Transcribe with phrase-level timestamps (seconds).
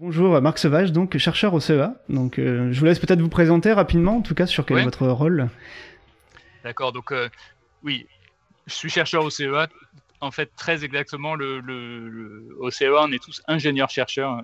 [0.00, 1.94] Bonjour, Marc Sauvage, donc chercheur au CEA.
[2.08, 5.06] Donc, je vous laisse peut-être vous présenter rapidement, en tout cas, sur quel est votre
[5.06, 5.50] rôle.
[6.64, 7.12] D'accord, donc
[7.82, 8.06] oui,
[8.66, 9.68] je suis chercheur au CEA.
[10.22, 14.42] En fait, très exactement, le, au CEA, on est tous ingénieurs-chercheurs.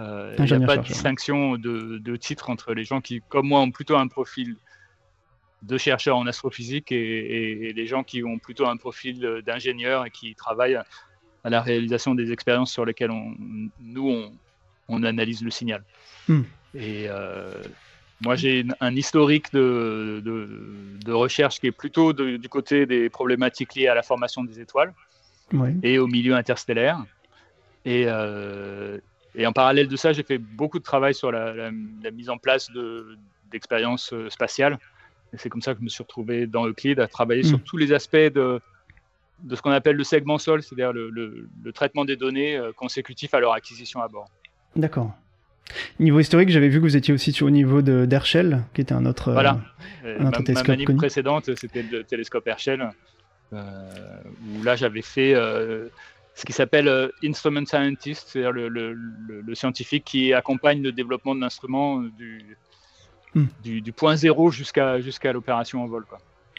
[0.00, 3.46] Euh, il n'y a pas de distinction de, de, titre entre les gens qui, comme
[3.46, 4.56] moi, ont plutôt un profil
[5.62, 10.34] de chercheur en astrophysique et, les gens qui ont plutôt un profil d'ingénieur et qui
[10.34, 10.80] travaillent
[11.44, 13.36] à la réalisation des expériences sur lesquelles on,
[13.80, 14.32] nous, on,
[15.02, 15.82] analyse le signal.
[16.28, 16.42] Hmm.
[16.74, 17.52] Et euh,
[18.22, 23.88] moi, j'ai un historique de, de, recherche qui est plutôt du côté des problématiques liées
[23.88, 24.92] à la formation des étoiles
[25.82, 27.04] et au milieu interstellaire.
[27.84, 28.98] Et, euh,
[29.34, 31.70] et, en parallèle de ça, j'ai fait beaucoup de travail sur la,
[32.12, 32.70] mise en place
[33.50, 34.78] d'expériences euh, spatiales.
[35.32, 37.62] Et c'est comme ça que je me suis retrouvé dans Euclid à travailler sur hmm.
[37.62, 38.60] tous les aspects de,
[39.50, 43.52] ce qu'on appelle le segment sol, c'est-à-dire le, le, traitement des données consécutifs à leur
[43.52, 44.28] acquisition à bord.
[44.76, 45.12] D'accord.
[45.98, 49.32] Niveau historique, j'avais vu que vous étiez aussi au niveau d'Herschel, qui était un autre,
[49.32, 49.60] voilà.
[50.04, 52.90] Euh, un autre ma, ma précédente, c'était le télescope Herschel,
[53.52, 53.62] euh,
[54.48, 55.88] où là j'avais fait euh,
[56.34, 61.40] ce qui s'appelle Instrument Scientist, c'est-à-dire le, le, le, scientifique qui accompagne le développement de
[61.40, 62.56] l'instrument du,
[63.34, 63.44] hmm.
[63.62, 66.04] du, du, point zéro jusqu'à jusqu'à l'opération en vol.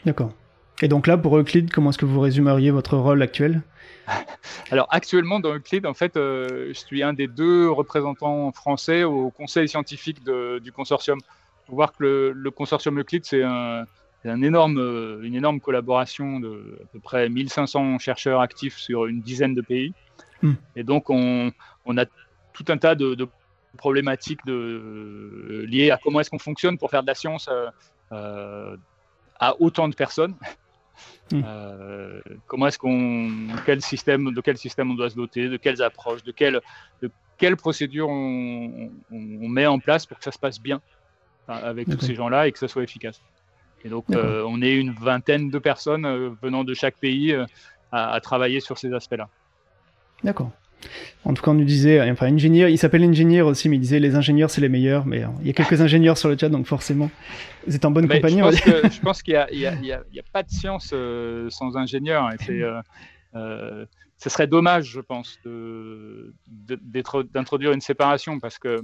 [0.06, 0.32] D'accord.
[0.80, 3.62] Et donc là, pour Euclid, comment est-ce que vous résumeriez votre rôle actuel?
[4.70, 9.30] Alors actuellement dans Euclid, en fait, euh, je suis un des deux représentants français au
[9.30, 11.18] conseil scientifique du consortium.
[11.18, 13.86] Il faut voir que le, consortium Euclid, c'est un,
[14.24, 19.54] énorme, euh, une énorme collaboration de à peu près 1500 chercheurs actifs sur une dizaine
[19.54, 19.94] de pays.
[20.42, 20.54] Hmm.
[20.76, 21.52] Et donc on,
[21.96, 22.04] a
[22.52, 23.28] tout un tas de,
[23.76, 27.48] problématiques de, liées à comment est-ce qu'on fonctionne pour faire de la science
[28.12, 28.76] euh,
[29.38, 30.34] à autant de personnes.
[31.30, 31.42] Hmm.
[31.44, 35.82] Euh, comment est-ce qu'on, quel système, de quel système on doit se doter, de quelles
[35.82, 36.60] approches, de quelles,
[37.00, 40.80] de quelles procédures on, met en place pour que ça se passe bien
[41.48, 43.20] avec tous ces gens-là et que ça soit efficace.
[43.84, 47.36] Et donc, euh, on est une vingtaine de personnes euh, venant de chaque pays
[47.90, 49.28] à, travailler sur ces aspects-là.
[50.22, 50.50] D'accord.
[51.24, 54.00] En tout cas, on nous disait, enfin, ingénieur, il s'appelle ingénieur aussi, mais il disait
[54.00, 55.06] les ingénieurs, c'est les meilleurs.
[55.06, 57.10] Mais il y a quelques ingénieurs sur le chat, donc forcément,
[57.66, 58.40] vous êtes en bonne compagnie.
[58.40, 62.28] Je pense qu'il n'y a, pas de science euh, sans ingénieur.
[62.32, 62.80] Et euh,
[63.34, 63.86] euh,
[64.18, 65.38] ce serait dommage, je pense,
[66.46, 68.82] d'introduire une séparation parce que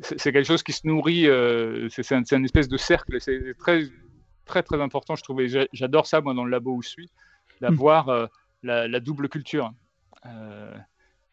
[0.00, 1.26] c'est quelque chose qui se nourrit,
[1.90, 3.18] c'est un, une espèce de cercle.
[3.20, 3.84] C'est très,
[4.44, 5.40] très, très important, je trouve.
[5.72, 7.10] J'adore ça, moi, dans le labo où je suis,
[7.60, 8.28] d'avoir
[8.62, 9.72] la, double culture.
[10.26, 10.76] Euh,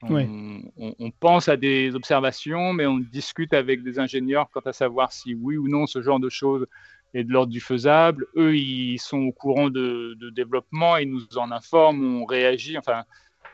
[0.04, 5.36] on, pense à des observations, mais on discute avec des ingénieurs quant à savoir si
[5.36, 6.66] oui ou non ce genre de choses
[7.14, 8.26] est de l'ordre du faisable.
[8.36, 12.78] Eux, ils sont au courant de, développement, ils nous en informent, on réagit.
[12.78, 13.04] Enfin,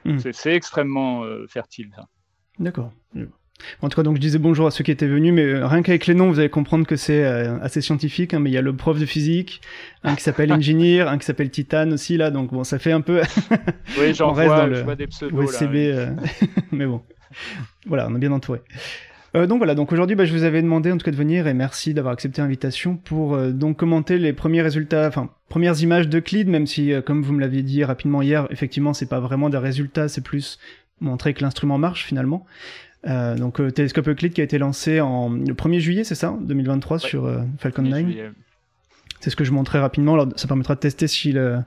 [0.06, 0.20] hmm.
[0.32, 1.92] c'est extrêmement euh, fertile.
[2.60, 2.92] D'accord.
[3.82, 5.82] En tout cas, donc je disais bonjour à ceux qui étaient venus, mais euh, rien
[5.82, 8.34] qu'avec les noms, vous allez comprendre que c'est euh, assez scientifique.
[8.34, 9.62] Hein, mais il y a le prof de physique,
[10.04, 13.02] un qui s'appelle Engineer, un qui s'appelle Titan aussi là, donc bon, ça fait un
[13.02, 13.22] peu.
[14.00, 16.10] oui, j'en vois, je vois des pseudos euh,
[16.72, 17.02] mais bon,
[17.86, 18.62] voilà, on est bien entouré.
[19.34, 21.54] donc voilà, donc aujourd'hui, bah, je vous avais demandé en tout cas de venir et
[21.54, 26.48] merci d'avoir accepté l'invitation pour donc commenter les premiers résultats, enfin premières images de Clyde,
[26.48, 30.08] même si comme vous me l'aviez dit rapidement hier, effectivement, c'est pas vraiment des résultats,
[30.08, 30.60] c'est plus
[31.00, 32.46] montrer que l'instrument marche finalement.
[33.08, 36.36] Euh, donc euh, télescope Euclid qui a été lancé en le 1er juillet, c'est ça
[36.42, 38.06] 2023 sur euh, Falcon 9.
[39.20, 40.14] C'est ce que je montrais rapidement.
[40.14, 41.60] Alors, ça permettra de tester si le,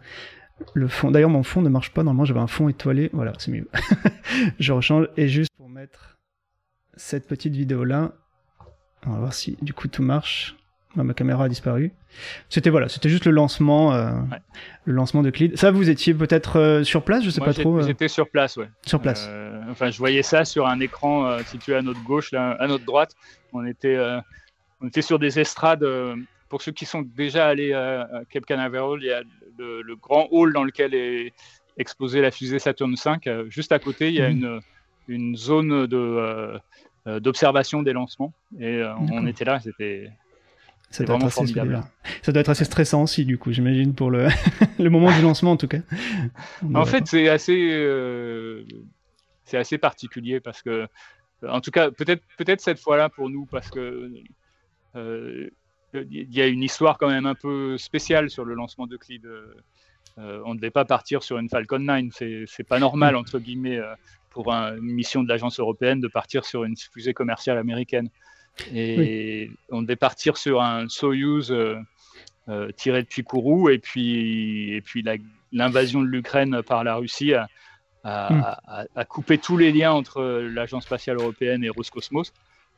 [0.74, 1.10] le fond.
[1.10, 2.02] D'ailleurs, mon fond ne marche pas.
[2.02, 3.10] Normalement, j'avais un fond étoilé.
[3.12, 3.68] Voilà, c'est mieux.
[4.60, 5.08] je rechange.
[5.16, 6.18] Et juste pour mettre
[6.94, 8.12] cette petite vidéo là,
[9.06, 10.56] on va voir si du coup tout marche.
[10.98, 11.92] Ah, ma caméra a disparu.
[12.48, 14.10] C'était voilà, c'était juste le lancement, euh,
[14.84, 15.56] le lancement de Clyde.
[15.56, 17.78] Ça, vous étiez peut-être euh, sur place, je sais pas trop.
[17.78, 17.86] Euh.
[17.86, 18.68] J'étais sur place, ouais.
[18.84, 19.30] Sur place.
[19.68, 23.14] Enfin, je voyais ça sur un écran situé à notre gauche, là, à notre droite.
[23.52, 23.98] On était,
[24.80, 25.84] on était sur des estrades.
[26.48, 29.22] pour ceux qui sont déjà allés à, Cape Canaveral, il y a
[29.58, 31.32] le, grand hall dans lequel est
[31.76, 33.44] exposée la fusée Saturn V.
[33.48, 34.36] juste à côté, il y a mhm.
[34.36, 34.60] une,
[35.08, 36.60] une zone de
[37.06, 39.58] d'observation des lancements et on était là.
[39.60, 40.10] C'était
[40.90, 41.46] ça doit, être assez
[42.22, 44.26] ça doit être assez stressant aussi, du coup, j'imagine, pour le,
[44.78, 45.78] le moment du lancement, en tout cas.
[46.74, 48.64] en fait, c'est assez, euh,
[49.50, 50.86] c'est assez particulier parce que,
[51.46, 54.12] en tout cas, peut-être peut-être cette fois-là pour nous, parce que
[54.96, 55.50] euh,
[55.92, 59.26] il y a une histoire quand même un peu spéciale sur le lancement de Clyde.
[59.26, 62.12] Euh, on ne devait pas partir sur une Falcon 9.
[62.46, 63.80] C'est pas normal, entre guillemets,
[64.30, 68.08] pour une mission de l'agence européenne de partir sur une fusée commerciale américaine.
[68.72, 71.76] Et on devait partir sur un Soyuz euh,
[72.48, 73.68] euh, tiré depuis Kourou.
[73.70, 75.04] Et puis, et puis
[75.52, 77.48] l'invasion de l'Ukraine par la Russie a,
[78.04, 82.32] à, à, couper tous les liens entre l'Agence spatiale européenne et Roscosmos.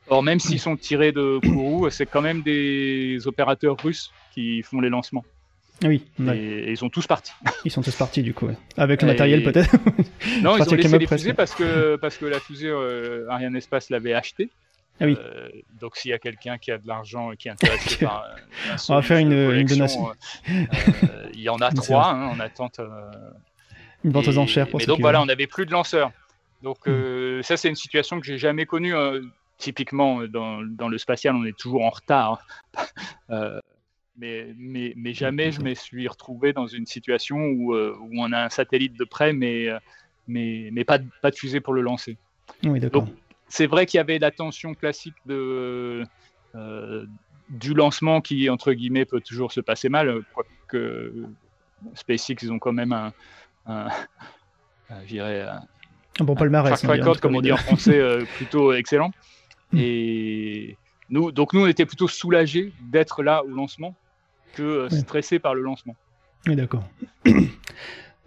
[0.09, 4.81] Or, même s'ils sont tirés de Kourou, c'est quand même des opérateurs russes qui font
[4.81, 5.23] les lancements.
[5.83, 6.03] Oui.
[6.31, 7.33] Et, ils sont tous partis.
[7.65, 9.75] Ils sont tous partis du coup, avec le matériel peut-être.
[10.41, 13.89] non, ils ont laissé les fusées parce que parce que la fusée euh, Ariane Espace
[13.89, 14.49] l'avait achetée.
[15.01, 15.17] Ah oui.
[15.19, 15.49] Euh,
[15.81, 18.75] donc s'il y a quelqu'un qui a de l'argent et qui est intéressé par un,
[18.89, 20.11] on va faire une, donation.
[20.49, 22.79] Euh, il y en a trois hein, en attente.
[24.03, 26.11] Une vente aux enchères pour Et donc voilà, on n'avait plus de lanceurs.
[26.61, 27.41] Donc hmm.
[27.43, 28.93] ça c'est une situation que j'ai jamais connue
[29.63, 32.45] typiquement, euh, dans, le spatial, on est toujours en retard.
[33.29, 33.59] euh,
[34.17, 38.31] mais, mais, mais, jamais je me suis retrouvé dans une situation où, euh, où on
[38.31, 39.79] a un satellite de près, mais, euh,
[40.27, 42.17] mais, mais pas, de, pas de fusée pour le lancer.
[42.63, 43.07] Oui, d'accord.
[43.47, 46.03] C'est vrai qu'il y avait la tension classique de,
[47.49, 51.13] du lancement qui, entre guillemets, peut toujours se passer mal, quoique
[51.93, 53.13] SpaceX, ils ont quand même un,
[53.71, 53.87] un,
[54.89, 55.61] un,
[56.19, 56.81] un bon palmarès.
[56.81, 57.99] Track record, comme on dit en français,
[58.37, 59.11] plutôt excellent.
[59.71, 59.79] Hmm.
[59.79, 60.77] Et
[61.09, 63.95] nous, donc nous, on était plutôt soulagés d'être là au lancement
[64.53, 65.95] que euh, stressés par le lancement.
[66.47, 66.83] Oui, d'accord.
[67.23, 67.41] Très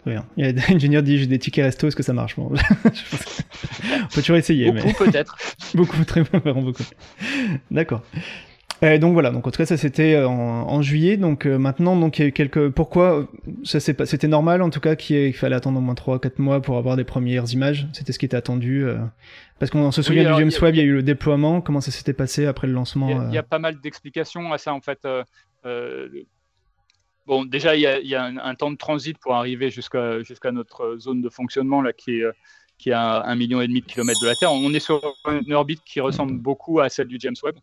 [0.05, 0.25] bien.
[0.37, 2.35] Il y a un ingénieur dit j'ai des tickets resto, est-ce que ça marche?
[2.35, 4.71] Bon, On peut toujours essayer.
[4.71, 5.37] Beaucoup peut-être.
[5.73, 6.83] beaucoup, très bien, beaucoup.
[7.71, 8.03] D'accord.
[8.83, 11.95] Euh, donc voilà, donc en tout cas ça c'était euh, en, juillet, donc euh, maintenant
[11.95, 13.27] donc il y a eu quelques pourquoi
[13.63, 16.37] ça c'est pas c'était normal en tout cas qu'il fallait attendre au moins 3 4
[16.37, 18.85] mois pour avoir des premières images, c'était ce qui était attendu
[19.57, 21.89] parce qu'on se souvient du James Webb, il y a eu le déploiement, comment ça
[21.89, 25.07] s'était passé après le lancement Il y, a, pas mal d'explications à ça en fait.
[27.25, 31.21] bon déjà il y a, un, temps de transit pour arriver jusqu'à jusqu'à notre zone
[31.23, 32.25] de fonctionnement là qui est
[32.77, 34.53] qui a un million et demi de kilomètres de la Terre.
[34.53, 37.55] On est sur une orbite qui ressemble beaucoup à celle du James Webb.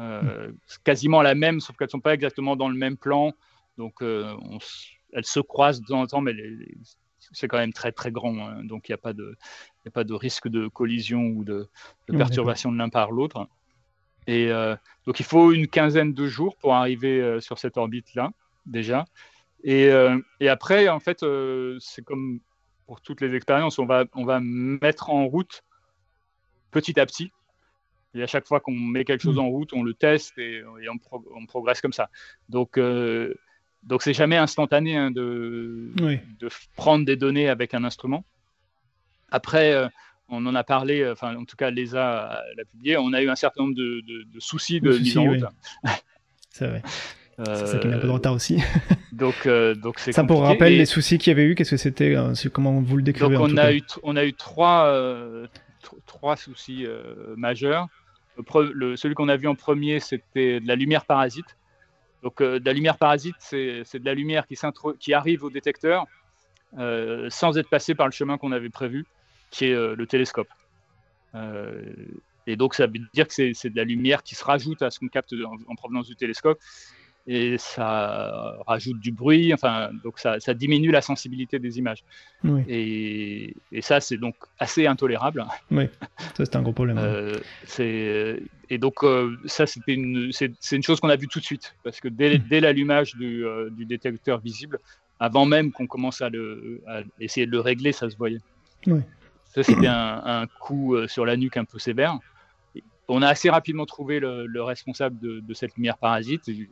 [0.00, 0.52] Euh,
[0.82, 3.32] quasiment la même, sauf qu'elles ne sont pas exactement dans le même plan.
[3.76, 4.34] Donc, euh,
[5.12, 6.34] elles se croisent de temps en temps, mais
[7.32, 8.36] c'est quand même très très grand.
[8.38, 8.64] Hein.
[8.64, 9.36] donc, il n'y a, pas de,
[9.86, 11.68] a pas de risque de collision ou de,
[12.06, 13.46] perturbation de l'un par l'autre.
[14.26, 14.74] Et euh,
[15.06, 18.30] donc, il faut une quinzaine de jours pour arriver sur cette orbite-là,
[18.64, 19.04] déjà.
[19.64, 19.90] Et,
[20.40, 21.24] et, après, en fait,
[21.80, 22.40] c'est comme
[22.86, 25.62] pour toutes les expériences, on va, on va mettre en route
[26.70, 27.32] petit à petit
[28.14, 29.40] et à chaque fois qu'on met quelque chose mm.
[29.40, 32.10] en route, on le teste et, on, progresse comme ça.
[32.48, 33.34] Donc, euh,
[33.82, 38.24] donc c'est jamais instantané hein, de, de prendre des données avec un instrument.
[39.30, 39.88] Après, euh,
[40.28, 43.36] on en a parlé, enfin en tout cas l'ESA l'a publié, on a eu un
[43.36, 45.44] certain nombre de, de, soucis de mise en route.
[46.50, 46.82] c'est vrai.
[47.42, 48.58] C'est ça qui met un peu de retard aussi.
[49.12, 51.54] donc, euh, donc c'est ça pour rappel les soucis qu'il y avait eu.
[51.54, 52.14] Qu'est-ce que c'était
[52.52, 54.92] Comment vous le décrivez Donc on a eu on a eu trois
[56.06, 56.86] trois soucis
[57.36, 57.88] majeurs
[58.48, 61.56] celui qu'on a vu en premier, c'était de la lumière parasite.
[62.22, 64.46] Donc, euh, de la lumière parasite, c'est de la lumière
[64.98, 66.06] qui, arrive au détecteur
[66.78, 69.06] euh, sans être passée par le chemin qu'on avait prévu,
[69.50, 70.48] qui est euh, le télescope.
[72.46, 74.98] et donc, ça veut dire que c'est de la lumière qui se rajoute à ce
[74.98, 75.34] qu'on capte
[75.66, 76.58] en, provenance du télescope
[77.26, 82.02] et ça rajoute du bruit, enfin, donc ça, diminue la sensibilité des images.
[82.68, 85.44] Et, ça, c'est donc assez intolérable.
[85.70, 85.84] Oui,
[86.36, 86.98] ça c'est un gros problème.
[86.98, 88.38] Euh,
[88.68, 91.74] et donc euh, ça, c'était une, c'est, une chose qu'on a vue tout de suite,
[91.84, 92.44] parce que dès, hmm.
[92.48, 94.78] dès l'allumage du, euh, du, détecteur visible,
[95.18, 96.80] avant même qu'on commence à, le,
[97.20, 98.40] essayer de le régler, ça se voyait.
[98.86, 99.00] Oui.
[99.54, 102.18] Ça, c'était un, un coup sur la nuque un peu sévère
[103.10, 106.42] on a assez rapidement trouvé le, responsable de, cette lumière parasite.
[106.44, 106.68] C'est une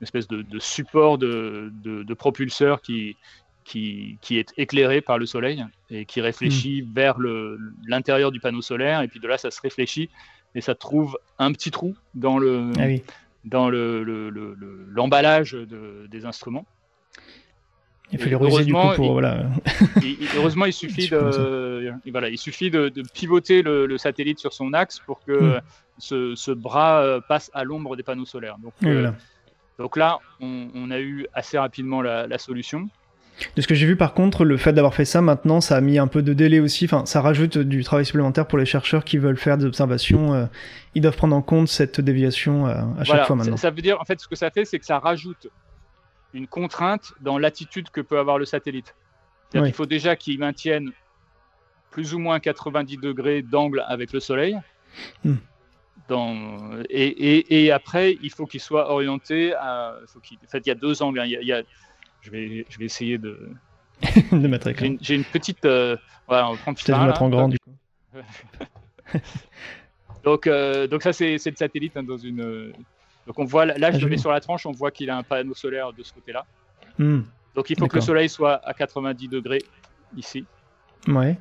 [0.00, 3.16] espèce de, support de, propulseur qui,
[3.64, 6.92] qui, est éclairé par le soleil et qui réfléchit hmm.
[6.94, 7.16] vers
[7.86, 9.02] l'intérieur du panneau solaire.
[9.02, 10.08] Et puis de là, ça se réfléchit
[10.54, 12.86] et ça trouve un petit trou dans le, ah
[13.44, 16.66] dans l'emballage des instruments.
[18.12, 19.44] Il les ruser du coup pour voilà.
[20.36, 25.20] heureusement, il suffit de voilà, il suffit de, pivoter le, satellite sur son axe pour
[25.24, 26.34] que hmm.
[26.36, 28.56] ce, bras euh, passe à l'ombre des panneaux solaires.
[28.62, 29.10] Donc, euh,
[29.78, 32.88] donc là, on, a eu assez rapidement la, solution.
[33.56, 35.80] De ce que j'ai vu par contre, le fait d'avoir fait ça maintenant, ça a
[35.80, 36.84] mis un peu de délai aussi.
[36.84, 40.34] Enfin, ça rajoute du travail supplémentaire pour les chercheurs qui veulent faire des observations.
[40.34, 40.44] Euh,
[40.94, 43.56] ils doivent prendre en compte cette déviation à chaque fois maintenant.
[43.56, 45.48] Ça veut dire, en fait, ce que ça fait, c'est que ça rajoute
[46.34, 48.94] une contrainte dans l'attitude que peut avoir le satellite.
[49.54, 50.92] Il faut déjà qu'il maintienne
[51.90, 54.56] plus ou moins 90 degrés d'angle avec le Soleil.
[55.24, 55.36] Hmm.
[56.08, 56.58] Dans,
[56.88, 59.96] et, et, après, il faut qu'il soit orienté à.
[60.08, 61.20] Faut en fait, il y a deux angles.
[61.20, 61.26] Hein.
[61.26, 61.62] Il y a,
[62.20, 63.50] je, vais, je vais essayer de.
[64.32, 65.64] de mettre J'ai une, petite.
[65.64, 65.96] Euh,
[66.26, 67.72] voilà, on prend le mettre en grand, du coup.
[70.24, 72.72] donc, euh, donc, ça, c'est le satellite hein, dans une,
[73.30, 75.16] donc on voit, là je ah, le mets sur la tranche, on voit qu'il a
[75.16, 76.44] un panneau solaire de ce côté-là.
[76.98, 77.20] Hmm.
[77.54, 79.62] Donc il faut que le soleil soit à 90 degrés
[80.16, 80.44] ici.
[81.06, 81.38] Ouais.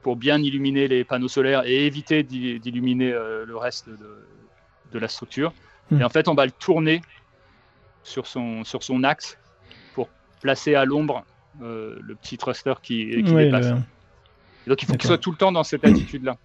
[0.00, 5.52] Pour bien illuminer les panneaux solaires et éviter d'illuminer le reste de, la structure.
[5.90, 6.00] Hmm.
[6.00, 7.02] Et en fait, on va le tourner
[8.02, 9.36] sur son, sur son axe
[9.92, 10.08] pour
[10.40, 11.26] placer à l'ombre
[11.60, 13.66] le petit thruster qui, qui dépasse.
[14.66, 16.38] donc il faut qu'il soit tout le temps dans cette attitude-là.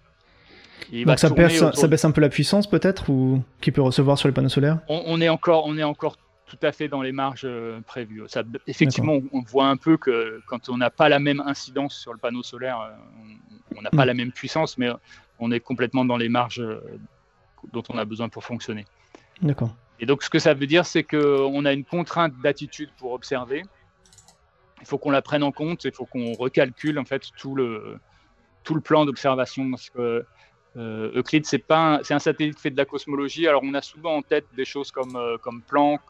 [1.04, 1.28] Donc ça,
[1.72, 4.78] ça baisse un peu la puissance peut-être ou qui peut recevoir sur les panneaux solaires?
[4.88, 8.22] On, est encore, on est encore tout à fait dans les marges euh, prévues.
[8.26, 12.12] Ça, effectivement, on, voit un peu que quand on n'a pas la même incidence sur
[12.12, 14.08] le panneau solaire, euh, on n'a pas mm.
[14.08, 14.90] la même puissance, mais
[15.38, 16.80] on est complètement dans les marges euh,
[17.72, 18.84] dont on a besoin pour fonctionner.
[19.40, 19.74] D'accord.
[19.98, 23.62] Et donc ce que ça veut dire, c'est qu'on a une contrainte d'attitude pour observer.
[24.80, 27.98] Il faut qu'on la prenne en compte, il faut qu'on recalcule en fait tout le,
[28.64, 30.24] tout le plan d'observation parce que
[30.76, 33.46] euh, Euclide, c'est pas, c'est un satellite fait de la cosmologie.
[33.46, 36.00] Alors on a souvent en tête des choses comme euh, comme Planck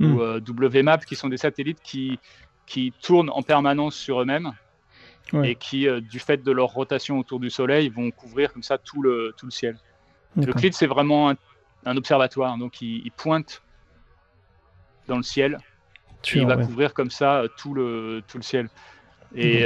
[0.00, 0.20] ou hmm.
[0.20, 2.18] euh, WMAP, qui sont des satellites qui
[2.66, 4.52] qui tournent en permanence sur eux-mêmes
[5.44, 9.00] et qui, du fait de leur rotation autour du Soleil, vont couvrir comme ça tout
[9.00, 9.76] le tout le ciel.
[10.36, 11.30] Euclide, c'est vraiment
[11.84, 13.62] un, observatoire, donc il, pointe
[15.06, 15.58] dans le ciel.
[16.34, 18.68] et il va couvrir comme ça tout le tout le ciel.
[19.36, 19.64] Et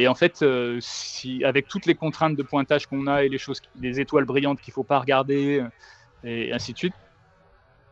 [0.00, 3.36] et en fait, euh, si, avec toutes les contraintes de pointage qu'on a et les
[3.36, 5.68] choses, les étoiles brillantes qu'il ne faut pas regarder, euh,
[6.24, 6.94] et ainsi de suite,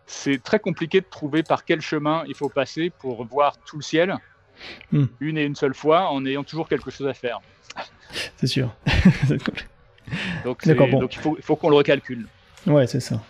[0.07, 3.83] c'est très compliqué de trouver par quel chemin il faut passer pour voir tout le
[3.83, 4.17] ciel
[4.91, 5.05] hmm.
[5.21, 7.41] une et une seule fois en ayant toujours quelque chose à faire.
[8.39, 8.75] C'est sûr.
[9.29, 12.27] donc, donc, il faut, il faut qu'on le recalcule.
[12.67, 13.23] Ouais, c'est ça.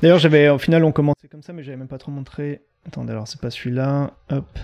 [0.00, 2.62] D'ailleurs, j'avais au final on commençait comme ça, mais j'avais même pas trop montré.
[2.86, 4.12] Attendez, alors c'est pas celui-là.
[4.30, 4.58] Hop.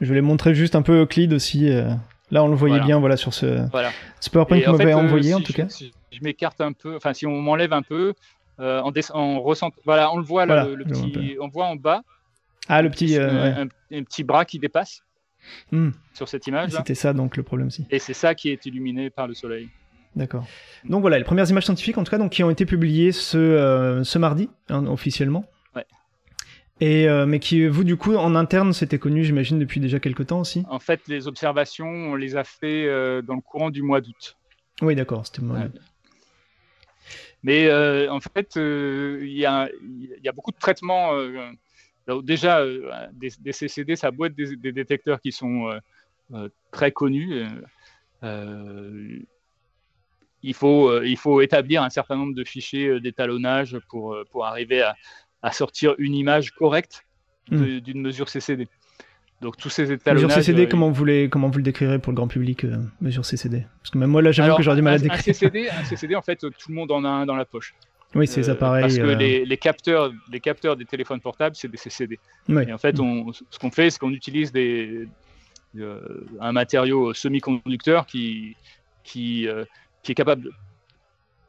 [0.00, 1.68] Je voulais montrer juste un peu Euclide aussi.
[1.68, 1.90] Euh,
[2.34, 3.92] Là, on le voyait bien voilà, sur ce, voilà.
[4.32, 5.68] PowerPoint que m'avait envoyé, en tout cas.
[5.68, 8.12] Si je m'écarte un peu, enfin, si on m'enlève un peu,
[8.58, 8.82] euh,
[9.14, 12.02] on, ressent, voilà, on le voit, là, le, petit, on voit en bas.
[12.68, 13.16] Ah, le petit.
[13.16, 15.04] Euh, un, petit bras qui dépasse
[15.70, 15.90] hmm.
[16.12, 16.72] sur cette image.
[16.72, 17.86] C'était ça, donc, le problème aussi.
[17.88, 19.68] Et c'est ça qui est illuminé par le soleil.
[20.16, 20.44] D'accord.
[20.84, 23.38] Donc voilà, les premières images scientifiques, en tout cas, donc, qui ont été publiées ce,
[23.38, 25.44] euh, ce mardi, hein, officiellement.
[26.80, 30.26] Et euh, mais qui, vous, du coup, en interne, c'était connu, j'imagine, depuis déjà quelques
[30.26, 33.82] temps aussi En fait, les observations, on les a fait euh, dans le courant du
[33.82, 34.36] mois d'août.
[34.82, 35.58] Oui, d'accord, c'était moi.
[37.44, 39.68] Mais euh, en fait, il y, a,
[40.34, 41.12] beaucoup de traitements.
[42.22, 42.64] déjà,
[43.12, 45.70] des, CCD, ça doit être des, détecteurs qui sont
[46.72, 47.44] très connus.
[50.42, 54.96] il, faut, il faut établir un certain nombre de fichiers d'étalonnage pour, pour arriver à,
[55.44, 57.04] à sortir une image correcte
[57.50, 57.78] hmm.
[57.80, 58.66] d'une mesure CCD.
[59.42, 60.24] Donc tous ces étalonnages.
[60.24, 62.78] Mesure CCD, euh, comment, vous les, comment vous le décrirez pour le grand public, euh,
[63.02, 65.18] mesure CCD Parce que même moi là, j'avoue que j'aurais du mal à décrire.
[65.18, 67.74] Un CCD, un CCD, en fait, tout le monde en a un dans la poche.
[68.14, 68.82] Oui, c'est les euh, appareils.
[68.82, 72.18] Parce que les, les, capteurs, les capteurs des téléphones portables, c'est des CCD.
[72.48, 75.06] Et en fait, on, ce qu'on fait, c'est qu'on utilise des,
[76.40, 78.56] un matériau semi-conducteur qui,
[79.02, 79.46] qui,
[80.02, 80.52] qui est capable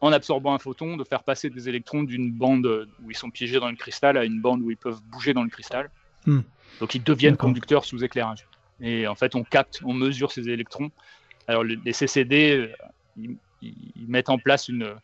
[0.06, 3.60] en absorbant un photon, de faire passer des électrons d'une bande où ils sont piégés
[3.60, 5.90] dans le cristal à une bande où ils peuvent bouger dans le cristal.
[6.26, 6.42] Hmm.
[6.80, 8.46] Donc ils deviennent conducteurs sous éclairage.
[8.82, 10.92] Et en fait, on capte, on mesure ces électrons.
[11.48, 13.28] Alors les CCD, euh,
[13.62, 14.96] ils, mettent en place une,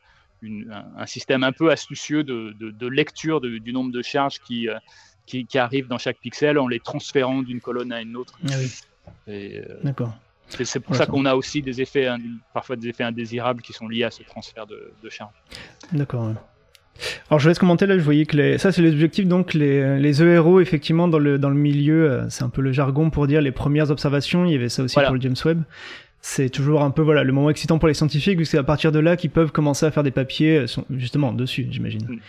[0.44, 4.78] un système un peu astucieux de, lecture du nombre de charges euh,
[5.26, 8.38] qui, qui, arrivent dans chaque pixel en les transférant d'une colonne à une autre.
[8.50, 8.72] Ah oui.
[9.28, 10.14] Euh, D'accord.
[10.64, 12.08] C'est pour ça qu'on a aussi des effets,
[12.54, 15.34] parfois des effets indésirables qui sont liés à ce transfert de, charge.
[15.92, 16.34] D'accord.
[17.30, 18.58] Alors je laisse commenter là, je voyais que les...
[18.58, 22.30] ça c'est les objectifs, donc les, les ERO effectivement dans le, dans le milieu, euh,
[22.30, 25.00] c'est un peu le jargon pour dire les premières observations, il y avait ça aussi
[25.00, 25.64] pour le James Webb.
[26.20, 28.64] C'est toujours un peu voilà le moment excitant pour les scientifiques, vu que c'est à
[28.64, 32.06] partir de là qu'ils peuvent commencer à faire des papiers euh, justement dessus, j'imagine.
[32.08, 32.20] Mm.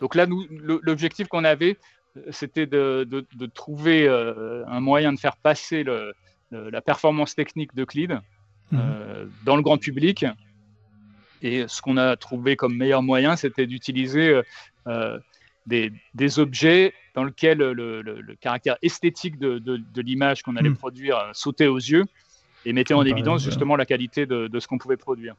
[0.00, 0.46] Donc là, nous,
[0.82, 1.76] l'objectif qu'on avait,
[2.16, 6.14] euh, c'était de, de, de, trouver un moyen de faire passer le,
[6.50, 8.20] la performance technique d'Euclide
[8.70, 8.80] mhm.
[8.80, 10.24] euh, dans le grand public.
[11.42, 14.42] Et ce qu'on a trouvé comme meilleur moyen, c'était d'utiliser euh,
[14.86, 15.18] euh,
[15.66, 20.76] des, objets dans lesquels le, caractère esthétique de, l'image qu'on allait mhm.
[20.76, 22.04] produire sautait aux yeux
[22.66, 25.34] et mettait en évidence justement la qualité de, ce qu'on pouvait produire.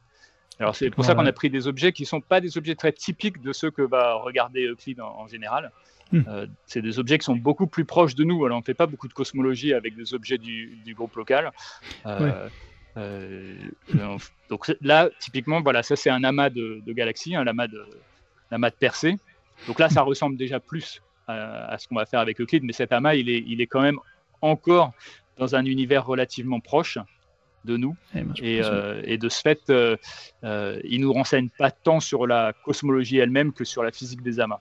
[0.58, 2.74] Alors c'est pour ça qu'on a pris des objets qui ne sont pas des objets
[2.74, 5.72] très typiques de ceux que va regarder Euclide en général,
[6.12, 6.22] Hmm.
[6.28, 8.44] Euh, c'est des objets qui sont beaucoup plus proches de nous.
[8.44, 11.50] Alors, on ne fait pas beaucoup de cosmologie avec des objets du, groupe local.
[12.06, 12.48] Euh,
[12.98, 13.56] euh,
[14.50, 17.82] donc là, typiquement, voilà, ça c'est un amas de, galaxies, un amas de,
[18.50, 19.16] amas de Persée.
[19.66, 22.92] Donc là, ça ressemble déjà plus à, ce qu'on va faire avec Euclide, mais cet
[22.92, 23.98] amas, il est, il est quand même
[24.42, 24.92] encore
[25.38, 26.98] dans un univers relativement proche
[27.64, 27.96] de nous.
[28.14, 28.60] Eh,
[29.04, 29.72] et, de ce fait,
[30.84, 34.58] il nous renseigne pas tant sur la cosmologie elle-même que sur la physique des amas.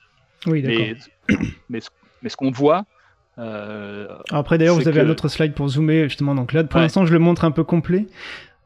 [0.48, 0.96] Oui, mais,
[1.70, 1.80] mais,
[2.30, 2.86] ce, qu'on voit,
[4.30, 6.36] Après d'ailleurs, vous avez un autre slide pour zoomer justement.
[6.36, 8.08] Donc là, pour l'instant, je le montre un peu complet.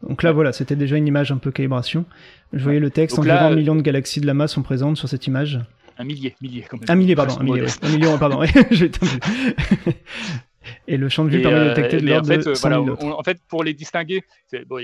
[0.08, 2.06] Donc là, voilà, c'était déjà une image un peu calibration.
[2.54, 5.28] Je voyais le texte, environ un million de galaxies de Lama sont présentes sur cette
[5.28, 5.60] image.
[5.98, 6.66] Un millier, millier.
[6.88, 8.42] Un millier, pardon, un, millier, un million, pardon.
[10.88, 13.64] Et le champ de vue permet de détecter de l'ordre de voilà, En fait, pour
[13.64, 14.84] les distinguer, c'est bon,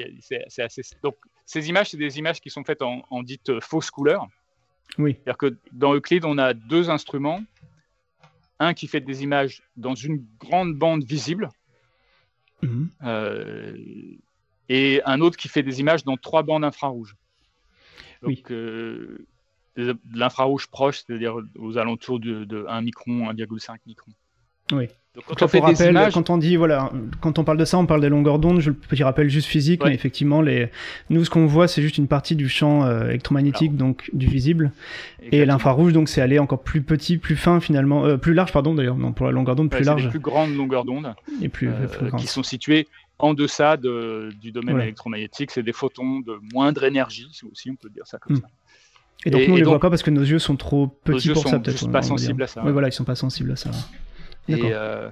[0.58, 0.82] assez.
[1.04, 4.28] Donc, ces images, c'est des images qui sont faites en, en dite euh, fausse couleur.
[4.98, 5.14] Oui.
[5.16, 7.44] C'est-à-dire que dans Euclide, on a deux instruments.
[8.60, 11.50] Un qui fait des images dans une grande bande visible.
[12.62, 12.90] Mhm.
[13.04, 13.76] euh,
[14.70, 17.16] et un autre qui fait des images dans trois bandes infrarouges.
[18.22, 19.26] Donc, euh,
[20.14, 24.12] l'infrarouge proche, c'est-à-dire aux alentours de, 1 micron, 1,5 micron.
[24.72, 24.88] Oui.
[25.14, 26.14] Donc, quand, on fait des images...
[26.14, 26.90] quand on dit voilà,
[27.20, 28.62] quand on parle de ça, on parle des longueurs d'onde.
[28.62, 30.70] Je petit rappel juste physique, mais effectivement, les...
[31.10, 34.72] nous, ce qu'on voit, c'est juste une partie du champ euh, électromagnétique, donc du visible,
[35.32, 38.74] et l'infrarouge, donc c'est aller encore plus petit, plus fin finalement, euh, plus large, pardon
[38.74, 40.06] d'ailleurs, non pour la longueur d'onde plus large.
[40.06, 41.70] Les plus grandes longueurs d'onde, et plus,
[42.18, 42.88] qui sont situées
[43.20, 45.52] en deçà du domaine électromagnétique.
[45.52, 48.42] C'est des photons de moindre énergie, aussi on peut dire ça comme hmm.
[48.42, 48.48] ça.
[49.24, 51.30] Et donc nous on ne les voit pas parce que nos yeux sont trop petits
[51.30, 51.76] pour ça peut-être.
[51.76, 52.64] Ils sont pas sensibles à ça.
[52.66, 53.70] Oui voilà, ils sont pas sensibles à ça.
[54.48, 55.10] Et, euh,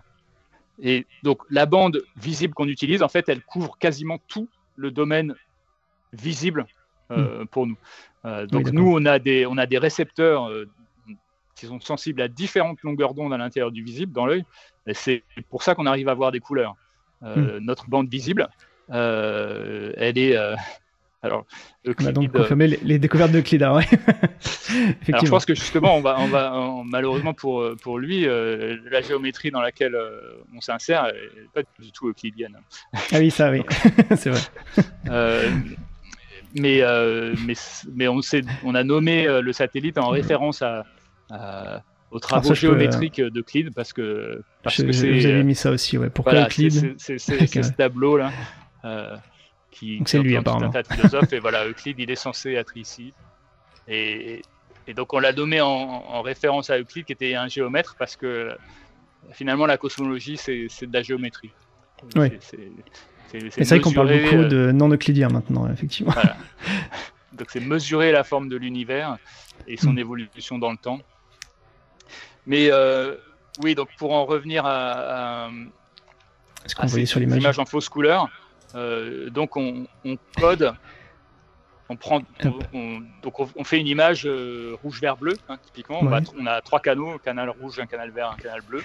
[0.81, 5.36] et, donc la bande visible qu'on utilise, en fait, elle couvre quasiment tout le domaine
[6.13, 6.65] visible
[7.12, 7.48] euh, hmm.
[7.48, 7.77] pour nous.
[8.25, 10.51] Euh, donc nous on a des on a des récepteurs
[11.55, 14.45] qui sont sensibles à différentes longueurs d'onde à l'intérieur du visible dans l'œil.
[14.88, 16.75] Et c'est pour ça qu'on arrive à voir des couleurs.
[17.21, 17.57] Hmm.
[17.59, 18.48] notre bande visible,
[18.89, 20.38] elle est.
[21.23, 21.45] Euh, alors,
[21.99, 23.85] on a donc confirmé les, découvertes de Clida, ouais.
[25.07, 29.51] alors, je pense que justement, on va, on va malheureusement pour, pour lui, la géométrie
[29.51, 29.97] dans laquelle
[30.55, 32.57] on s'insère n'est pas du tout euclidienne.
[32.93, 33.63] Ah oui, ça, oui,
[34.15, 34.41] c'est vrai.
[36.55, 36.81] mais,
[37.45, 37.53] mais,
[37.93, 38.21] mais on,
[38.63, 40.85] on a nommé le satellite en référence à,
[42.11, 45.97] aux travaux géométriques de Euclide parce que parce que c'est vous avez mis ça aussi
[45.97, 48.31] ouais pourquoi voilà, Euclide c'est ce tableau là
[48.85, 49.15] euh,
[49.71, 52.75] qui c'est lui apparemment un tas de philosophes et voilà Euclide il est censé être
[52.77, 53.13] ici.
[53.88, 54.41] Et,
[54.88, 58.15] et donc on l'a nommé en, en, référence à Euclide qui était un géomètre parce
[58.15, 58.55] que
[59.32, 61.51] finalement la cosmologie c'est de la géométrie.
[62.15, 62.29] Oui.
[63.32, 66.12] C'est vrai qu'on parle beaucoup euh, de non euclidiens maintenant effectivement.
[66.13, 66.38] voilà.
[67.34, 69.17] donc c'est mesurer la forme de l'univers
[69.67, 69.99] et son mm.
[69.99, 70.99] évolution dans le temps.
[72.45, 73.15] Mais euh,
[73.62, 75.49] oui, donc pour en revenir à, à,
[76.77, 78.29] à ces, sur images en fausse couleur,
[78.75, 79.88] euh, donc on,
[80.38, 80.73] code,
[81.89, 82.21] on prend,
[82.73, 85.99] on, donc on, fait une image euh, rouge, vert, bleu, hein, typiquement.
[86.01, 88.84] On, a trois canaux, un canal rouge, un canal vert, un canal bleu.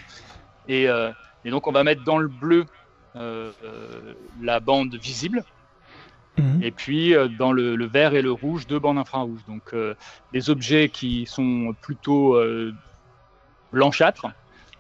[0.68, 0.85] Et,
[1.44, 2.64] et donc on va mettre dans le bleu
[3.14, 5.44] la bande visible.
[6.38, 6.62] Mhm.
[6.62, 9.44] Et puis dans le, le, vert et le rouge, deux bandes infrarouges.
[9.47, 9.75] Donc
[10.33, 12.40] des objets qui sont plutôt
[13.73, 14.27] blanchâtres.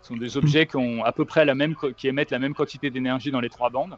[0.02, 2.90] Sont des objets qui, ont à peu près la même, qui émettent la même quantité
[2.90, 3.96] d'énergie dans les trois bandes.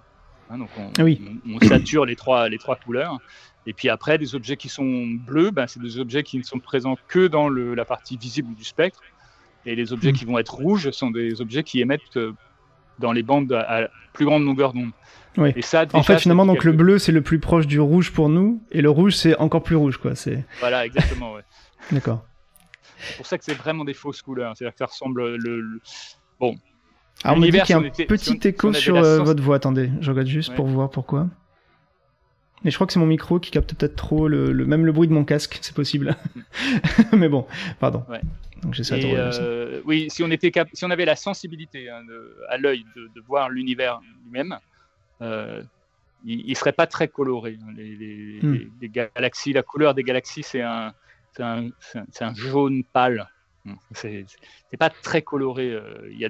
[0.51, 1.21] Hein, donc on, oui.
[1.47, 3.19] on, sature les trois, les trois couleurs.
[3.67, 6.61] Et puis après, des objets qui sont bleus, ben, c'est des objets qui ne sont
[6.61, 9.01] présents que dans le, la partie visible du spectre.
[9.65, 10.17] Et les objets hmm.
[10.17, 12.33] qui vont être rouges sont des objets qui émettent euh,
[13.01, 14.93] dans les bandes à plus grande longueur d'onde.
[15.37, 15.53] Oui.
[15.57, 18.29] Et ça, en fait, finalement, donc le bleu c'est le plus proche du rouge pour
[18.29, 20.15] nous, et le rouge c'est encore plus rouge, quoi.
[20.15, 20.45] C'est.
[20.61, 21.35] Voilà, exactement.
[21.35, 21.43] Ouais.
[21.93, 22.25] D'accord.
[22.99, 24.57] C'est pour ça que c'est vraiment des fausses couleurs.
[24.57, 25.81] C'est-à-dire que ça ressemble le,
[26.41, 26.57] bon.
[27.25, 29.57] Alors on me dit qu'il y a un petit écho sur euh, votre voix.
[29.57, 31.29] Attendez, je regarde juste pour voir pourquoi.
[32.65, 35.09] Mais je crois que c'est mon micro qui capte peut-être trop le, même le bruit
[35.09, 36.17] de mon casque, c'est possible.
[37.13, 37.47] Mais bon,
[37.79, 38.05] pardon.
[38.63, 42.03] Donc j'essaie de euh, Oui, si on était si on avait la sensibilité hein,
[42.49, 44.59] à l'œil de, voir l'univers lui-même,
[45.23, 45.63] euh,
[46.25, 47.59] il, ne serait pas très coloré.
[47.63, 47.73] Hein.
[47.73, 48.57] Hmm.
[48.81, 50.93] les, galaxies, la couleur des galaxies, c'est un
[51.37, 53.29] c'est un, jaune pâle.
[53.93, 54.27] C'est
[54.79, 55.71] pas très coloré.
[55.71, 56.29] Euh, il y, a,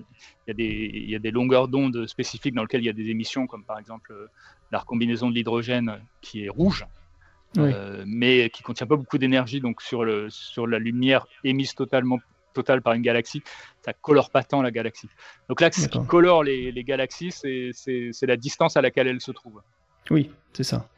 [0.48, 3.78] y, a des longueurs d'onde spécifiques dans lesquelles il y a des émissions, comme par
[3.78, 4.26] exemple euh,
[4.72, 6.86] la recombinaison de l'hydrogène qui est rouge,
[7.58, 9.60] euh, mais qui contient pas beaucoup d'énergie.
[9.60, 12.20] Donc sur, le, sur la lumière émise totalement
[12.54, 13.42] totale par une galaxie,
[13.84, 15.08] ça colore pas tant la galaxie.
[15.48, 19.32] Donc là, ce qui colore les, les galaxies, c'est la distance à laquelle elles se
[19.32, 19.60] trouvent.
[20.10, 20.88] Oui, c'est ça.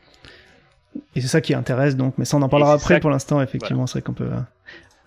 [1.14, 3.86] Et c'est ça qui intéresse donc, mais ça on en parlera après pour l'instant, effectivement,
[3.86, 4.30] c'est vrai qu'on peut.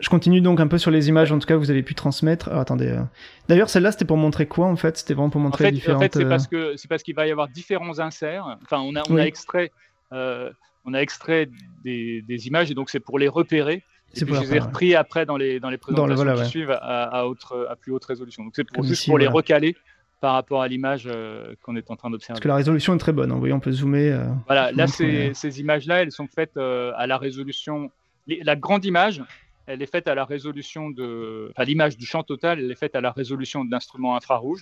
[0.02, 1.96] Euh, je continue donc un peu sur les images, en tout cas, vous avez pu
[1.96, 2.50] transmettre.
[2.50, 2.90] attendez.
[2.90, 3.02] Euh,
[3.48, 4.98] d'ailleurs, celle-là, c'était pour montrer quoi en fait?
[4.98, 5.98] C'était vraiment pour montrer en fait, différentes.
[5.98, 8.58] En fait, c'est parce que c'est parce qu'il va y avoir différents inserts.
[8.64, 9.72] Enfin, on a, on a extrait,
[10.12, 10.50] euh,
[10.86, 11.50] on a extrait
[11.84, 13.84] des, des images et donc c'est pour les repérer.
[14.14, 17.04] Et puis je les ai repris après dans les dans les présentations qui suivent à,
[17.04, 18.44] à, autre, à plus haute résolution.
[18.44, 19.78] Donc c'est pour, juste pour les recaler
[20.20, 22.34] par rapport à l'image euh, qu'on est en train d'observer.
[22.34, 24.12] Parce que la résolution est très bonne, vous voyez, on peut zoomer.
[24.12, 27.90] Euh, voilà, là, ces, ces images-là, elles sont faites euh, à la résolution.
[28.28, 29.24] La grande image,
[29.68, 31.50] elle est faite à la résolution de.
[31.52, 34.62] Enfin, l'image du champ total, elle est faite à la résolution de l'instrument infrarouge.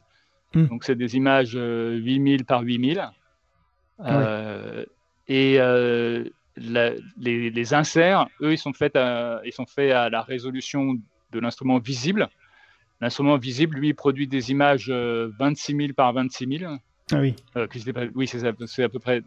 [0.54, 0.66] Hmm.
[0.66, 3.10] Donc, c'est des images 8000 par 8000.
[4.02, 4.54] Ah
[5.28, 5.60] et
[6.58, 10.96] les, inserts, eux, ils sont, faits à, ils sont faits à la résolution
[11.32, 12.30] de l'instrument visible.
[13.02, 16.74] L'instrument visible, lui, produit des images 26 000 par 26 000.
[17.12, 17.36] Ah oui.
[17.56, 17.68] Euh,
[18.16, 19.22] oui, c'est à, peu près.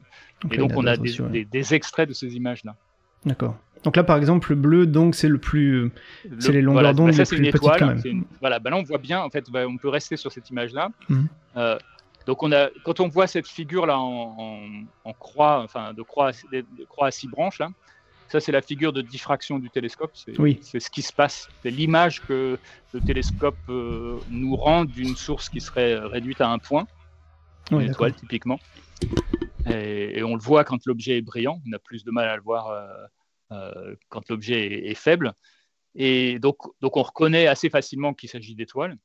[0.51, 2.77] et donc, on a des, extraits de ces images-là.
[3.25, 3.57] D'accord.
[3.85, 5.90] Donc là, par exemple, le bleu, donc c'est le plus,
[6.38, 8.25] c'est les longueurs d'onde les plus petites quand même.
[8.40, 9.21] Voilà, ben là on voit bien.
[9.21, 10.90] En fait, on peut rester sur cette image-là.
[11.09, 11.29] Mhm.
[11.57, 11.79] Euh,
[12.27, 14.85] donc on a, quand on voit cette figure là en,
[15.18, 17.71] croix, enfin de croix, de croix à six branches là,
[18.29, 20.12] ça c'est la figure de diffraction du télescope.
[20.14, 20.61] C'est oui.
[20.62, 21.49] ce qui se passe.
[21.62, 22.59] C'est l'image que
[22.95, 26.87] le télescope euh, nous rend d'une source qui serait réduite à un point
[27.71, 28.59] une étoile typiquement.
[29.66, 32.42] Et, on le voit quand l'objet est brillant, on a plus de mal à le
[32.42, 32.87] voir euh,
[34.09, 35.33] quand l'objet est, faible.
[35.95, 38.97] Et donc, donc on reconnaît assez facilement qu'il s'agit d'étoiles,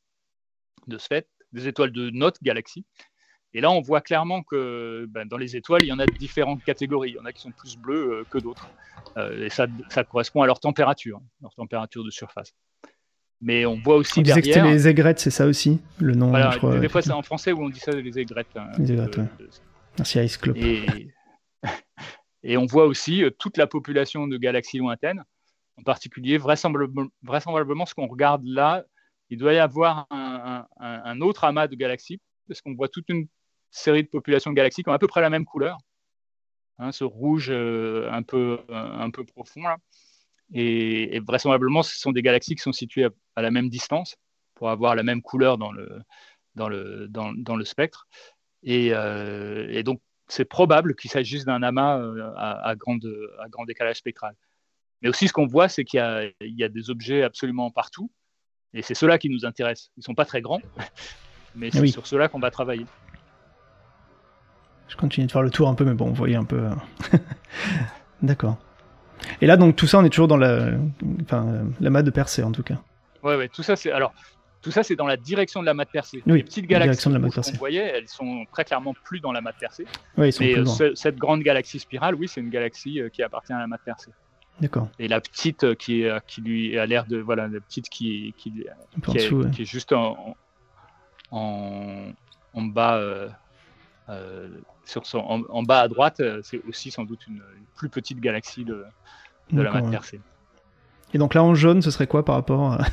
[0.88, 2.86] de ce fait, des étoiles de notre galaxie.
[3.54, 6.14] Et là, on voit clairement que ben, dans les étoiles, il y en a de
[6.14, 7.12] différentes catégories.
[7.12, 8.70] Il y en a qui sont plus bleues euh, que d'autres.
[9.18, 12.54] et ça, ça, correspond à leur température, leur température de surface.
[13.42, 16.34] Mais on voit aussi on disait que c'était les aigrettes, c'est ça aussi le nom.
[16.52, 18.48] je crois, des fois c'est en français où on dit ça les aigrettes.
[18.56, 19.20] Hein, les aigrettes,
[19.98, 20.58] Merci Ice Club.
[20.58, 21.08] Et...
[22.48, 25.24] et, on voit aussi euh, toute la population de galaxies lointaines,
[25.78, 28.84] en particulier vraisemblablement, ce qu'on regarde là,
[29.30, 33.28] il doit y avoir un, autre amas de galaxies, parce qu'on voit toute une
[33.70, 35.78] série de populations de galaxies qui ont à peu près la même couleur,
[36.80, 39.78] hein, ce rouge euh, un, peu, un peu profond là.
[40.54, 44.16] Et, vraisemblablement, ce sont des galaxies qui sont situées à, la même distance
[44.56, 46.02] pour avoir la même couleur dans le,
[46.56, 48.08] dans le, dans, le spectre.
[48.68, 53.06] Euh, et donc, c'est probable qu'il s'agisse d'un amas euh, à, à, grande,
[53.40, 54.36] à grand décalage spectral.
[55.02, 56.00] Mais aussi, ce qu'on voit, c'est qu'il
[56.42, 58.12] y, y, a des objets absolument partout.
[58.74, 59.92] Et c'est ceux-là qui nous intéressent.
[59.96, 60.62] Ils ne sont pas très grands,
[61.56, 62.86] mais c'est sur ceux-là qu'on va travailler.
[64.88, 66.60] Je continue de faire le tour un peu, mais bon, vous voyez un peu.
[66.60, 67.18] Euh,
[68.22, 68.58] d'accord.
[69.42, 70.72] Et là, donc, tout ça, on est toujours dans la,
[71.24, 72.80] enfin, la mat de Persée, en tout cas.
[73.24, 73.92] Ouais, ouais, tout ça, c'est.
[73.92, 74.14] Alors,
[74.68, 76.22] tout ça, c'est dans la direction de la mat Persée.
[76.26, 79.56] les petites galaxies vous voyez, elles sont très clairement plus dans la mat.
[80.18, 83.54] Oui, sont Mais euh, cette grande galaxie spirale, oui, c'est une galaxie euh, qui appartient
[83.54, 84.12] à la mat Persée.
[84.60, 84.90] D'accord.
[85.00, 87.18] Et la petite euh, qui, est, qui lui a l'air de.
[87.18, 90.36] Voilà, la petite qui, qui, qui, est, qui est, juste en,
[91.32, 92.12] en,
[92.54, 93.02] en bas.
[94.84, 97.42] sur son, en, bas à droite, c'est aussi sans doute une,
[97.78, 98.84] plus petite galaxie de,
[99.54, 100.20] de la matière Persée.
[101.14, 102.86] Et donc là en jaune, ce serait quoi par rapport à...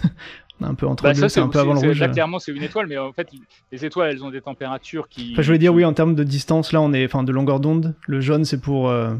[0.60, 1.98] Un peu entre bah, deux, c'est un peu avant le rouge.
[1.98, 3.28] Là, clairement, c'est une étoile, mais en fait,
[3.72, 5.32] les étoiles, elles ont des températures qui.
[5.32, 7.60] Enfin, je voulais dire, oui, en termes de distance, là, on est, enfin, de longueur
[7.60, 7.94] d'onde.
[8.06, 9.14] Le jaune, c'est pour, euh,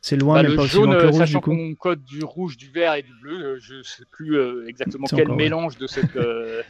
[0.00, 1.50] c'est loin, bah, mais pas aussi jaune, que le rouge, sachant du coup.
[1.50, 5.06] qu'on code du rouge, du vert et du bleu, euh, je sais plus euh, exactement
[5.08, 6.62] quel mélange de cette, de,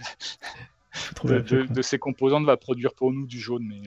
[1.73, 3.83] de, ces composantes va produire pour nous du jaune, mais.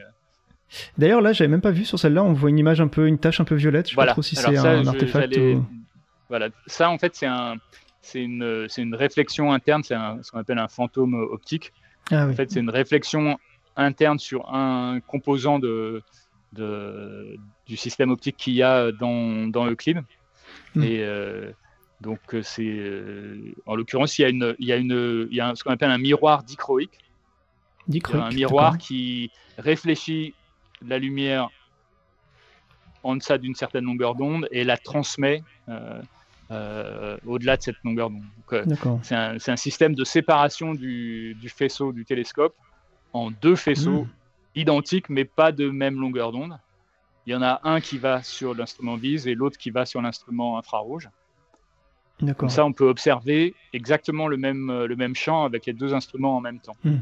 [0.97, 2.23] D'ailleurs, là, j'avais même pas vu sur celle-là.
[2.23, 3.85] On voit une image un peu, une tache un peu violette.
[3.85, 5.37] Je sais pas trop si c'est un artefact.
[5.37, 5.63] Ou...
[6.29, 7.57] Voilà, ça en fait c'est un,
[8.05, 11.73] c'est une, c'est une réflexion interne, c'est ce qu'on appelle un fantôme optique.
[12.11, 13.39] Ah en fait, c'est une réflexion
[13.75, 16.03] interne sur un composant de,
[16.53, 20.03] de du système optique qu'il y a dans, dans Euclide.
[20.75, 20.83] Hmm.
[20.83, 21.51] Et euh,
[21.99, 25.41] donc c'est, euh, en l'occurrence, il y a une, il y a une, il y
[25.41, 26.99] a ce qu'on appelle un miroir dichroïque.
[27.87, 30.35] dichroïque un miroir qui réfléchit
[30.87, 31.49] la lumière
[33.01, 36.01] en deçà d'une certaine longueur d'onde et la transmet euh,
[36.51, 38.23] euh, au-delà de cette longueur d'onde.
[38.53, 38.65] Euh,
[39.01, 42.55] c'est un, un, système de séparation du, du, faisceau du télescope
[43.13, 44.09] en deux faisceaux hmm.
[44.53, 46.59] identiques mais pas de même longueur d'onde.
[47.25, 50.01] Il y en a un qui va sur l'instrument vise et l'autre qui va sur
[50.01, 51.09] l'instrument infrarouge.
[52.37, 56.37] Comme ça, on peut observer exactement le même, le même champ avec les deux instruments
[56.37, 56.77] en même temps.
[56.83, 56.99] Hmm.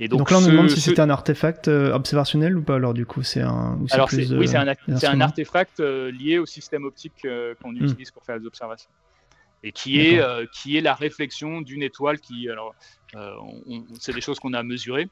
[0.00, 2.76] Et donc, là, on me demande si c'était un artefact euh, observationnel ou pas.
[2.76, 3.78] Alors du coup, c'est un.
[3.92, 7.84] Alors oui, c'est un, artefact euh, lié au système optique euh, qu'on hmm.
[7.84, 8.90] utilise pour faire les observations,
[9.62, 10.20] et qui est
[10.52, 12.48] qui est la réflexion d'une étoile qui.
[12.50, 12.74] Alors,
[14.00, 15.08] c'est des choses qu'on a mesurées.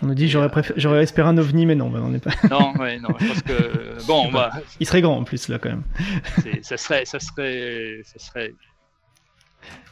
[0.00, 2.30] On nous dit j'aurais j'aurais espéré un ovni, mais non, bah, on est pas.
[2.48, 4.50] non, ouais, non, je pense que bon, bah...
[4.80, 5.84] Il serait grand en plus là quand même.
[6.62, 8.54] ça serait, ça serait, ça serait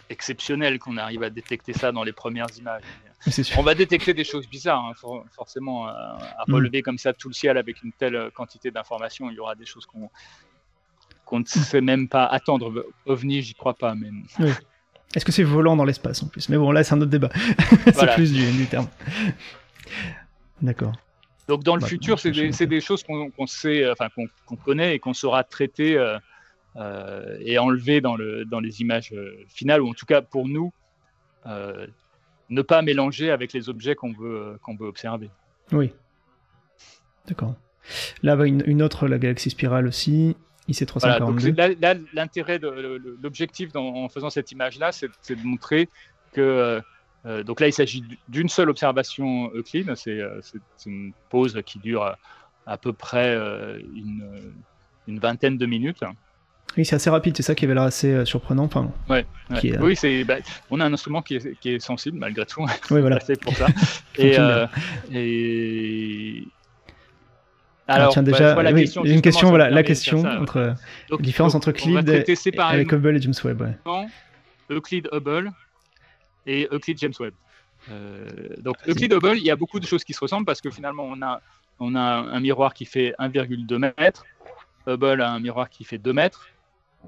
[0.09, 2.83] exceptionnel qu'on arrive à détecter ça dans les premières images.
[3.59, 5.89] On va détecter des choses bizarres, hein, forcément.
[5.89, 6.55] Euh, à mm.
[6.55, 9.55] relever comme ça tout le ciel avec une telle euh, quantité d'informations, il y aura
[9.55, 12.87] des choses qu'on ne sait même pas attendre.
[13.07, 14.09] OVNI, j'y crois pas, mais.
[15.15, 16.49] Est-ce que c'est volant dans l'espace en plus?
[16.49, 17.31] Mais bon, là, c'est un autre débat.
[17.93, 18.89] c'est plus du, terme.
[20.63, 20.93] D'accord.
[21.49, 24.09] Donc, dans le bah, futur, c'est des, des, choses qu'on sait, enfin,
[24.47, 25.99] qu'on connaît et qu'on saura traiter.
[26.77, 29.13] Euh, et enlever dans, le, dans les images
[29.49, 30.73] finales, ou en tout cas pour nous,
[32.51, 35.31] ne pas mélanger avec les objets qu'on veut, qu'on veut observer.
[35.73, 35.93] Oui.
[37.27, 37.55] D'accord.
[38.23, 40.37] Là, une, autre, la galaxie spirale aussi,
[40.69, 41.81] IC342.
[41.81, 42.69] là, l'intérêt de
[43.23, 45.89] l'objectif en faisant cette image-là, c'est de montrer
[46.33, 46.81] que.
[47.27, 49.95] Euh, donc là, il s'agit d'une seule observation Euclide.
[49.95, 50.23] C'est
[50.87, 52.17] une pause qui dure
[52.67, 54.55] à, peu près euh, une,
[55.07, 56.03] une, vingtaine de minutes.
[56.77, 58.65] Oui, c'est assez rapide, c'est ça qui avait l'air assez euh, surprenant.
[58.65, 59.27] Enfin, ouais,
[59.81, 60.37] Oui, c'est, bah,
[60.71, 62.65] on a un instrument qui est, qui est sensible malgré tout.
[62.91, 63.19] Oui, voilà.
[63.27, 63.67] c'est pour ça.
[64.19, 64.37] et,
[65.13, 66.47] et,
[67.91, 70.77] alors, tiens, déjà, bah, oui, une question, voilà, la question entre
[71.11, 73.75] la différence entre Euclid et, avec Hubble et James Webb.
[74.71, 75.51] Euclid Hubble
[76.47, 77.35] et Euclid James Webb.
[77.91, 78.29] Euh,
[78.59, 81.05] donc Euclid Hubble, il y a beaucoup de choses qui se ressemblent parce que finalement
[81.05, 81.41] on a
[81.81, 84.25] on a un miroir qui fait 1,2 mètres,
[84.87, 86.49] Hubble a un miroir qui fait 2 mètres.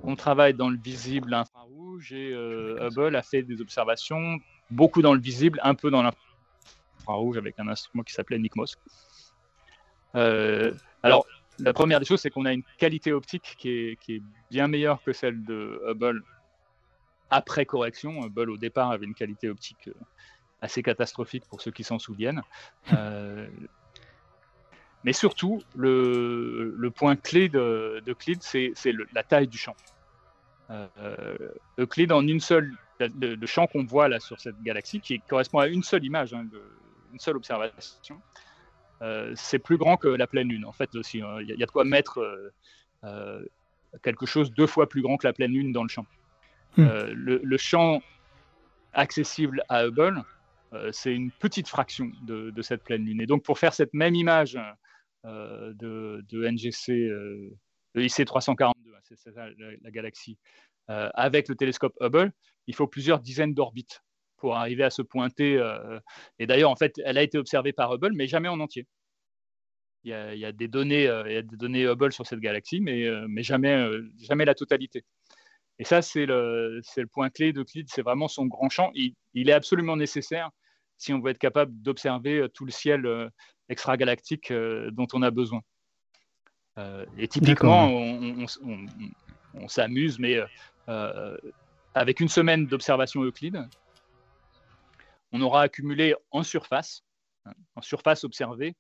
[0.03, 4.39] On travaille dans le visible infrarouge et euh, Hubble a fait des observations
[4.71, 8.77] beaucoup dans le visible, un peu dans l'infrarouge avec un instrument qui s'appelait NICMOS.
[10.15, 11.27] Euh, alors,
[11.59, 15.13] la première des choses, c'est qu'on a une qualité optique qui est, bien meilleure que
[15.13, 16.23] celle de Hubble
[17.31, 18.25] après correction.
[18.25, 19.95] Hubble, au départ, avait une qualité optique euh,
[20.61, 22.43] assez catastrophique pour ceux qui s'en souviennent.
[22.93, 23.47] Euh,
[25.05, 28.03] mais surtout, le, point clé de,
[28.41, 28.73] c'est
[29.13, 29.77] la taille du champ.
[31.79, 35.69] Euclid, en une seule, le, champ qu'on voit là sur cette galaxie, qui correspond à
[35.69, 36.47] une seule image, hein,
[37.13, 38.21] une seule observation,
[39.03, 40.65] euh, c'est plus grand que la pleine lune.
[40.65, 41.41] En fait, aussi, il hein.
[41.43, 42.53] y, a de quoi mettre euh,
[43.05, 43.45] euh,
[44.03, 46.07] quelque chose deux fois plus grand que la pleine lune dans le champ.
[46.77, 46.87] Hmm.
[46.87, 48.01] Le, champ
[48.95, 50.23] accessible à Hubble,
[50.91, 53.21] c'est une petite fraction de, cette pleine lune.
[53.21, 54.59] Et donc, pour faire cette même image
[55.25, 56.93] de, NGC,
[57.95, 59.49] de IC 342, hein, c'est la,
[59.83, 60.39] la, galaxie,
[60.89, 62.33] avec le télescope Hubble,
[62.67, 64.03] il faut plusieurs dizaines d'orbites
[64.43, 65.57] pour arriver à se pointer.
[65.57, 66.01] Euh,
[66.41, 68.89] et d'ailleurs, en fait, elle a été observée par Hubble, mais jamais en entier.
[70.05, 72.81] Il y a, des, données, euh, il y a des données Hubble sur cette galaxie,
[72.81, 75.05] mais, euh, mais jamais, jamais la totalité.
[75.79, 76.83] Et ça, c'est le,
[77.13, 78.91] point clé d'Euclide, c'est vraiment son grand champ.
[78.95, 79.15] Il,
[79.49, 80.51] est absolument nécessaire
[81.03, 83.31] si on veut être capable d'observer tout le ciel
[83.69, 85.61] extragalactique dont on a besoin.
[87.19, 88.47] et typiquement, on,
[89.55, 90.41] on s'amuse, mais
[91.95, 93.69] avec une semaine d'observation Euclide,
[95.33, 97.05] on aura accumulé en surface,
[97.47, 98.77] hein, en surface observée,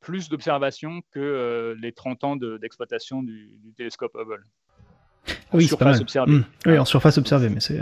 [0.00, 4.44] plus d'observations que euh, les 30 ans d'exploitation du, télescope Hubble.
[5.52, 6.44] oui, c'est pas mmh.
[6.66, 7.80] Oui, en surface observée, mais c'est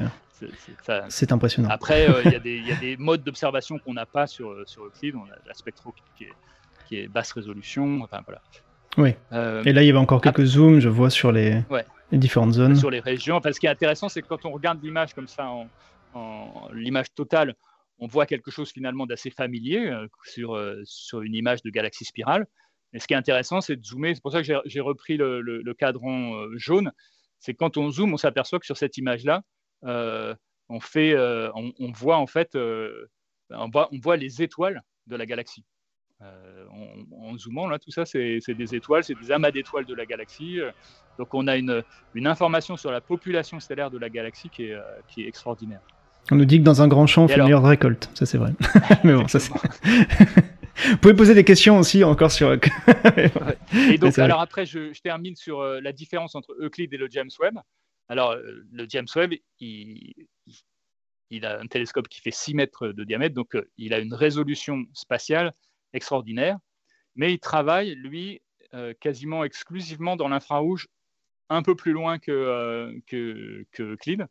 [1.08, 1.68] c'est impressionnant.
[1.70, 5.14] Après, euh, il y, a des modes d'observation qu'on n'a pas sur, sur Euclid.
[5.14, 8.00] On a la spectro qui est, basse résolution.
[8.02, 8.40] Enfin, voilà.
[8.98, 9.14] Oui.
[9.32, 11.62] Euh, Et là, il y avait encore quelques zooms, je vois, sur les,
[12.10, 12.76] les différentes zones.
[12.76, 13.40] Sur les régions.
[13.40, 15.48] Parce ce qui est intéressant, c'est que quand on regarde l'image comme ça,
[16.14, 17.54] en l'image totale,
[18.00, 22.04] on voit quelque chose finalement d'assez familier euh, sur, euh, sur une image de galaxie
[22.04, 22.46] spirale.
[22.92, 24.14] Mais ce qui est intéressant, c'est de zoomer.
[24.14, 26.90] C'est pour ça que j'ai repris le, cadran euh, jaune.
[27.38, 29.42] C'est quand on zoome, on s'aperçoit que sur cette image-là,
[29.82, 35.64] on, fait, on, voit en fait, on voit, on, voit, les étoiles de la galaxie.
[36.20, 40.60] en, zoomant, là, tout ça, c'est des étoiles, c'est des amas d'étoiles de la galaxie.
[41.18, 41.82] Donc, on a une,
[42.14, 45.80] une, information sur la population stellaire de la galaxie qui est, qui est extraordinaire.
[46.30, 48.10] On nous dit que dans un grand champ, on fait une meilleure récolte.
[48.14, 48.52] Ça, c'est vrai.
[49.04, 49.38] Mais bon, ça.
[50.88, 52.52] Vous pouvez poser des questions aussi encore sur.
[52.52, 57.28] et donc, alors après, je, termine sur euh, la différence entre Euclid et le James
[57.40, 57.58] Webb.
[58.10, 60.14] Alors, euh, le James Webb, il,
[61.42, 64.84] a un télescope qui fait 6 mètres de diamètre, donc euh, il a une résolution
[64.92, 65.54] spatiale
[65.94, 66.58] extraordinaire,
[67.16, 68.42] mais il travaille, lui,
[69.00, 70.86] quasiment exclusivement dans l'infrarouge,
[71.48, 72.94] un peu plus loin que,
[73.80, 74.26] Euclid.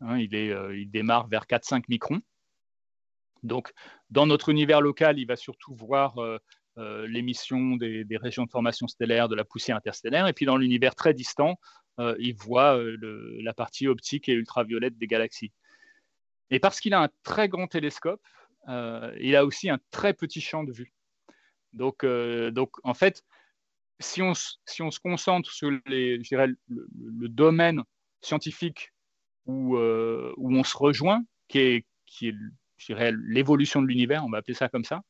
[0.00, 2.20] Hein, il, euh, démarre vers 4-5 microns.
[3.42, 3.72] Donc,
[4.10, 6.38] dans notre univers local, il va surtout voir euh, euh,
[6.76, 10.26] l'émission des, régions de formation stellaire, de la poussière interstellaire.
[10.26, 11.58] Et puis, dans l'univers très distant,
[11.98, 15.52] il voit la partie optique et ultraviolette des galaxies.
[16.50, 18.22] Et parce qu'il a un très grand télescope,
[18.66, 20.92] il a aussi un très petit champ de vue.
[21.72, 23.24] Donc, donc en fait,
[24.00, 27.82] si on, si on, se concentre sur le, domaine
[28.20, 28.92] scientifique
[29.48, 34.54] euh, où, on se rejoint, qui est, qui est l'évolution de l'univers, on va appeler
[34.54, 35.02] ça comme ça.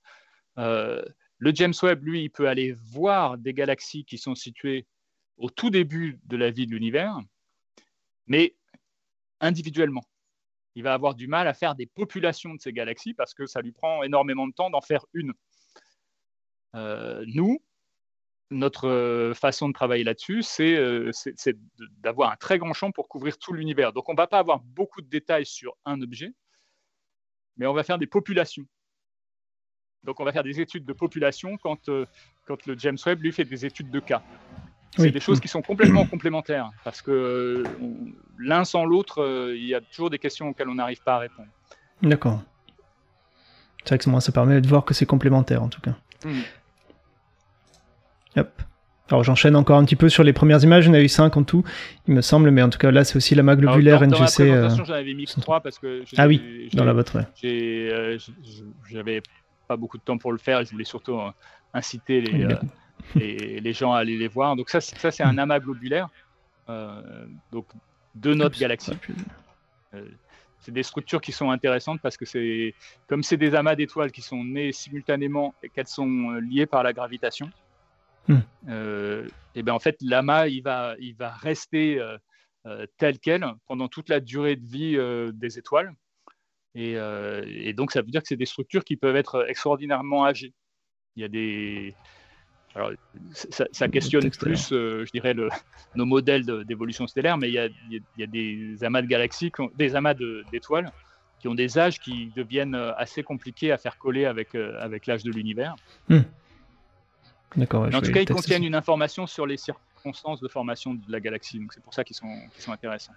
[0.59, 1.03] Euh,
[1.39, 4.87] le James Webb, lui, il peut aller voir des galaxies qui sont situées
[5.37, 7.19] au tout début de la vie de l'univers,
[8.27, 8.55] mais
[9.41, 10.05] individuellement.
[10.77, 13.61] Il va avoir du mal à faire des populations de ces galaxies parce que ça
[13.61, 15.33] lui prend énormément de temps d'en faire une.
[16.75, 17.63] Euh, nous,
[18.51, 21.57] notre façon de travailler là-dessus, c'est
[21.99, 23.93] d'avoir un très grand champ pour couvrir tout l'univers.
[23.93, 26.33] Donc, on ne va pas avoir beaucoup de détails sur un objet,
[27.57, 28.65] mais on va faire des populations.
[30.05, 31.91] Donc, on va faire des études de population quand,
[32.47, 34.23] quand le James Webb, lui, fait des études de cas.
[34.97, 37.65] C'est des choses qui sont complètement complémentaires parce que
[38.39, 41.49] l'un sans l'autre, il y a toujours des questions auxquelles on n'arrive pas à répondre.
[42.03, 42.41] D'accord.
[43.85, 45.97] C'est vrai que moi, ça permet de voir que c'est complémentaire en tout cas.
[46.25, 46.43] Hmm.
[48.37, 48.63] Hop.
[49.11, 51.09] Alors j'enchaîne encore un petit peu sur les premières images, il y en a eu
[51.09, 51.63] 5 en tout,
[52.09, 54.49] il me semble, mais en tout cas là c'est aussi la main globulaire dans, NGC.
[54.49, 56.05] Dans euh, j'en avais mis 3 parce que...
[56.17, 58.17] Ah oui, dans la vôtre, ouais.
[58.91, 59.21] J'avais
[59.67, 61.31] pas beaucoup de temps pour le faire et je voulais surtout euh,
[61.73, 62.57] inciter les, euh,
[63.15, 64.57] les, les, gens à aller les voir.
[64.57, 66.09] Donc ça, ça c'est un amas globulaire,
[67.53, 67.67] donc
[68.15, 68.93] de notre galaxie
[70.65, 72.75] c'est des structures qui sont intéressantes parce que c'est
[73.07, 76.83] comme c'est des amas d'étoiles qui sont nées simultanément et qu'elles sont euh, liées par
[76.83, 77.51] la gravitation.
[78.29, 78.39] Hmm.
[78.69, 83.89] Euh, et ben en fait l'amas il va il va rester euh, tel quel pendant
[83.89, 84.97] toute la durée de vie
[85.35, 85.93] des étoiles.
[86.77, 86.97] Et,
[87.47, 90.53] et, donc ça veut dire que c'est des structures qui peuvent être extraordinairement âgées.
[91.15, 91.95] Il y a des
[92.75, 92.91] alors,
[93.33, 95.49] ça, questionne plus, euh, je dirais, le,
[95.95, 99.53] nos modèles d'évolution stellaire, mais il y, a, il y, a, des amas de galaxies,
[99.77, 100.91] des amas d'étoiles
[101.39, 105.07] qui ont des âges qui deviennent euh, assez compliqués à faire coller avec, euh, avec
[105.07, 105.77] l'âge de l'univers.
[106.09, 106.23] Hmm.
[107.55, 107.85] D'accord.
[107.85, 111.61] en tout cas, ils contiennent une information sur les circonstances de formation de la galaxie,
[111.61, 113.13] donc c'est pour ça qu'ils sont, sont intéressants.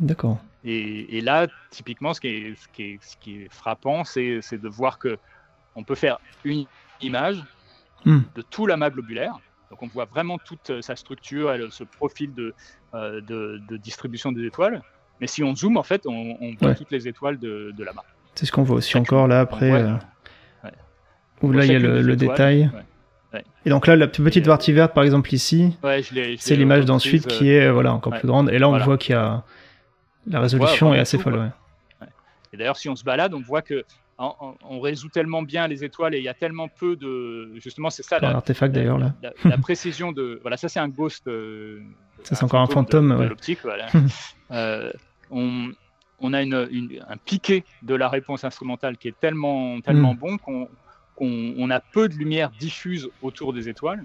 [0.00, 0.38] D'accord.
[0.64, 4.40] Et, et, là, typiquement, ce qui est, ce qui est, ce qui est frappant, c'est
[4.52, 5.18] de voir que
[5.76, 6.66] on peut faire une
[7.00, 7.42] image
[8.04, 8.20] Hmm.
[8.34, 9.38] de tout l'amas globulaire.
[9.70, 12.30] Donc on voit vraiment toute euh, sa structure, ce profil
[12.94, 14.82] euh, de, de, distribution des étoiles.
[15.20, 18.04] Mais si on zoome, en fait, on, voit toutes les étoiles de, de l'amas.
[18.34, 19.70] C'est ce qu'on voit aussi encore là après.
[19.70, 19.94] Euh,
[21.42, 22.70] où là il y a le, détail.
[23.64, 25.76] Et donc là, la petite partie verte, par exemple ici,
[26.38, 28.50] c'est l'image d'ensuite qui est voilà encore plus grande.
[28.50, 29.44] Et là, on voit qu'il y a
[30.26, 31.52] la résolution est assez folle.
[32.52, 33.84] Et d'ailleurs, si on se balade, on voit que
[34.20, 37.52] on, résout tellement bien les étoiles et il y a tellement peu de.
[37.56, 38.18] Justement, c'est ça.
[38.18, 39.14] L'artefact d'ailleurs là.
[39.44, 40.38] La, précision de.
[40.42, 41.26] Voilà, ça c'est un ghost.
[41.26, 41.80] Euh,
[42.24, 43.16] ça c'est encore un fantôme.
[43.18, 43.86] De, l'optique, voilà.
[44.52, 44.90] Euh,
[45.30, 45.70] on,
[46.18, 50.18] on, a une, un piqué de la réponse instrumentale qui est tellement, tellement hmm.
[50.18, 50.68] bon qu'on
[51.18, 54.04] on, a peu de lumière diffuse autour des étoiles,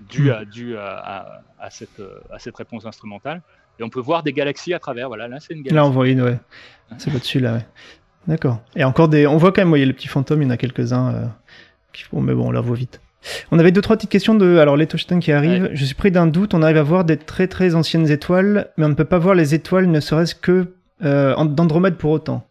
[0.00, 0.32] dû, hmm.
[0.32, 2.00] à, dû à, à, cette,
[2.32, 3.42] à cette réponse instrumentale.
[3.78, 5.08] Et on peut voir des galaxies à travers.
[5.08, 5.74] Voilà, là c'est une galaxie.
[5.74, 6.38] Là on voit une, ouais.
[6.96, 7.66] C'est au-dessus là, ouais.
[8.26, 8.60] D'accord.
[8.76, 9.26] Et encore des.
[9.26, 11.14] On voit quand même, voyez, les petits fantômes, il y en a quelques-uns.
[11.14, 11.26] Euh,
[11.92, 12.04] qui...
[12.12, 13.00] mais bon, on leur voit vite.
[13.50, 14.58] On avait deux, trois petites questions de.
[14.58, 15.70] Alors, les qui arrivent.
[15.72, 16.54] Je suis pris d'un doute.
[16.54, 19.34] On arrive à voir des très, très anciennes étoiles, mais on ne peut pas voir
[19.34, 22.46] les étoiles, ne serait-ce que euh, d'Andromède pour autant.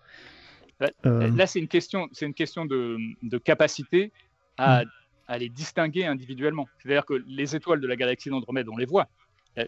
[1.06, 1.30] Euh.
[1.36, 4.12] Là, c'est une question, c'est une question de, capacité
[4.58, 4.88] à, hmm.
[5.28, 6.68] à, les distinguer individuellement.
[6.80, 9.08] C'est-à-dire que les étoiles de la galaxie d'Andromède, on les voit.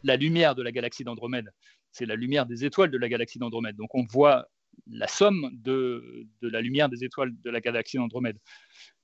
[0.04, 1.52] La lumière de la galaxie d'Andromède,
[1.92, 3.76] c'est la lumière des étoiles de la galaxie d'Andromède.
[3.76, 4.48] Donc, on voit
[4.88, 8.38] la somme de, la lumière des étoiles de la galaxie d'Andromède.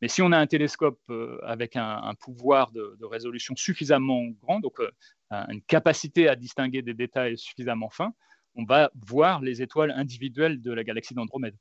[0.02, 4.80] Mais si on a un télescope euh, avec un, pouvoir de, résolution suffisamment grand, donc
[4.80, 4.92] euh,
[5.50, 8.14] une capacité à distinguer des détails suffisamment fins,
[8.56, 11.56] on va voir les étoiles individuelles de la galaxie d'Andromède.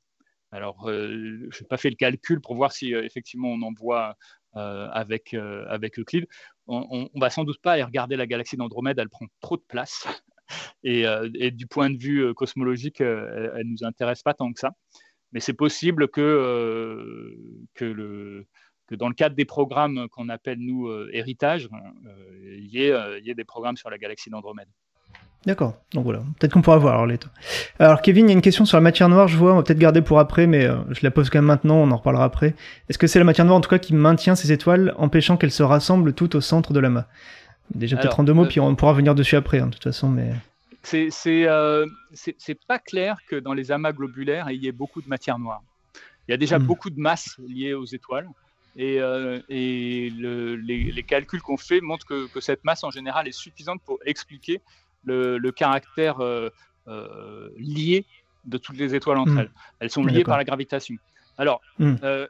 [0.51, 4.15] Alors, euh, je n'ai pas fait le calcul pour voir si effectivement on en voit
[4.55, 6.27] avec, avec Euclide.
[6.67, 9.63] On, ne va sans doute pas aller regarder la galaxie d'Andromède, elle prend trop de
[9.67, 10.07] place.
[10.85, 14.53] Euh, et, du point de vue euh, cosmologique, euh, elle ne nous intéresse pas tant
[14.53, 14.73] que ça.
[15.31, 17.35] Mais c'est possible que,
[17.73, 18.45] que
[18.91, 21.67] dans le cadre des programmes qu'on appelle, nous, héritage,
[22.43, 24.69] il y, ait des programmes sur la galaxie d'Andromède.
[25.45, 27.19] D'accord, donc voilà, peut-être qu'on pourra voir alors les
[27.77, 29.63] Alors Kevin, il y a une question sur la matière noire, je vois, on va
[29.63, 32.55] peut-être garder pour après, mais je la pose quand même maintenant, on en reparlera après.
[32.89, 35.51] Est-ce que c'est la matière noire en tout cas qui maintient ces étoiles, empêchant qu'elles
[35.51, 37.05] se rassemblent toutes au centre de l'amas
[37.75, 40.09] Déjà peut-être en deux mots, puis on pourra venir dessus après, hein, de toute façon,
[40.09, 40.31] mais
[40.85, 41.85] c'est euh,
[42.67, 45.61] pas clair que dans les amas globulaires, il y ait beaucoup de matière noire.
[46.27, 46.65] Il y a déjà hmm.
[46.65, 48.27] beaucoup de masse liée aux étoiles.
[48.77, 53.31] Et, euh, et les, calculs qu'on fait montrent que, que, cette masse en général est
[53.31, 54.61] suffisante pour expliquer
[55.05, 56.49] le, le caractère euh,
[56.87, 58.05] euh, lié
[58.45, 59.39] de toutes les étoiles entre hmm.
[59.39, 59.51] elles.
[59.79, 60.95] Elles sont liées par la gravitation.
[61.37, 61.95] Alors, hmm.
[62.03, 62.27] euh,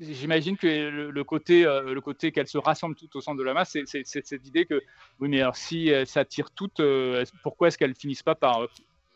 [0.00, 0.66] j'imagine que
[1.10, 4.46] le, côté, le côté qu'elles se rassemblent toutes au centre de la masse, c'est cette
[4.46, 4.80] idée que,
[5.18, 6.80] oui, mais alors si ça tire toutes,
[7.42, 8.66] pourquoi est-ce qu'elles finissent pas par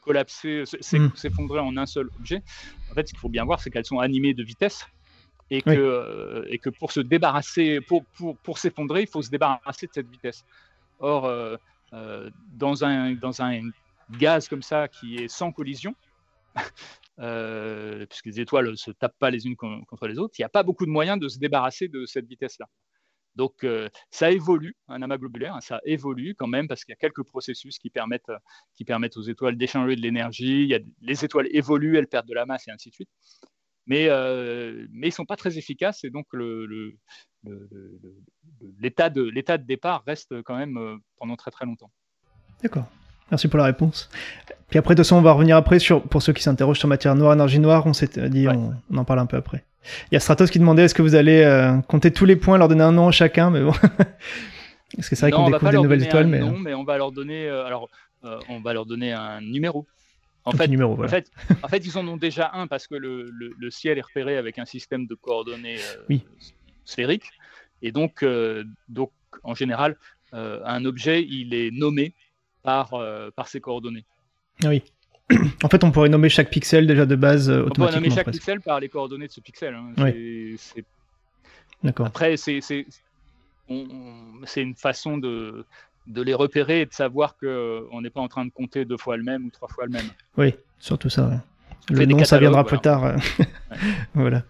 [0.01, 1.11] collapser, hmm.
[1.15, 2.43] s'effondrer en un seul objet?
[2.91, 4.87] En fait, ce qu'il faut bien voir, c'est qu'elles sont animées de vitesse
[5.51, 9.31] et que, euh, et que pour se débarrasser, pour, pour, pour s'effondrer, il faut se
[9.31, 10.45] débarrasser de cette vitesse.
[11.01, 11.27] Or,
[12.53, 13.61] dans, un, dans un
[14.19, 15.95] gaz comme ça qui est sans collision,
[17.19, 20.47] euh, puisque les étoiles ne se tapent pas les unes contre les autres, il n'y
[20.47, 22.67] a pas beaucoup de moyens de se débarrasser de cette vitesse-là.
[23.37, 23.67] Donc
[24.11, 27.25] ça évolue, un amas globulaire, hein, ça évolue quand même parce qu'il y a quelques
[27.25, 28.31] processus qui permettent,
[28.75, 30.73] qui permettent aux étoiles d'échanger de l'énergie.
[31.01, 33.11] Les étoiles évoluent, elles perdent de la masse et ainsi de suite.
[33.87, 34.09] Mais,
[34.93, 36.27] mais ils ne sont pas très efficaces et donc
[38.81, 40.79] l'état de, de départ reste quand même
[41.19, 41.91] pendant très très longtemps.
[42.63, 42.87] D'accord.
[43.31, 44.11] Merci pour la réponse.
[44.69, 46.89] Puis après, de toute façon, on va revenir après sur, pour ceux qui s'interrogent sur
[46.89, 47.87] matière noire, énergie noire.
[47.87, 49.65] On s'est dit, on, en parle un peu après.
[50.11, 52.59] Il y a Stratos qui demandait est-ce que vous allez euh, compter tous les points,
[52.59, 53.73] leur donner un nom à chacun, mais bon.
[54.97, 56.41] Parce que c'est vrai qu'on découvre des nouvelles étoiles, mais.
[56.41, 57.89] Non, mais on va leur donner, euh, alors,
[58.25, 59.87] euh, on va leur donner un numéro.
[60.47, 61.31] En fait, numéro, en, fait,
[61.63, 64.59] en fait, ils en ont déjà un parce que le, le, ciel est repéré avec
[64.59, 65.79] un système de coordonnées
[66.11, 66.23] oui.
[66.85, 67.31] sphériques.
[67.81, 68.25] Et donc,
[68.89, 69.11] donc,
[69.43, 69.97] en général,
[70.33, 72.13] un objet, il est nommé
[72.63, 72.93] par,
[73.35, 74.05] par ses coordonnées.
[74.63, 74.83] Ah oui.
[75.63, 77.85] en fait, on pourrait nommer chaque pixel déjà de base automatiquement.
[77.85, 79.75] On pourrait nommer chaque pixel par les coordonnées de ce pixel.
[79.75, 79.93] Hein.
[79.99, 80.59] Oui.
[81.83, 82.07] D'accord.
[82.07, 82.63] Après, c'est
[83.69, 85.65] une façon de,
[86.07, 89.17] de les repérer et de savoir qu'on n'est pas en train de compter deux fois
[89.17, 90.07] le même ou trois fois le même.
[90.37, 91.43] Oui, surtout ça.
[91.91, 93.15] Le nom, ça viendra plus tard.
[94.15, 94.43] voilà.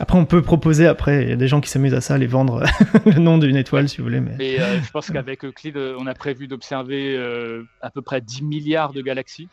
[0.00, 2.28] Après, on peut proposer, après, il y a des gens qui s'amusent à ça, les
[2.28, 2.62] vendre
[3.04, 4.20] le nom d'une étoile, si vous voulez.
[4.20, 8.42] Mais, euh, je pense qu'avec Euclide, on a prévu d'observer euh, à peu près 10
[8.42, 9.48] milliards de galaxies.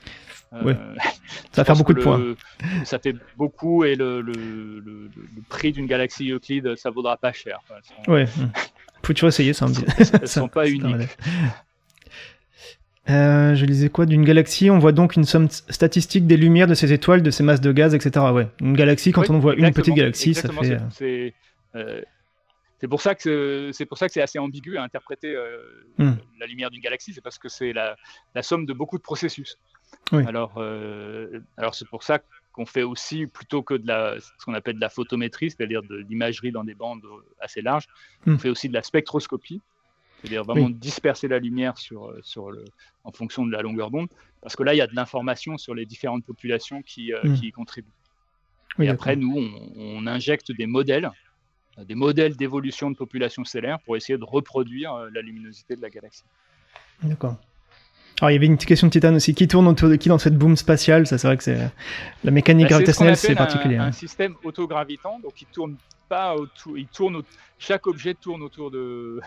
[0.63, 0.73] oui.
[1.51, 2.35] Ça va faire beaucoup de points.
[2.83, 5.09] Ça fait beaucoup et le, le, le,
[5.49, 7.59] prix d'une galaxie Euclide, ça vaudra pas cher.
[8.07, 8.25] Oui.
[9.05, 9.67] Faut toujours essayer, ça.
[9.97, 11.07] Elles ne sont pas uniques.
[13.07, 16.73] Euh, je lisais quoi D'une galaxie, on voit donc une somme statistique des lumières de
[16.73, 18.25] ces étoiles, de ces masses de gaz, etc.
[18.33, 18.47] Ouais.
[18.61, 20.79] Une galaxie, quand on voit une petite galaxie, ça fait.
[20.91, 21.33] C'est
[21.75, 22.01] euh,
[22.89, 25.57] pour ça que c'est pour ça que c'est assez ambigu à interpréter euh,
[25.99, 26.13] hmm.
[26.39, 27.95] la lumière d'une galaxie, c'est parce que c'est la,
[28.33, 29.59] la, somme de beaucoup de processus.
[30.11, 30.59] Alors,
[31.57, 32.19] alors c'est pour ça
[32.55, 35.97] qu'on fait aussi plutôt que de la ce qu'on appelle de la photométrie, c'est-à-dire de
[35.97, 37.03] l'imagerie dans des bandes
[37.39, 37.87] assez larges,
[38.25, 38.33] hmm.
[38.33, 39.61] on fait aussi de la spectroscopie
[40.25, 42.65] c'est-à-dire vraiment disperser la lumière sur, euh, sur le,
[43.03, 44.07] en fonction de la longueur d'onde,
[44.41, 47.35] parce que là, il y a de l'information sur les différentes populations qui, euh, hmm.
[47.35, 47.91] qui y contribuent.
[48.79, 49.35] et après, nous,
[49.75, 51.11] on, injecte des modèles,
[51.77, 55.89] euh, des modèles d'évolution de population stellaire pour essayer de reproduire la luminosité de la
[55.89, 56.25] galaxie.
[57.03, 57.37] D'accord.
[58.21, 59.33] Alors, il y avait une question de Titan aussi.
[59.35, 61.05] Qui tourne autour de qui dans cette boom spatiale?
[61.05, 61.69] Ça, c'est vrai que c'est
[62.23, 63.77] la mécanique bah, gravitationnelle, c'est particulier.
[63.77, 63.87] Un, hein.
[63.87, 65.75] un système autogravitant, donc il tourne
[66.07, 67.23] pas autour, il tourne,
[67.57, 69.19] chaque objet tourne autour de,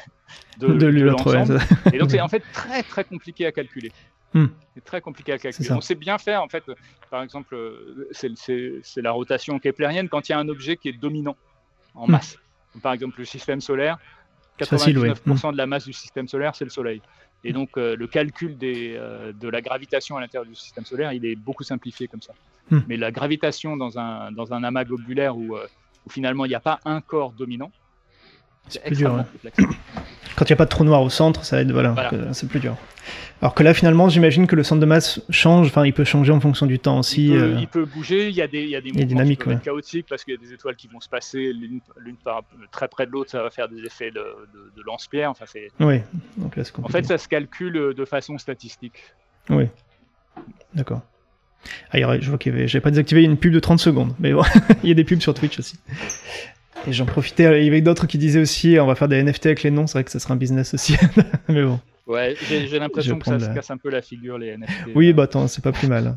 [0.58, 1.60] de, l'ensemble.
[1.92, 3.92] et donc c'est en fait très très compliqué à calculer.
[4.32, 4.46] Hmm.
[4.74, 5.72] C'est très compliqué à calculer.
[5.72, 6.64] On sait bien faire en fait.
[7.10, 7.56] Par exemple,
[8.12, 11.36] c'est la rotation keplérienne quand il y a un objet qui est dominant
[11.94, 12.12] en hmm.
[12.12, 12.38] masse.
[12.82, 13.98] Par exemple, le système solaire,
[14.58, 17.00] 99% de la masse du système solaire, c'est le Soleil.
[17.44, 21.12] Et donc, euh, le calcul des, euh, de la gravitation à l'intérieur du système solaire,
[21.12, 22.32] il est beaucoup simplifié comme ça.
[22.70, 22.80] Hmm.
[22.88, 25.66] Mais la gravitation dans un, dans un amas globulaire où, euh,
[26.08, 27.70] finalement il n'y a pas un corps dominant.
[28.68, 29.24] C'est plus dur.
[30.38, 32.60] Quand il n'y a pas de trou noir au centre, ça aide, voilà, c'est plus
[32.60, 32.76] dur.
[33.42, 36.32] Alors que là, finalement, j'imagine que le centre de masse change, enfin, il peut changer
[36.32, 37.30] en fonction du temps aussi.
[37.30, 39.42] Il peut, il peut bouger, il y a des, il y a des mouvements dynamiques,
[39.42, 41.80] qui chaotiques parce qu'il y a des étoiles qui vont se passer l'une
[42.70, 44.22] très près de l'autre, ça va faire des effets de,
[44.76, 45.28] de, lance-pierre.
[45.30, 45.44] Enfin,
[45.80, 46.02] oui,
[46.36, 49.02] donc là, En fait, ça se calcule de façon statistique.
[49.50, 49.64] Oui,
[50.72, 51.02] d'accord.
[51.90, 54.32] Ah, je vois qu'il y avait, j'avais pas désactivé une pub de 30 secondes, mais
[54.32, 54.44] bon,
[54.84, 55.80] il y a des pubs sur Twitch aussi.
[56.88, 59.46] Et j'en profitais, il y avait d'autres qui disaient aussi, on va faire des NFT
[59.46, 60.96] avec les noms, c'est vrai que ça sera un business aussi,
[61.48, 61.78] mais bon.
[62.06, 64.94] Ouais, j'ai l'impression que ça se casse un peu la figure, les NFT.
[64.94, 66.16] Oui, bah attends, c'est pas plus mal.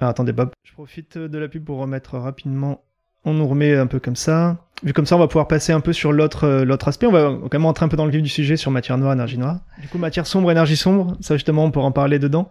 [0.00, 2.82] Alors attendez, Bob, je profite de la pub pour remettre rapidement
[3.24, 4.56] on nous remet un peu comme ça.
[4.82, 7.06] Vu comme ça, on va pouvoir passer un peu sur l'autre euh, l'autre aspect.
[7.06, 9.12] On va quand même entrer un peu dans le vif du sujet sur matière noire,
[9.12, 9.60] énergie noire.
[9.80, 12.50] Du coup, matière sombre, énergie sombre, ça justement, on pourra en parler dedans.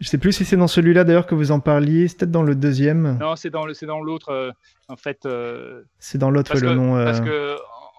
[0.00, 2.42] Je sais plus si c'est dans celui-là d'ailleurs que vous en parliez, c'est peut-être dans
[2.42, 3.18] le deuxième.
[3.18, 4.30] Non, c'est dans le, c'est dans l'autre.
[4.30, 4.50] Euh,
[4.88, 5.26] en fait.
[5.26, 6.94] Euh, c'est dans l'autre le nom.
[7.04, 7.56] Parce que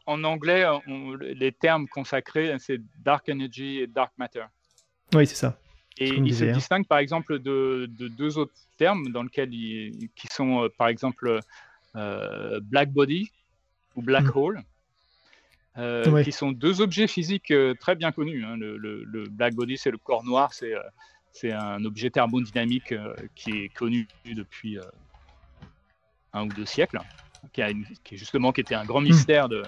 [0.07, 0.65] en anglais,
[1.21, 4.45] les termes consacrés, c'est dark energy et dark matter.
[5.13, 5.57] Oui, c'est ça.
[5.97, 10.27] Et il se distingue par exemple de, de, deux autres termes dans lesquels ils, qui
[10.27, 11.41] sont par exemple
[11.95, 13.31] euh, black body
[13.95, 14.37] ou black hmm.
[14.37, 14.61] hole.
[15.77, 18.43] Euh, qui sont deux objets physiques euh, très bien connus.
[18.43, 18.57] Hein.
[18.57, 20.73] Le, black body, c'est le corps noir, c'est
[21.31, 22.93] c'est un objet thermodynamique
[23.35, 24.77] qui est connu depuis
[26.33, 26.99] un ou deux siècles,
[27.53, 27.71] qui, a
[28.03, 29.05] qui, justement qui était un grand hmm.
[29.05, 29.63] mystère de,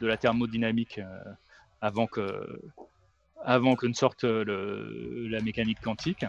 [0.00, 1.00] de la thermodynamique
[1.80, 2.60] avant que
[3.44, 6.24] avant que ne sorte le, la mécanique quantique.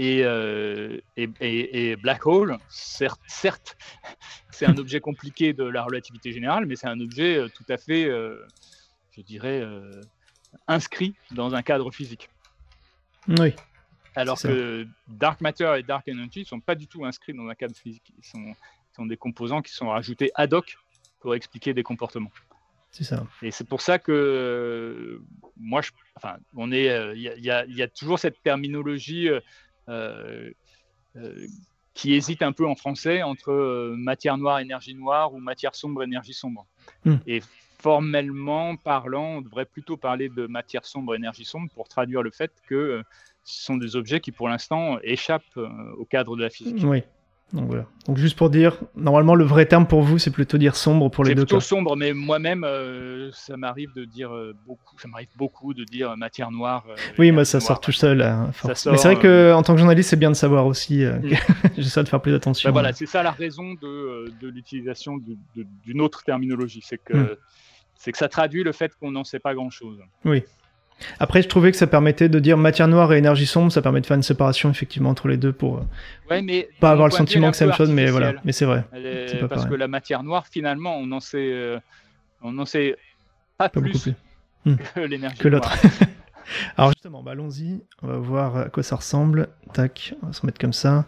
[0.00, 3.76] Euh, et, et, et, Black Hole, certes, certes
[4.50, 7.76] c'est un objet compliqué de la relativité générale, mais c'est un objet euh, tout à
[7.76, 8.44] fait, euh,
[9.12, 9.64] je dirais,
[10.66, 12.28] inscrit dans un cadre physique.
[13.28, 13.54] Oui.
[14.14, 17.54] Alors que Dark Matter et Dark Energy ne sont pas du tout inscrits dans un
[17.54, 18.12] cadre physique.
[18.18, 18.54] Ils sont,
[18.94, 20.76] sont, des composants qui sont rajoutés ad hoc
[21.20, 22.30] pour expliquer des comportements.
[22.90, 23.26] C'est ça.
[23.42, 25.20] Et c'est pour ça que
[25.56, 26.86] moi, je, enfin, on est,
[27.16, 29.28] il y, y, a toujours cette terminologie
[31.94, 36.34] qui hésite un peu en français entre matière noire, énergie noire ou matière sombre, énergie
[36.34, 36.66] sombre.
[37.04, 37.16] Hmm.
[37.26, 37.40] Et
[37.84, 42.50] formellement parlant, on devrait plutôt parler de matière sombre, énergie sombre pour traduire le fait
[42.66, 43.02] que
[43.44, 45.58] ce sont des objets qui pour l'instant échappent
[45.98, 46.82] au cadre de la physique.
[46.82, 47.02] Oui.
[47.52, 47.84] Donc voilà.
[48.06, 51.24] Donc juste pour dire, normalement le vrai terme pour vous c'est plutôt dire sombre pour
[51.24, 51.42] les deux.
[51.42, 55.74] C'est plutôt sombre, mais moi-même euh, ça m'arrive de dire euh, beaucoup, ça m'arrive beaucoup
[55.74, 56.84] de dire matière noire.
[56.88, 58.22] Euh, oui, moi ça sort tout seul.
[58.22, 61.04] Hein, mais c'est vrai que en tant que journaliste c'est bien de savoir aussi.
[61.04, 61.36] Mm.
[61.78, 62.70] J'essaie de faire plus attention.
[62.70, 65.18] Ben voilà, c'est ça la raison de, de l'utilisation
[65.54, 67.36] d'une autre terminologie, c'est que mm.
[67.96, 69.98] C'est que ça traduit le fait qu'on n'en sait pas grand-chose.
[70.24, 70.44] Oui.
[71.18, 74.00] Après, je trouvais que ça permettait de dire matière noire et énergie sombre, ça permet
[74.00, 75.84] de faire une séparation effectivement entre les deux pour
[76.30, 78.34] ouais, mais pas avoir le sentiment que c'est la même chose, mais voilà.
[78.44, 78.84] Mais c'est vrai.
[79.48, 81.78] parce que la matière noire, finalement, on n'en sait, euh,
[82.42, 82.96] on en sait
[83.58, 84.08] pas, plus,
[84.64, 84.76] hmm.
[84.94, 85.72] que l'énergie que l'autre.
[86.76, 89.48] Alors justement, bah, allons-y, on va voir à quoi ça ressemble.
[89.72, 91.06] Tac, on va se mettre comme ça.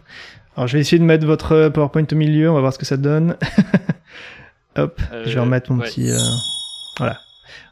[0.55, 2.85] Alors je vais essayer de mettre votre PowerPoint au milieu, on va voir ce que
[2.85, 3.37] ça donne.
[4.75, 6.11] Hop, je vais euh, remettre mon petit.
[6.11, 6.17] Euh,
[6.97, 7.19] voilà.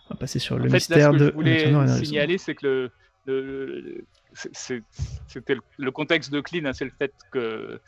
[0.09, 1.17] On va passer sur le mystère de.
[1.17, 2.91] Ce que je voulais signaler, c'est que
[3.25, 4.05] le,
[4.51, 7.79] c'était le, contexte de Clean, hein, c'est le fait que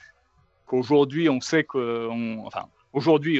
[0.66, 2.08] qu'aujourd'hui on sait que,
[2.46, 3.40] enfin, aujourd'hui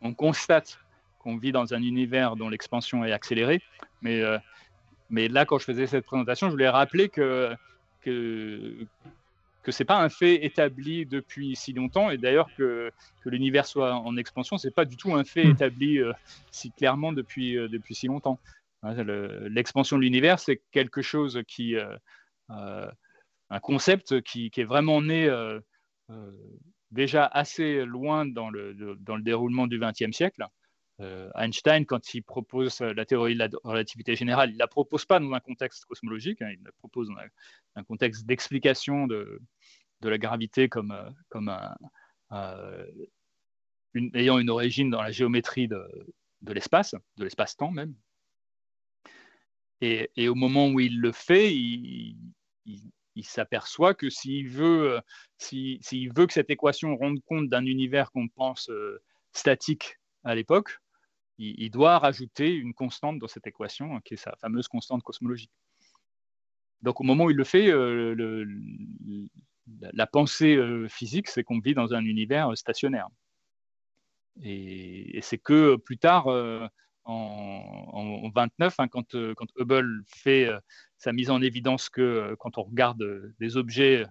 [0.00, 0.78] on, constate
[1.18, 3.60] qu'on vit dans un univers dont l'expansion est accélérée,
[4.02, 4.38] mais euh,
[5.10, 7.54] mais là quand je faisais cette présentation, je voulais rappeler que
[8.02, 8.86] que
[9.62, 12.90] que c'est pas un fait établi depuis si longtemps et d'ailleurs que,
[13.22, 15.50] que l'univers soit en expansion c'est pas du tout un fait hmm.
[15.52, 16.12] établi euh,
[16.50, 18.38] si clairement depuis euh, depuis si longtemps
[18.82, 18.94] hein,
[19.48, 22.86] l'expansion de l'univers c'est quelque chose qui euh,
[23.50, 25.30] un concept qui, qui, est vraiment né
[26.90, 30.46] déjà assez loin dans le, dans le déroulement du XXe siècle
[31.34, 35.20] Einstein, quand il propose la théorie de la relativité générale, il ne la propose pas
[35.20, 37.16] dans un contexte cosmologique, hein, il la propose dans
[37.76, 39.40] un, contexte d'explication de,
[40.00, 41.54] de, la gravité comme, euh, comme
[42.32, 42.86] euh,
[44.14, 45.82] ayant une origine dans la géométrie de,
[46.46, 47.94] l'espace, de l'espace-temps même.
[49.80, 52.16] Et, et, au moment où il le fait, il,
[53.16, 55.00] il, s'aperçoit que s'il veut,
[55.38, 60.78] s'il veut que cette équation rende compte d'un univers qu'on pense euh, statique à l'époque,
[61.42, 65.50] il, doit rajouter une constante dans cette équation, hein, qui est sa fameuse constante cosmologique.
[66.82, 68.44] Donc au moment où il le fait, euh,
[69.92, 73.08] la pensée euh, physique, c'est qu'on vit dans un univers euh, stationnaire.
[74.42, 76.26] Et, c'est que plus tard,
[77.04, 80.48] en, 29, hein, quand, quand, Hubble fait
[80.96, 84.06] sa mise en évidence que quand on regarde des objets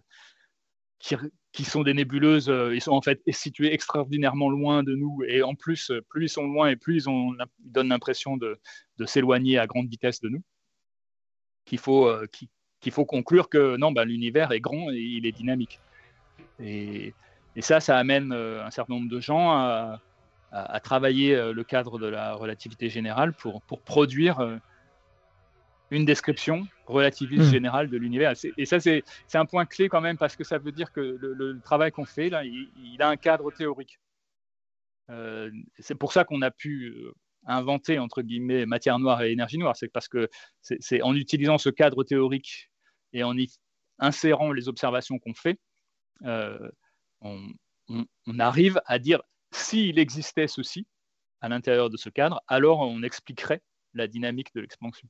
[0.99, 1.15] qui,
[1.51, 5.23] qui sont des nébuleuses, euh, ils sont en fait situés extraordinairement loin de nous.
[5.27, 8.57] Et en plus, euh, plus ils sont loin et plus ils, donnent l'impression de,
[9.05, 10.41] s'éloigner à grande vitesse de nous.
[11.65, 12.25] Qu'il faut, euh,
[12.91, 15.79] faut conclure que non, bah, l'univers est grand et il est dynamique.
[16.59, 17.13] Et,
[17.59, 19.99] ça, ça amène un certain nombre de gens à,
[20.81, 24.59] travailler le cadre de la relativité générale pour produire
[25.91, 27.51] une description relativiste hmm.
[27.51, 28.33] générale de l'univers.
[28.57, 31.59] Et ça, c'est un point clé quand même parce que ça veut dire que le,
[31.59, 33.99] travail qu'on fait, là, il, a un cadre théorique.
[35.09, 37.13] Euh, c'est pour ça qu'on a pu euh,
[37.45, 39.75] inventer, entre guillemets, matière noire et énergie noire.
[39.75, 40.29] C'est parce que
[40.61, 42.71] c'est en utilisant ce cadre théorique
[43.11, 43.49] et en y
[43.99, 45.59] insérant les observations qu'on fait,
[46.23, 46.71] euh,
[47.19, 47.53] on,
[47.89, 49.21] on arrive à dire
[49.51, 50.87] s'il existait ceci
[51.41, 53.61] à l'intérieur de ce cadre, alors on expliquerait
[53.93, 55.09] la dynamique de l'expansion.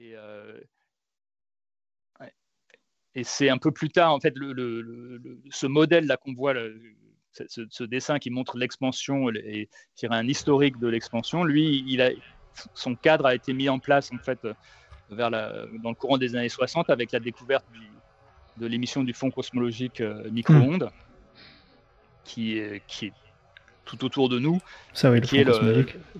[0.00, 0.58] Et, euh,
[3.14, 5.20] et c'est un peu plus tard, en fait, le,
[5.50, 6.54] ce modèle-là qu'on voit,
[7.32, 9.68] ce, dessin qui montre l'expansion et
[10.08, 12.10] un historique de l'expansion, lui, il a,
[12.74, 14.38] son cadre a été mis en place, en fait,
[15.10, 17.66] vers la, dans le courant des années 60 avec la découverte
[18.56, 21.40] de l'émission du fond cosmologique euh, micro-ondes, hmm.
[22.24, 23.12] qui, est, qui est
[23.84, 24.60] tout autour de nous,
[24.92, 25.44] Ça, oui, qui est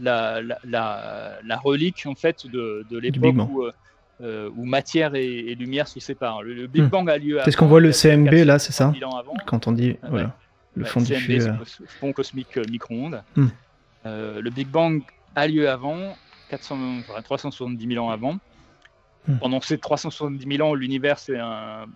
[0.00, 3.64] la, la, la, relique en fait de, de l'époque où,
[4.22, 6.42] euh, où, matière et, lumière se séparent.
[6.42, 6.88] Le, Big hmm.
[6.88, 7.38] Bang a lieu.
[7.44, 8.92] C'est ce qu'on voit le CMB là, c'est ça
[9.46, 10.36] Quand on dit voilà,
[10.74, 11.64] le fond du CMB, euh.
[12.00, 13.22] fond cosmique euh, micro-ondes.
[13.36, 13.48] Hmm.
[14.04, 15.02] le Big Bang
[15.34, 16.14] a lieu avant,
[16.50, 18.38] 400, 370 000 ans avant.
[19.26, 19.38] Hmm.
[19.38, 21.86] Pendant ces 370 000 ans, l'univers c'est un,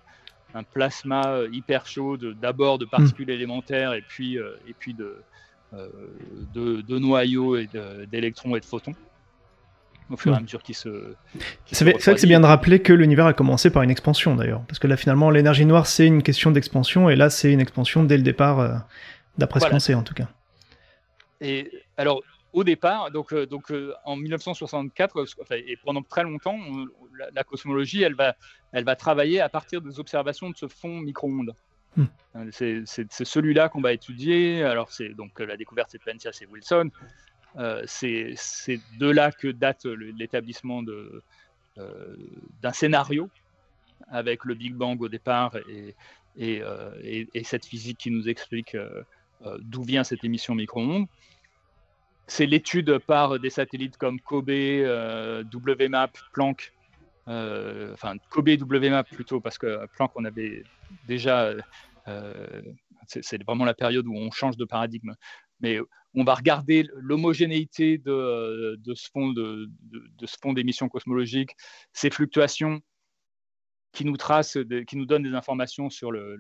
[0.54, 5.18] un, plasma hyper chaud d'abord de, particules élémentaires et puis, et puis de,
[5.76, 5.88] euh,
[6.54, 7.68] de, noyaux et
[8.10, 8.94] d'électrons et de photons
[10.10, 11.14] au fur et à mesure qu'ils se.
[11.66, 14.62] c'est vrai que c'est bien de rappeler que l'univers a commencé par une expansion d'ailleurs,
[14.68, 18.04] parce que là finalement l'énergie noire c'est une question d'expansion et là c'est une expansion
[18.04, 18.74] dès le départ, euh,
[19.38, 20.28] d'après ce qu'on sait en tout cas.
[21.40, 22.22] Et alors
[22.52, 23.72] au départ, donc, donc
[24.04, 26.56] en 1964, et pendant très longtemps,
[27.34, 28.36] la, cosmologie, elle va,
[28.70, 31.54] elle va travailler à partir des observations de ce fond micro-ondes.
[31.96, 32.06] Hmm.
[32.50, 32.84] C'est
[33.24, 34.62] celui-là qu'on va étudier.
[34.64, 36.90] Alors, c'est donc la découverte, c'est Penzias et Wilson.
[37.86, 43.30] c'est de là que date l'établissement d'un scénario
[44.08, 45.94] avec le Big Bang au départ et,
[46.36, 46.62] et,
[47.32, 48.76] et, cette physique qui nous explique
[49.46, 51.06] euh, d'où vient cette émission micro-ondes.
[52.26, 56.83] C'est l'étude par des satellites comme Kobe, euh, WMAP, Planck, euh,
[57.26, 60.62] enfin Kobe WMAP plutôt, parce que Planck, on avait
[61.06, 61.52] déjà,
[63.06, 65.14] c'est vraiment la période où on change de paradigme,
[65.60, 65.78] mais
[66.14, 71.50] on va regarder l'homogénéité de, ce fond d'émission cosmologique,
[71.92, 72.80] ces fluctuations
[73.92, 76.38] qui nous tracent, qui nous donnent des informations sur le,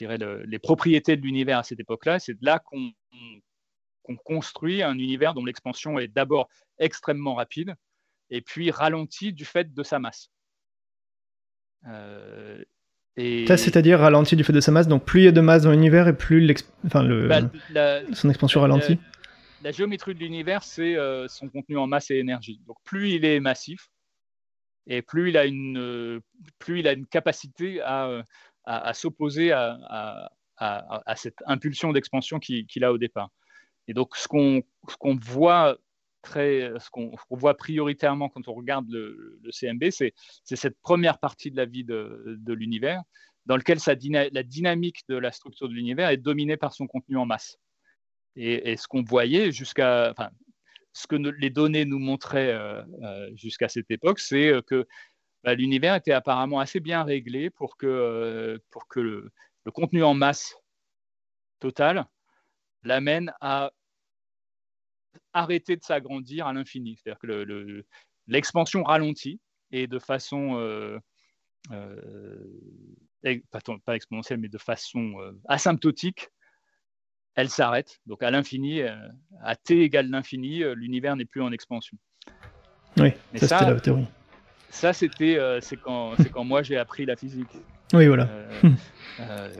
[0.00, 2.18] les propriétés de l'univers à cette époque-là.
[2.18, 6.48] C'est de là qu'on construit un univers dont l'expansion est d'abord
[6.78, 7.74] extrêmement rapide
[8.32, 10.30] et puis ralentie du fait de sa masse.
[11.86, 12.64] Euh,
[13.16, 13.46] et...
[13.46, 15.70] c'est-à-dire ralenti du fait de sa masse, donc plus il y a de masse dans
[15.70, 16.52] l'univers et plus
[16.86, 17.28] enfin, le...
[17.28, 18.98] Bah, son expansion ralentit.
[19.62, 22.60] La, géométrie de l'univers, c'est euh, son contenu en masse et énergie.
[22.66, 23.90] Donc plus il est massif,
[24.86, 26.20] et plus il a une, euh,
[26.58, 28.24] plus il a une capacité à,
[28.64, 30.30] à, s'opposer à,
[31.16, 33.28] cette impulsion d'expansion qu'il a au départ.
[33.88, 34.62] Et donc, ce qu'on
[35.20, 35.76] voit
[36.22, 40.14] très, ce qu'on voit prioritairement quand on regarde le, CMB, c'est
[40.44, 43.02] cette première partie de la vie de, l'univers,
[43.46, 43.78] dans lequel
[44.32, 47.58] la dynamique de la structure de l'univers est dominée par son contenu en masse.
[48.36, 50.14] Et, ce qu'on voyait jusqu'à,
[50.92, 54.86] ce que les données nous montraient euh, euh, jusqu'à cette époque, c'est euh, que
[55.44, 58.58] bah, l'univers était apparemment assez bien réglé pour que, euh,
[58.94, 59.30] le,
[59.72, 60.56] contenu en masse
[61.58, 62.06] totale
[62.84, 63.72] l'amène à
[65.32, 66.96] arrêter de s'agrandir à l'infini.
[66.96, 67.84] C'est-à-dire que
[68.26, 70.98] l'expansion ralentit et de façon, euh,
[71.72, 72.36] euh,
[73.84, 75.14] pas, exponentielle, mais de façon
[75.48, 76.28] asymptotique,
[77.34, 78.00] elle s'arrête.
[78.06, 81.96] Donc à l'infini, à t égale l'infini, l'univers n'est plus en expansion.
[82.98, 84.06] Oui, ça, ça c'était la théorie.
[84.72, 87.50] Ça, c'était euh, c'est quand, quand moi j'ai appris la physique.
[87.92, 88.26] Oui, voilà.
[88.30, 88.70] Euh,
[89.20, 89.50] euh,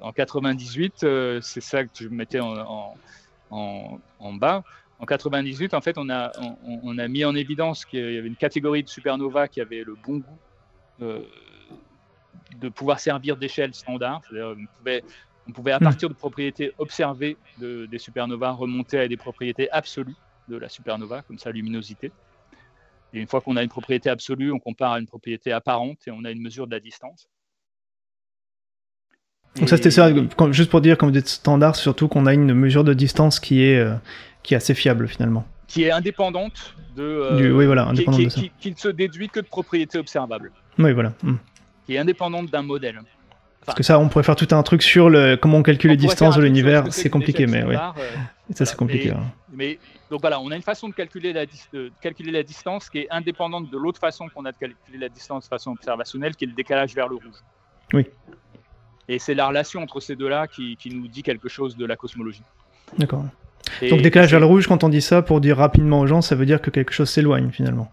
[0.00, 1.04] en 98,
[1.42, 2.94] c'est ça que je mettais en,
[3.50, 4.62] en, en, bas.
[5.00, 6.32] En 98, en fait, on a,
[6.64, 9.96] on, a mis en évidence qu'il y avait une catégorie de supernova qui avait le
[10.06, 11.06] bon goût
[12.60, 14.22] de pouvoir servir d'échelle standard.
[14.32, 15.04] On pouvait,
[15.48, 15.84] on pouvait, à hmm.
[15.84, 20.16] partir de propriétés observées de, des supernovas, remonter à des propriétés absolues
[20.48, 22.12] de la supernova, comme sa luminosité.
[23.12, 26.10] Et une fois qu'on a une propriété absolue, on compare à une propriété apparente et
[26.10, 27.28] on a une mesure de la distance.
[29.56, 30.10] Donc ça c'était ça,
[30.50, 33.62] juste pour dire quand vous dites standard, surtout qu'on a une mesure de distance qui
[33.62, 33.94] est, euh,
[34.44, 35.44] qui est assez fiable finalement.
[35.66, 37.02] Qui est indépendante de...
[37.02, 38.40] Euh, oui voilà, indépendante qui, de ça.
[38.60, 40.52] Qui, ne se déduit que de propriétés observables.
[40.78, 41.12] Oui voilà.
[41.24, 41.34] Hmm.
[41.86, 43.00] Qui est indépendante d'un modèle.
[43.64, 45.96] Parce que ça, on pourrait faire tout un truc sur le comment on calcule les
[45.96, 46.92] distances de l'univers.
[46.92, 47.74] C'est compliqué, mais oui.
[47.74, 48.02] Euh,
[48.52, 49.10] ça, c'est compliqué.
[49.10, 49.22] Hein.
[49.52, 49.78] mais,
[50.10, 51.46] donc voilà, on a une façon de calculer la,
[52.02, 55.44] calculer la distance qui est indépendante de l'autre façon qu'on a de calculer la distance
[55.44, 57.40] de façon observationnelle, qui est le décalage vers le rouge.
[57.94, 58.06] Oui.
[59.08, 61.96] Et c'est la relation entre ces deux-là qui, qui, nous dit quelque chose de la
[61.96, 62.42] cosmologie.
[62.98, 63.24] D'accord.
[63.88, 66.34] Donc décalage vers le rouge, quand on dit ça, pour dire rapidement aux gens, ça
[66.34, 67.90] veut dire que quelque chose s'éloigne finalement.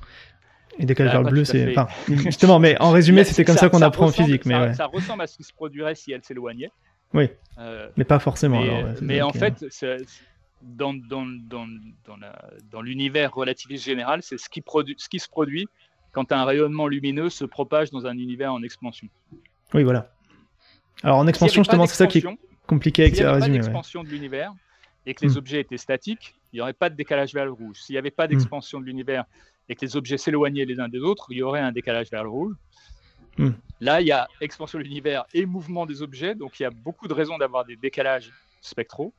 [0.79, 1.71] Et décalage vers le bleu, c'est.
[1.71, 4.45] Enfin, justement, mais en résumé, c'était comme ça, qu'on apprend en physique.
[4.45, 6.71] Mais ça, ressemble à ce qui se produirait si elle s'éloignait.
[7.13, 7.29] Oui.
[7.59, 8.61] Euh, mais pas forcément.
[9.01, 9.65] Mais, en fait,
[10.61, 11.67] dans, dans, dans,
[12.71, 14.63] dans l'univers relativiste général, c'est ce, qui
[14.97, 15.67] ce qui se produit
[16.11, 19.07] quand un rayonnement lumineux se propage dans un univers en expansion.
[19.73, 20.11] Oui, voilà.
[21.03, 22.25] Alors en expansion, justement, c'est ça qui est
[22.67, 23.59] compliqué avec à résumer.
[23.59, 24.53] De l'univers
[25.05, 25.37] et que les hmm.
[25.37, 27.77] objets étaient statiques, il n'y aurait pas de décalage vers le rouge.
[27.81, 28.29] S'il n'y avait pas hmm.
[28.29, 29.25] d'expansion de l'univers
[29.69, 32.23] et que les objets s'éloignaient les uns des autres, il y aurait un décalage vers
[32.23, 32.55] le rouge.
[33.37, 33.51] Hmm.
[33.79, 36.69] Là, il y a expansion de l'univers et mouvement des objets, donc il y a
[36.69, 38.31] beaucoup de raisons d'avoir des décalages
[38.61, 39.13] spectraux.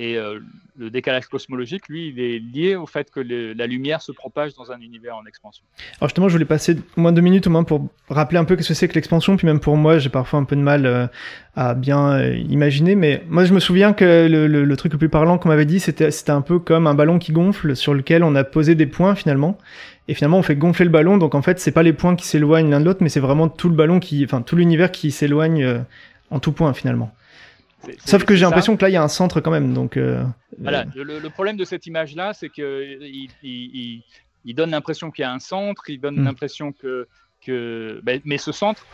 [0.00, 0.38] Et euh,
[0.78, 4.70] le décalage cosmologique, lui, il est lié au fait que la lumière se propage dans
[4.70, 5.64] un univers en expansion.
[6.00, 8.56] Alors justement, je voulais passer au moins deux minutes au moins pour rappeler un peu
[8.62, 10.86] ce que c'est que l'expansion, puis même pour moi, j'ai parfois un peu de mal
[10.86, 11.08] euh,
[11.56, 15.36] à bien euh, imaginer, mais moi je me souviens que le, truc le plus parlant
[15.36, 18.44] qu'on m'avait dit, c'était un peu comme un ballon qui gonfle, sur lequel on a
[18.44, 19.58] posé des points finalement,
[20.06, 22.28] et finalement on fait gonfler le ballon, donc en fait c'est pas les points qui
[22.28, 25.10] s'éloignent l'un de l'autre, mais c'est vraiment tout le ballon qui, enfin tout l'univers qui
[25.10, 25.82] s'éloigne
[26.30, 27.12] en tout point finalement.
[28.04, 29.72] Sauf que j'ai l'impression que là, il y a un centre quand même.
[29.72, 30.24] Donc, euh,
[30.58, 31.20] voilà, euh.
[31.20, 34.02] le, problème de cette image-là, c'est qu'il il,
[34.44, 36.24] il, donne l'impression qu'il y a un centre, il donne hmm.
[36.24, 37.06] l'impression que.
[37.40, 38.84] que ben, mais ce centre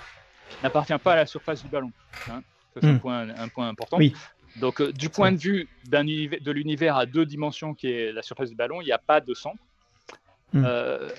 [0.62, 1.92] n'appartient pas à la surface du ballon.
[2.30, 2.42] Hein.
[2.74, 3.00] C'est un, hmm.
[3.00, 3.96] point, un point important.
[3.96, 4.14] Oui.
[4.60, 8.56] Donc, du point de vue de l'univers à deux dimensions, qui est la surface du
[8.56, 9.62] ballon, il n'y a pas de centre.
[10.52, 10.64] Hmm.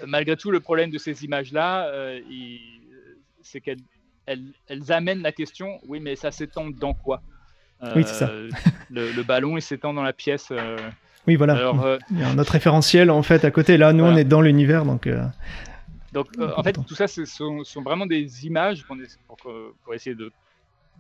[0.07, 1.91] malgré tout, le problème de ces images-là,
[3.41, 3.81] c'est qu'elles
[4.25, 7.21] elles, amènent la question oui, mais ça s'étend dans quoi?
[7.95, 8.31] Oui, c'est ça.
[8.89, 10.51] le, ballon, il s'étend dans la pièce.
[11.27, 11.55] Oui, voilà.
[11.55, 13.77] Alors, il y a notre référentiel en fait à côté.
[13.77, 15.07] Là, nous, on est dans l'univers, donc.
[16.15, 20.31] Donc, euh, en fait, tout ça, ce sont, vraiment des images pour, essayer de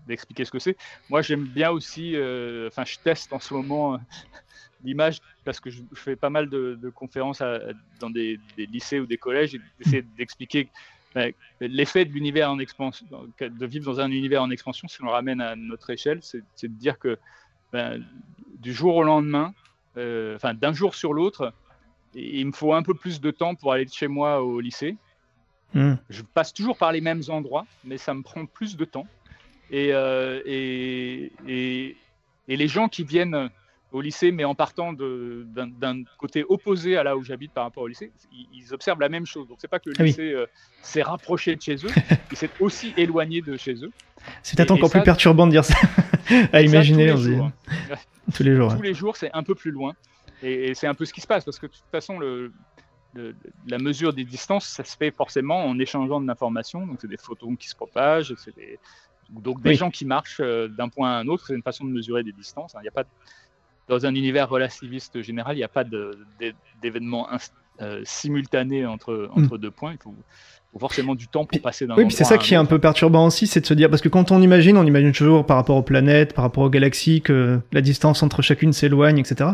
[0.07, 0.75] d'expliquer ce que c'est.
[1.09, 3.97] Moi, j'aime bien aussi, euh, enfin, je teste en ce moment euh,
[4.83, 7.41] l'image parce que je, fais pas mal de, conférences
[8.01, 10.67] dans des, lycées ou des collèges et d'essayer d'expliquer
[11.59, 13.05] l'effet de l'univers en expansion,
[13.39, 16.43] de vivre dans un univers en expansion, si on le ramène à notre échelle, c'est
[16.63, 17.17] de dire que
[17.71, 18.03] ben,
[18.59, 19.53] du jour au lendemain,
[19.95, 21.53] enfin, d'un jour sur l'autre,
[22.15, 24.97] il me faut un peu plus de temps pour aller de chez moi au lycée.
[25.73, 25.95] Hmm.
[26.09, 29.07] Je passe toujours par les mêmes endroits, mais ça me prend plus de temps.
[29.71, 31.97] Et, euh, et, et,
[32.47, 33.49] les gens qui viennent
[33.95, 37.87] au lycée, mais en partant d'un côté opposé à là où j'habite par rapport au
[37.87, 38.11] lycée,
[38.53, 39.47] ils, observent la même chose.
[39.47, 40.45] Donc c'est pas que le ah lycée euh,
[40.81, 41.89] s'est rapproché de chez eux,
[42.31, 43.91] il s'est aussi éloigné de chez eux.
[44.43, 45.77] C'est peut-être encore plus perturbant de dire ça,
[46.51, 47.09] à imaginer.
[47.13, 47.51] tous, les jours,
[48.33, 48.75] tous les jours.
[48.75, 49.93] Tous les jours, c'est un peu plus loin.
[50.43, 52.51] Et, c'est un peu ce qui se passe, parce que de toute façon, le,
[53.65, 56.85] la mesure des distances, ça se fait forcément en échangeant de l'information.
[56.85, 58.77] Donc, c'est des photons qui se propagent, c'est des,
[59.29, 61.45] donc des gens qui marchent euh, d'un point à un autre.
[61.47, 62.75] C'est une façon de mesurer des distances.
[62.75, 62.79] Hein.
[62.81, 63.05] Il y a pas
[63.87, 65.83] dans un univers relativiste général, il n'y a pas
[66.81, 67.27] d'événements
[67.81, 69.59] euh, simultanés entre, entre hmm.
[69.59, 69.93] deux points.
[69.93, 70.15] Il faut,
[70.77, 73.47] forcément du temps pour passer d'un Oui, c'est ça qui est un peu perturbant aussi,
[73.47, 75.83] c'est de se dire, parce que quand on imagine, on imagine toujours par rapport aux
[75.83, 79.51] planètes, par rapport aux galaxies, que la distance entre chacune s'éloigne, etc.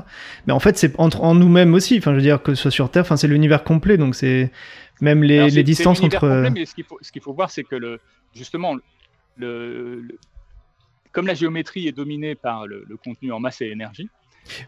[0.47, 1.97] Mais en fait, c'est entre en nous-mêmes aussi.
[1.99, 4.51] Enfin, je veux dire que ce soit sur Terre, enfin, c'est l'univers complet, donc c'est
[4.99, 6.21] même les, les distances entre.
[6.21, 7.99] Complet, mais ce qu'il faut, voir, c'est que le,
[8.33, 8.75] justement,
[9.37, 10.03] le,
[11.11, 14.09] comme la géométrie est dominée par le, contenu en masse et énergie,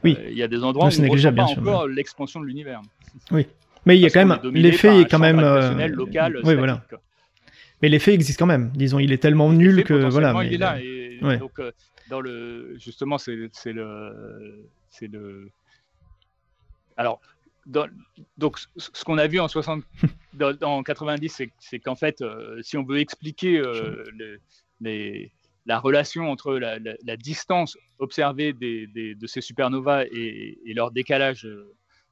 [0.04, 0.18] oui.
[0.20, 2.82] Euh, il y a des endroits où on ne pas encore l'expansion de l'univers.
[3.32, 3.48] Oui.
[3.86, 5.88] Mais il y a quand même l'effet est quand même euh...
[5.88, 6.86] local, oui, voilà.
[7.82, 8.72] Mais l'effet existe quand même.
[8.74, 10.34] Disons, il est tellement nul que voilà.
[10.44, 10.80] Il est là.
[10.80, 11.72] Et Donc euh,
[12.10, 13.50] dans le justement c'est le
[14.90, 15.50] c'est le
[16.98, 17.20] alors
[17.66, 17.88] dans,
[18.38, 19.84] donc ce qu'on a vu en 60
[20.34, 24.04] dans, 90 c'est qu'en fait euh, si on veut expliquer euh,
[24.82, 25.32] les,
[25.66, 30.92] la relation entre la, la, distance observée des, des, de ces supernovas et, et leur
[30.92, 31.48] décalage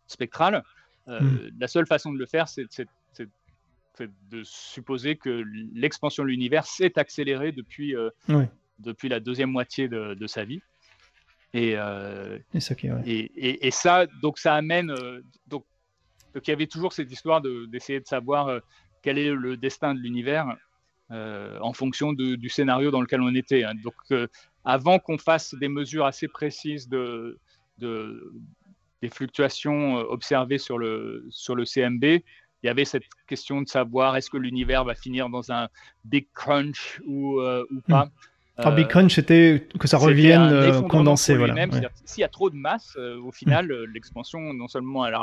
[0.07, 0.63] spectral,
[1.07, 1.49] euh, hmm.
[1.59, 2.67] La seule façon de le faire, c'est
[3.99, 5.43] de supposer que
[5.73, 8.09] l'expansion de l'univers s'est accélérée depuis, euh,
[8.79, 10.61] depuis la deuxième moitié de, sa vie.
[11.53, 12.39] Et, euh,
[13.05, 14.87] et, et, ça, donc ça amène.
[15.47, 15.65] donc,
[16.33, 18.61] donc, il y avait toujours cette histoire d'essayer de, savoir
[19.01, 20.55] quel est le destin de l'univers
[21.11, 23.63] en fonction du scénario dans lequel on était.
[23.63, 23.73] Hein.
[23.83, 23.95] Donc,
[24.63, 27.39] avant qu'on fasse des mesures assez précises de,
[27.79, 28.31] de,
[29.01, 33.67] des fluctuations euh, observées sur le, sur le CMB, il y avait cette question de
[33.67, 35.67] savoir est-ce que l'univers va finir dans un
[36.05, 38.09] big crunch ou, euh, ou pas.
[38.63, 38.75] Hmm.
[38.75, 41.35] big crunch, c'était que ça revienne euh, condensé.
[41.35, 41.55] Voilà.
[42.05, 43.91] S'il y a trop de masse, au final, hmm.
[43.91, 45.15] l'expansion, non seulement elle,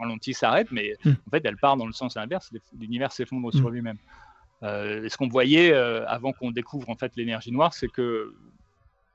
[0.00, 1.10] ralentit, s'arrête, mais hmm.
[1.10, 2.50] en fait, elle part dans le sens inverse.
[2.76, 3.98] L'univers s'effondre sur lui-même.
[4.62, 8.34] Ce qu'on voyait avant qu'on découvre en fait l'énergie noire, c'est que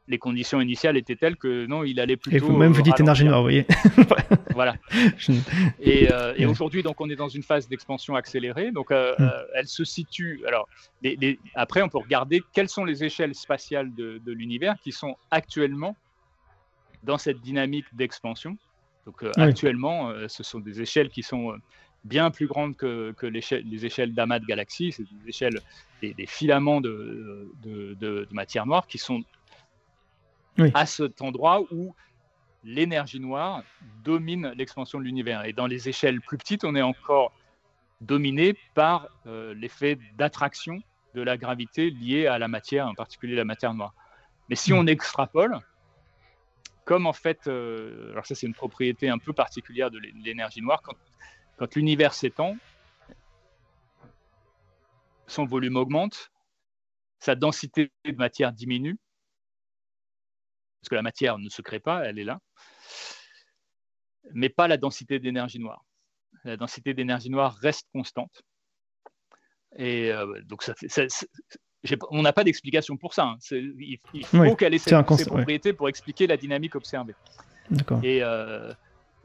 [0.08, 2.36] les conditions initiales étaient telles que non, il allait plutôt.
[2.36, 3.66] Et vous même vous dites énergie noire, vous voyez.
[4.54, 4.76] voilà.
[5.80, 8.72] Et, euh, et aujourd'hui, donc, on est dans une phase d'expansion accélérée.
[8.72, 10.44] Donc, euh, euh, elle se situe.
[10.48, 10.68] Alors,
[11.02, 15.16] les, après, on peut regarder quelles sont les échelles spatiales de, de l'univers qui sont
[15.32, 15.96] actuellement
[17.04, 18.58] dans cette dynamique d'expansion.
[19.06, 21.54] Donc, actuellement, ce sont des échelles qui sont
[22.04, 24.92] bien plus grandes que, que les échelles d'amas de galaxies.
[24.92, 25.60] C'est des échelles,
[26.02, 29.24] des, des filaments de, de, de, matière noire qui sont
[30.74, 31.96] à cet endroit où
[32.64, 33.64] l'énergie noire
[34.04, 35.46] domine l'expansion de l'univers.
[35.46, 37.34] Et dans les échelles plus petites, on est encore
[38.02, 40.82] dominé par euh, l'effet d'attraction
[41.16, 43.94] de la gravité liée à la matière, en particulier la matière noire.
[44.50, 44.78] Mais si hmm.
[44.78, 45.60] on extrapole,
[46.86, 50.82] comme en fait, euh, alors ça c'est une propriété un peu particulière de l'énergie noire,
[50.82, 50.96] quand,
[51.64, 52.58] quand l'univers s'étend,
[55.28, 56.30] son volume augmente,
[57.20, 58.98] sa densité de matière diminue,
[60.82, 62.42] parce que la matière ne se crée pas, elle est là,
[64.34, 65.86] mais pas la densité d'énergie noire.
[66.44, 68.42] La densité d'énergie noire reste constante.
[69.78, 70.74] Et euh, donc, ça
[72.10, 73.24] on n'a pas d'explication pour ça.
[73.24, 73.38] Hein.
[73.52, 77.16] Il, faut qu'elle ait ses, propriétés pour expliquer la dynamique observée.
[78.04, 78.74] Et, euh,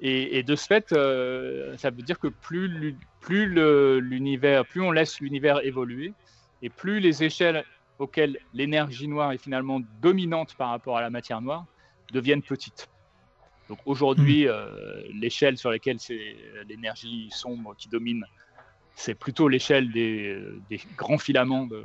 [0.01, 3.47] et, et, de ce fait, euh, ça veut dire que plus, plus
[4.01, 6.13] l'univers, plus on laisse l'univers évoluer,
[6.63, 7.65] et plus les échelles
[7.99, 11.67] auxquelles l'énergie noire est finalement dominante par rapport à la matière noire
[12.13, 12.89] deviennent petites.
[13.69, 14.51] Donc aujourd'hui, hmm.
[14.51, 16.37] euh, l'échelle sur laquelle c'est
[16.69, 18.25] l'énergie sombre qui domine,
[18.95, 20.41] c'est plutôt l'échelle des,
[20.97, 21.85] grands filaments de,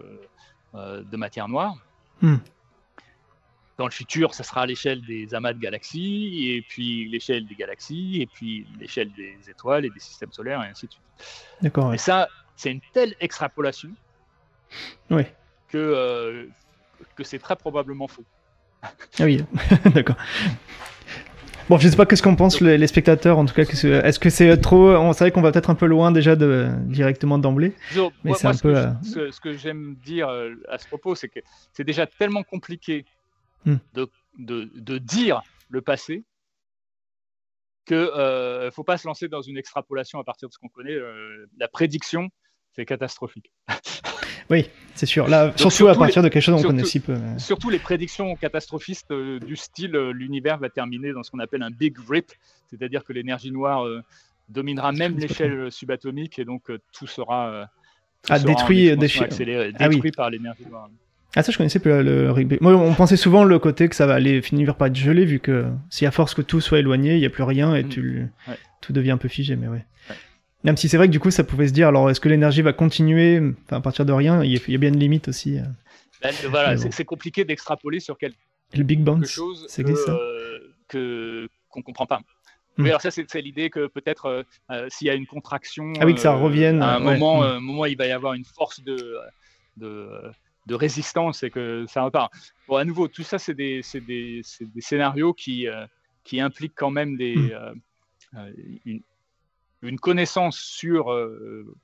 [0.76, 1.76] euh, matière noire.
[2.22, 2.38] Hmm.
[3.78, 7.56] Dans le futur, ça sera à l'échelle des amas de galaxies, et puis l'échelle des
[7.56, 11.04] galaxies, et puis l'échelle des étoiles et des systèmes solaires, et ainsi de suite.
[11.62, 11.94] D'accord.
[11.94, 13.90] Et ça, c'est une telle extrapolation
[15.10, 15.24] oui.
[15.70, 16.46] que, euh,
[17.16, 18.26] que c'est très probablement faux.
[18.84, 19.44] Ah oui,
[19.94, 20.18] d'accord.
[21.70, 23.64] Bon, je sais pas qu'est-ce qu'en pensent les, spectateurs, en tout cas.
[23.64, 24.96] Est-ce que c'est trop.
[24.96, 27.74] On savait qu'on va peut-être un peu loin déjà de, directement d'emblée.
[28.24, 28.74] Mais c'est un ce peu.
[28.74, 31.40] Que, euh, ce, que j'aime dire euh, à ce propos, c'est que
[31.72, 33.06] c'est déjà tellement compliqué
[33.66, 33.78] hmm.
[33.94, 34.10] de,
[34.40, 36.24] de, de, dire le passé
[37.86, 40.98] que ne faut pas se lancer dans une extrapolation à partir de ce qu'on connaît.
[41.58, 42.30] la prédiction,
[42.74, 43.52] c'est catastrophique.
[44.50, 45.28] Oui, c'est sûr.
[45.28, 47.16] Là, surtout, à partir de quelque chose qu'on connaît si peu.
[47.38, 51.64] Surtout les prédictions catastrophistes euh, du style euh, l'univers va terminer dans ce qu'on appelle
[51.64, 52.32] un big rip,
[52.70, 54.02] c'est-à-dire que l'énergie noire euh,
[54.50, 57.70] dominera même l'échelle subatomique et donc tout sera,
[58.30, 60.90] ah, détruit, ah détruit par l'énergie noire.
[61.36, 62.62] Ah ça je connaissais plus le rip.
[62.62, 65.40] Moi on pensait souvent le côté que ça va aller finir par être gelé vu
[65.40, 67.90] que si à force que tout soit éloigné, il n'y a plus rien et mm.
[67.90, 68.28] tu,
[68.82, 69.86] tout devient un peu figé mais ouais.
[70.64, 72.62] Même si c'est vrai que du coup, ça pouvait se dire, alors est-ce que l'énergie
[72.62, 73.42] va continuer?
[73.70, 75.60] À partir de rien Il y a bien une limite aussi.
[75.60, 75.64] Euh.
[76.22, 78.38] Ben, voilà, c'est compliqué d'extrapoler sur quelque
[78.74, 82.22] le Big Bang, chose que, euh, qu'on ne comprend pas.
[82.78, 82.84] Hmm.
[82.84, 86.16] Oui, alors ça, c'est l'idée que peut-être euh, s'il y a une contraction, ah oui,
[86.16, 86.82] que ça revienne.
[86.82, 87.60] À un moment, hmm.
[87.60, 89.18] moment, il va y avoir une force de,
[89.78, 90.08] de,
[90.66, 92.34] de résistance et que ça repart.
[92.68, 95.68] Bon, à nouveau, tout ça, c'est des, des, des, scénarios qui,
[96.24, 98.54] qui impliquent quand même des, hmm.
[98.86, 99.02] une,
[99.84, 101.76] une connaissance sur euh,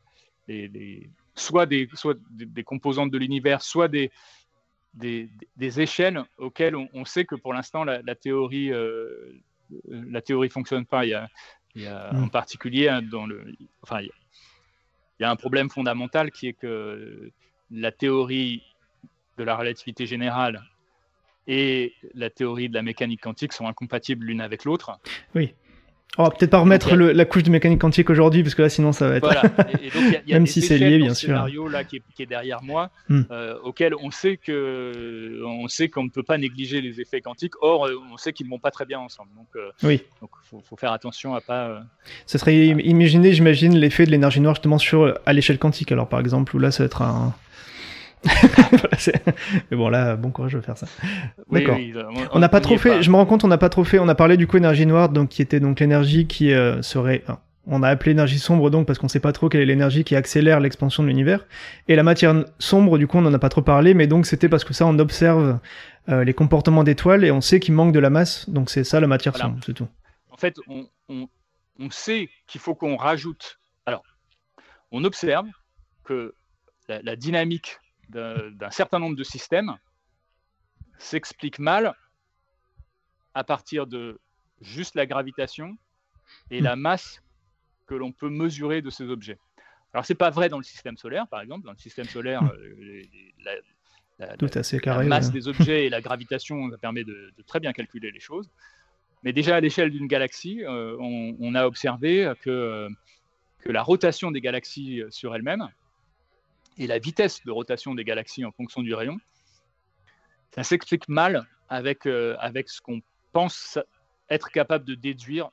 [0.47, 4.11] les, soit, des, soit des, composantes de l'univers, soit des,
[4.93, 5.29] des,
[5.79, 9.33] échelles auxquelles on, sait que pour l'instant la, théorie euh,
[9.89, 11.05] la théorie fonctionne pas.
[11.05, 11.09] Il
[11.75, 12.23] y a, mm.
[12.23, 13.53] en particulier hein, dans le,
[13.83, 14.09] enfin, il
[15.19, 17.31] y a un problème fondamental qui est que
[17.69, 18.63] la théorie
[19.39, 20.61] de la relativité générale
[21.47, 24.99] et la théorie de la mécanique quantique sont incompatibles l'une avec l'autre.
[25.33, 25.53] Oui.
[26.17, 28.91] On va peut-être pas remettre la couche de mécanique quantique aujourd'hui, parce que là, sinon,
[28.91, 29.23] ça va être.
[29.23, 29.43] Voilà.
[29.81, 31.27] Et, donc, y a, Même si c'est lié, bien sûr.
[31.27, 33.21] scénario là qui est, derrière moi, hmm.
[33.31, 37.53] euh, auquel on sait que, on sait qu'on ne peut pas négliger les effets quantiques.
[37.61, 39.29] Or, euh, on sait qu'ils ne vont pas très bien ensemble.
[39.35, 40.01] Donc, euh, oui.
[40.19, 41.83] Donc, faut, faut, faire attention à pas.
[42.25, 45.91] Ce serait imaginer, j'imagine, l'effet de l'énergie noire justement sur à l'échelle quantique.
[45.91, 47.35] Alors, par exemple, où là, ça va être un
[49.71, 50.87] mais bon là, bon courage de faire ça.
[51.51, 51.77] D'accord.
[52.33, 53.01] on n'a pas trop fait.
[53.01, 53.99] Je me rends compte, on n'a pas trop fait.
[53.99, 57.23] On a parlé du coup énergie noire, donc qui était donc l'énergie qui euh, serait.
[57.65, 60.15] on a appelé énergie sombre donc parce qu'on sait pas trop quelle est l'énergie qui
[60.15, 61.45] accélère l'expansion de l'univers.
[61.87, 64.49] Et la matière sombre, du coup, on en a pas trop parlé, mais donc c'était
[64.49, 65.59] parce que ça, on observe
[66.09, 68.49] euh, les comportements d'étoiles et on sait qu'il manque de la masse.
[68.49, 69.87] Donc c'est ça la matière sombre, c'est tout.
[70.31, 70.87] En fait, on,
[71.79, 73.59] on sait qu'il faut qu'on rajoute.
[73.85, 74.03] Alors,
[74.91, 75.47] on observe
[76.03, 76.33] que
[76.87, 77.77] la, la dynamique
[78.09, 79.75] d'un certain nombre de systèmes
[80.97, 81.93] s'explique mal
[83.33, 84.19] à partir de
[84.61, 85.77] juste la gravitation
[86.51, 87.21] et la masse
[87.87, 89.37] que l'on peut mesurer de ces objets.
[89.93, 91.65] Alors, ce n'est pas vrai dans le système solaire, par exemple.
[91.65, 93.03] Dans le système solaire, euh,
[94.19, 98.49] la, masse des objets et la gravitation, ça permet de, très bien calculer les choses.
[99.23, 102.87] Mais déjà, à l'échelle d'une galaxie, euh, on, a observé que,
[103.59, 105.67] que la rotation des galaxies sur elles-mêmes
[106.79, 109.19] et la vitesse de rotation des galaxies en fonction du rayon,
[110.55, 113.01] ça s'explique mal avec, euh, avec ce qu'on
[113.33, 113.77] pense
[114.29, 115.49] être capable de déduire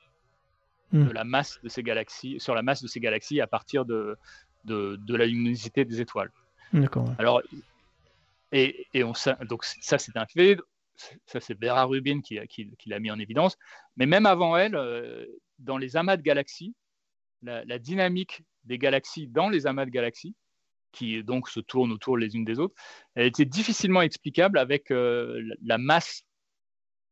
[0.93, 1.11] de hmm.
[1.11, 4.17] la masse de ces galaxies, sur la masse de ces galaxies à partir de,
[4.63, 6.31] de, la luminosité des étoiles.
[6.71, 7.13] D'accord.
[7.19, 7.41] Alors,
[8.53, 9.11] et, et on,
[9.49, 10.57] donc ça c'est un fait,
[11.25, 13.57] ça c'est Vera Rubin qui, qui, qui l'a mis en évidence,
[13.97, 15.25] mais même avant elle, euh,
[15.59, 16.73] dans les amas de galaxies,
[17.41, 20.35] la, la, dynamique des galaxies dans les amas de galaxies
[20.97, 22.73] qui donc se tournent autour les unes des autres,
[23.13, 26.23] elle était difficilement explicable avec euh, la masse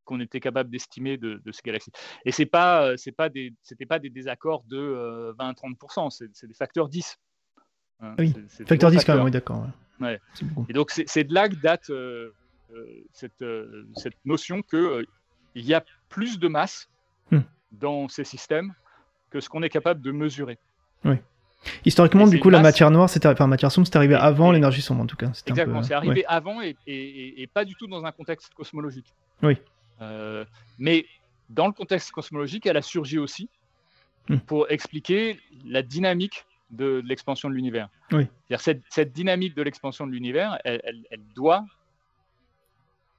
[0.05, 1.91] qu'on était capable d'estimer de, ces galaxies.
[2.25, 6.47] Et ce pas, euh, c'est pas des, c'était pas des désaccords de 20-30%, euh, c'est,
[6.47, 7.17] des facteurs 10.
[8.01, 8.15] Hein.
[8.17, 8.33] oui,
[8.67, 9.67] facteur 10 quand même, oui, d'accord.
[10.69, 11.91] Et donc c'est, de là que date
[13.13, 13.43] cette,
[13.95, 15.05] cette, notion qu'il
[15.55, 16.89] il y a plus de masse
[17.31, 17.39] hmm.
[17.71, 18.73] dans ces systèmes
[19.29, 20.57] que ce qu'on est capable de mesurer.
[21.03, 21.15] Oui.
[21.85, 25.01] Historiquement, du coup, la matière noire, c'était, enfin, matière sombre, c'est arrivé avant l'énergie sombre,
[25.01, 25.27] en tout cas.
[25.47, 29.13] Exactement, c'est arrivé avant et, pas du tout dans un contexte cosmologique.
[29.43, 29.57] Oui.
[30.01, 30.43] Euh,
[30.77, 31.05] mais
[31.49, 33.49] dans le contexte cosmologique, elle a surgi aussi
[34.27, 34.37] hmm.
[34.39, 37.89] pour expliquer la dynamique de, l'expansion de l'univers.
[38.11, 38.27] Oui.
[38.57, 41.65] Cette, cette, dynamique de l'expansion de l'univers, elle, elle, doit,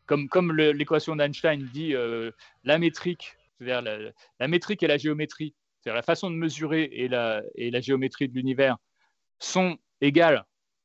[0.06, 2.30] comme, comme l'équation d'Einstein dit, euh,
[2.64, 5.54] la métrique, c'est-à-dire la, la, métrique et la géométrie,
[5.92, 7.42] la façon de mesurer et la,
[7.80, 8.76] géométrie de l'univers
[9.38, 10.44] sont égales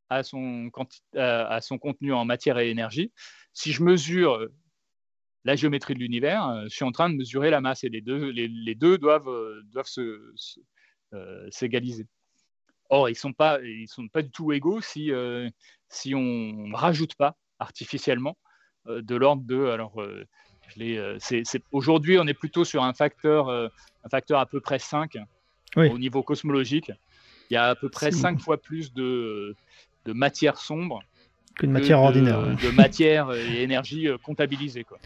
[0.09, 0.69] à son,
[1.79, 3.11] contenu en matière et énergie.
[3.53, 4.47] Si je mesure
[5.43, 8.01] la géométrie de l'univers, euh, je suis en train de mesurer la masse et les
[8.01, 9.63] deux, les, deux doivent, euh,
[11.13, 12.05] euh, s'égaliser.
[12.89, 18.37] Or, ils ne sont, pas, du tout égaux si, on ne rajoute pas artificiellement
[18.85, 20.27] de l'ordre de.
[21.71, 25.17] Aujourd'hui, on est plutôt sur un facteur, un facteur à peu près 5
[25.77, 26.91] au niveau cosmologique.
[27.49, 29.55] Il y a à peu près 5 fois plus de,
[30.05, 31.01] de matière sombre
[31.57, 32.41] qu'une matière ordinaire.
[32.63, 34.83] De matière et énergie comptabilisée.
[34.83, 34.97] Quoi.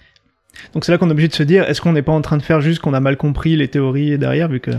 [0.73, 2.37] Donc c'est là qu'on est obligé de se dire, est-ce qu'on n'est pas en train
[2.37, 4.71] de faire juste qu'on a mal compris les théories derrière, vu que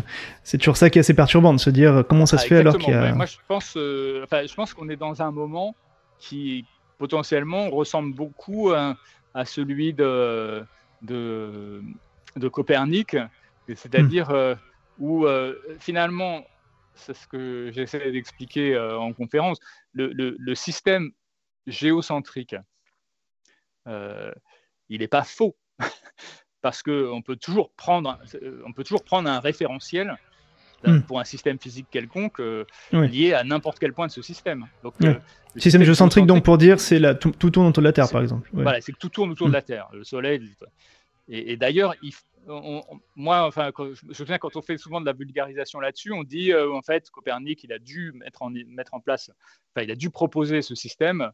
[0.42, 2.56] c'est toujours ça qui est assez perturbant, de se dire comment ça se ah, fait
[2.58, 3.14] alors qu'il y a...
[3.14, 5.74] Moi je pense, euh, enfin, je pense qu'on est dans un moment
[6.18, 6.64] qui
[6.98, 8.96] potentiellement ressemble beaucoup à,
[9.44, 10.64] celui de,
[11.02, 11.82] de,
[12.36, 13.16] de Copernic,
[13.68, 14.34] c'est-à-dire hmm.
[14.34, 14.54] euh,
[14.98, 16.44] où euh, finalement,
[16.94, 19.58] c'est ce que j'essaie d'expliquer en conférence,
[19.92, 21.10] le, le, le système
[21.66, 22.56] géocentrique,
[23.86, 25.56] il n'est pas faux
[26.62, 28.18] parce qu'on peut toujours prendre,
[28.64, 30.16] on peut toujours prendre un référentiel
[30.86, 31.02] euh, hmm.
[31.02, 34.66] pour un système physique quelconque euh, lié à n'importe quel point de ce système.
[34.82, 35.14] Donc, euh,
[35.56, 38.48] système géocentrique, donc pour dire, c'est tout, tout, tourne autour de la Terre, par exemple.
[38.52, 39.64] Voilà, c'est que tout tourne autour de la hmm.
[39.64, 40.42] Terre, le Soleil.
[41.28, 41.94] Et, d'ailleurs,
[43.16, 46.54] moi, enfin, je me souviens quand on fait souvent de la vulgarisation là-dessus, on dit
[46.54, 49.30] en fait Copernic, il a dû mettre en, mettre en place,
[49.74, 51.30] enfin, il a dû proposer ce système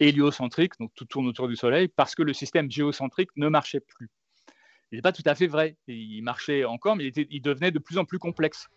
[0.00, 4.10] héliocentrique, donc tout tourne autour du Soleil, parce que le système géocentrique ne marchait plus.
[4.92, 5.76] N'est pas tout à fait vrai.
[5.86, 8.68] Il marchait encore, mais il, devenait de plus en plus complexe.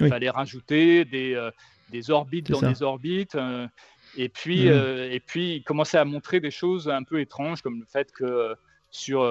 [0.00, 1.50] Il fallait rajouter des, euh,
[1.90, 3.34] des orbites dans des orbites.
[3.34, 3.68] Euh,
[4.16, 4.68] et, puis, mmh.
[4.68, 8.10] euh, et puis, il commençait à montrer des choses un peu étranges, comme le fait
[8.12, 8.54] que
[8.90, 9.30] sur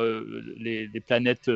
[0.57, 1.51] les, planètes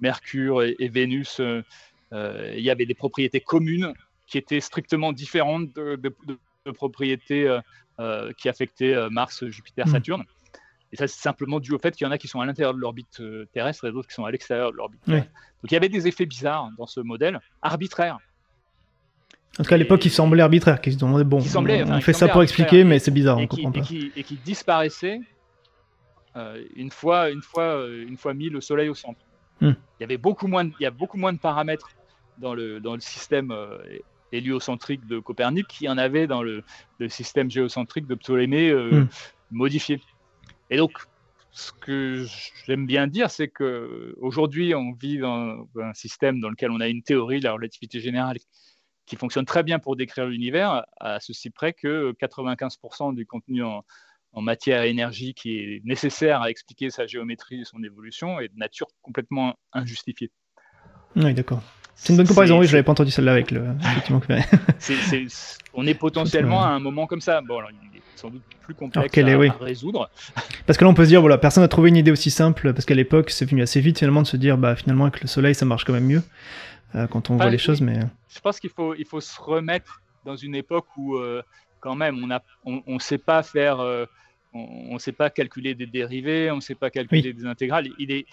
[0.00, 3.94] Mercure et, Vénus, il y avait des propriétés communes
[4.26, 7.60] qui étaient strictement différentes de, de propriétés
[8.00, 9.90] euh, qui affectait euh, Mars, Jupiter, hmm.
[9.90, 10.24] Saturne.
[10.92, 12.74] Et ça, c'est simplement dû au fait qu'il y en a qui sont à l'intérieur
[12.74, 15.22] de l'orbite euh, terrestre et d'autres qui sont à l'extérieur de l'orbite Donc
[15.64, 18.18] il y avait des effets bizarres dans ce modèle, arbitraires.
[19.58, 22.28] En tout cas, à l'époque, il semblait arbitraire, qu'ils se demandaient, bon, on, fait ça
[22.28, 23.80] pour expliquer, mais c'est bizarre, on qui, comprend pas.
[24.16, 25.20] Et qui, disparaissait
[26.76, 29.20] une, fois, une, fois, une fois mis le Soleil au centre.
[29.60, 29.72] Hmm.
[29.98, 31.90] Il, y avait beaucoup moins de, il y a beaucoup moins de paramètres
[32.38, 33.52] dans le, dans le système
[34.32, 36.62] héliocentrique de Copernic qui en avait dans le,
[37.08, 39.08] système géocentrique de Ptolémée euh, hmm.
[39.50, 40.00] modifié.
[40.70, 40.92] Et donc,
[41.52, 42.26] ce que
[42.66, 46.88] j'aime bien dire, c'est que aujourd'hui, on vit dans un système dans lequel on a
[46.88, 48.38] une théorie la relativité générale
[49.06, 53.84] qui fonctionne très bien pour décrire l'univers, à ceci près que 95% du contenu en,
[54.32, 58.48] en, matière et énergie qui est nécessaire à expliquer sa géométrie et son évolution est
[58.48, 60.30] de nature complètement injustifiée.
[61.16, 61.62] Oui, d'accord.
[61.94, 63.62] C'est une bonne comparaison, oui, je n'avais pas entendu celle-là avec le.
[65.74, 67.42] on est potentiellement à un moment comme ça.
[67.42, 70.10] Bon, alors, il est sans doute plus complexe à, résoudre.
[70.66, 72.72] Parce que là, on peut se dire, voilà, personne n'a trouvé une idée aussi simple,
[72.72, 75.26] parce qu'à l'époque, c'est venu assez vite finalement de se dire, bah finalement, avec le
[75.26, 76.22] soleil, ça marche quand même mieux
[76.94, 77.80] euh, quand on voit les choses.
[77.80, 77.98] Mais...
[78.28, 81.42] Je pense qu'il faut, il faut se remettre dans une époque où, euh,
[81.80, 82.16] quand même,
[82.64, 83.80] on ne on, sait pas faire.
[83.80, 84.06] Euh,
[84.52, 87.88] on ne sait pas calculer des dérivés, on ne sait pas calculer des intégrales.
[87.98, 88.26] Il est,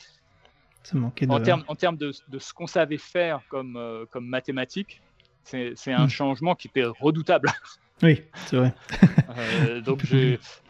[0.96, 5.02] en termes en termes de, ce qu'on savait faire comme, euh, comme mathématiques,
[5.44, 6.10] c'est un hmm.
[6.10, 7.52] changement qui était redoutable.
[8.04, 8.76] Oui, c'est vrai.
[9.38, 10.04] Euh, donc,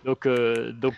[0.06, 0.94] donc, euh, donc,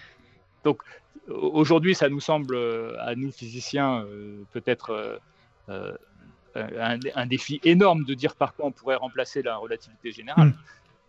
[0.64, 0.82] donc
[1.28, 2.56] aujourd'hui, ça nous semble,
[3.00, 4.06] à nous physiciens,
[4.52, 5.20] peut-être
[5.68, 10.50] un, défi énorme de dire par quoi on pourrait remplacer la relativité générale.
[10.50, 10.54] Hmm.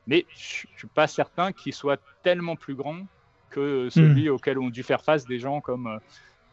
[0.07, 3.07] Mais je ne suis pas certain qu'il soit tellement plus grand
[3.51, 4.33] que celui hmm.
[4.33, 6.01] auquel ont dû faire face des gens comme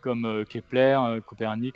[0.01, 1.75] comme euh, Kepler, euh, Copernic.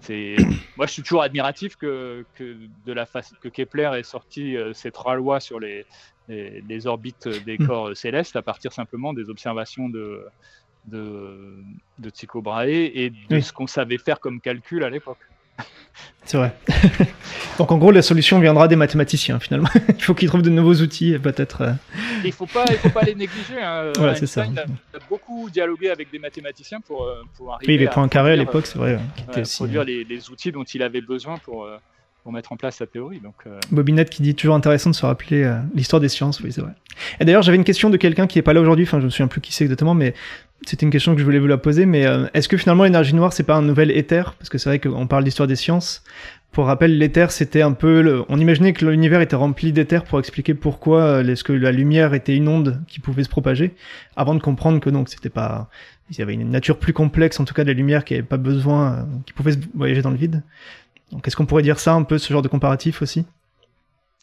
[0.00, 0.36] C'est...
[0.76, 2.56] Moi, je suis toujours admiratif que, que,
[2.86, 3.32] de la face...
[3.40, 5.86] que Kepler ait sorti euh, ces trois lois sur les,
[6.28, 7.66] les, orbites des hmm.
[7.66, 10.26] corps célestes à partir simplement des observations de,
[10.86, 11.62] de,
[11.98, 15.18] de Tycho Brahe et de ce qu'on savait faire comme calcul à l'époque.
[16.24, 16.54] C'est vrai.
[17.58, 19.68] Donc en gros, la solution viendra des mathématiciens finalement.
[19.88, 21.62] il faut qu'ils trouvent de nouveaux outils, peut-être.
[21.62, 21.72] Euh.
[22.22, 23.60] Il ne faut pas, faut pas les négliger.
[23.60, 23.92] Hein.
[24.14, 24.46] c'est ça.
[24.46, 24.64] Il a,
[25.08, 27.72] beaucoup dialogué avec des mathématiciens pour, euh, pour arriver.
[27.72, 28.98] Oui, les points carrés à l'époque, c'est vrai.
[29.56, 31.76] produire les, les, outils dont il avait besoin pour, euh,
[32.22, 33.20] pour mettre en place sa théorie.
[33.20, 33.58] Donc, euh...
[33.70, 36.72] Bobinette qui dit toujours intéressant de se rappeler euh, l'histoire des sciences, oui, c'est vrai.
[37.20, 39.10] Et d'ailleurs, j'avais une question de quelqu'un qui est pas là aujourd'hui, enfin, je me
[39.10, 40.14] souviens plus qui c'est exactement, mais
[40.66, 43.14] c'était une question que je voulais vous la poser, mais euh, est-ce que finalement l'énergie
[43.14, 44.34] noire, c'est pas un nouvel éther?
[44.38, 46.04] Parce que c'est vrai qu'on parle d'histoire des sciences,
[46.52, 48.02] Pour rappel, l'éther, c'était un peu.
[48.02, 48.24] Le...
[48.28, 52.36] On imaginait que l'univers était rempli d'éther pour expliquer pourquoi est-ce que la lumière était
[52.36, 53.74] une onde qui pouvait se propager,
[54.16, 55.68] avant de comprendre que donc c'était pas.
[56.10, 58.22] Il y avait une nature plus complexe, en tout cas de la lumière, qui avait
[58.22, 60.42] pas besoin, qui pouvait voyager dans le vide.
[61.10, 63.24] Donc, est-ce qu'on pourrait dire ça un peu, ce genre de comparatif aussi?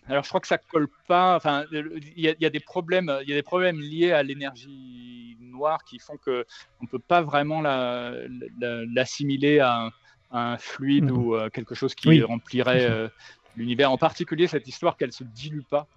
[0.10, 1.36] Alors je crois que ça colle pas.
[1.36, 3.16] Enfin, il y, a des problèmes.
[3.22, 6.46] Il y a des problèmes liés à l'énergie noire qui font que
[6.82, 9.90] on peut pas vraiment l'assimiler à,
[10.32, 13.08] un fluide ou euh, quelque chose qui remplirait euh,
[13.56, 13.92] l'univers.
[13.92, 15.88] En particulier cette histoire qu'elle se dilue pas.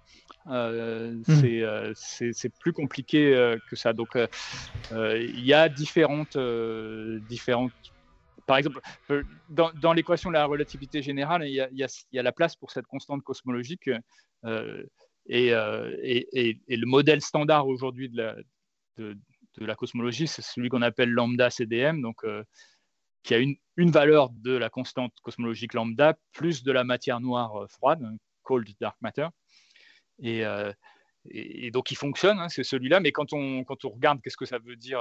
[0.49, 1.93] Euh, mmh.
[1.95, 3.93] c'est plus compliqué que ça.
[3.93, 4.17] Donc,
[4.91, 6.37] il y a différentes,
[7.29, 7.71] différentes
[8.45, 8.79] par exemple,
[9.09, 13.23] euh, dans, l'équation de la relativité générale, il y, a, la place pour cette constante
[13.23, 13.89] cosmologique.
[14.45, 14.83] Euh,
[15.31, 18.35] euh, et, le modèle standard aujourd'hui de
[19.57, 22.25] la, cosmologie, c'est celui qu'on appelle lambda CDM, donc,
[23.23, 28.05] qui a une, valeur de la constante cosmologique lambda plus de la matière noire froide,
[28.43, 29.27] cold dark matter.
[30.19, 30.43] Et,
[31.71, 34.99] donc il fonctionne, hein, c'est celui-là, mais quand on, regarde qu'est-ce que ça veut dire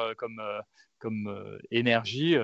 [1.01, 2.36] comme, énergie,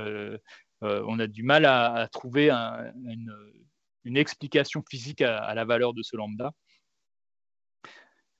[0.83, 6.53] on a du mal à, trouver une, explication physique à, la valeur de ce lambda.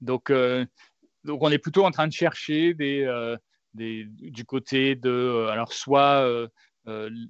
[0.01, 0.65] Donc, euh,
[1.25, 3.37] donc on est plutôt en train de chercher euh,
[3.75, 6.27] du côté de, alors soit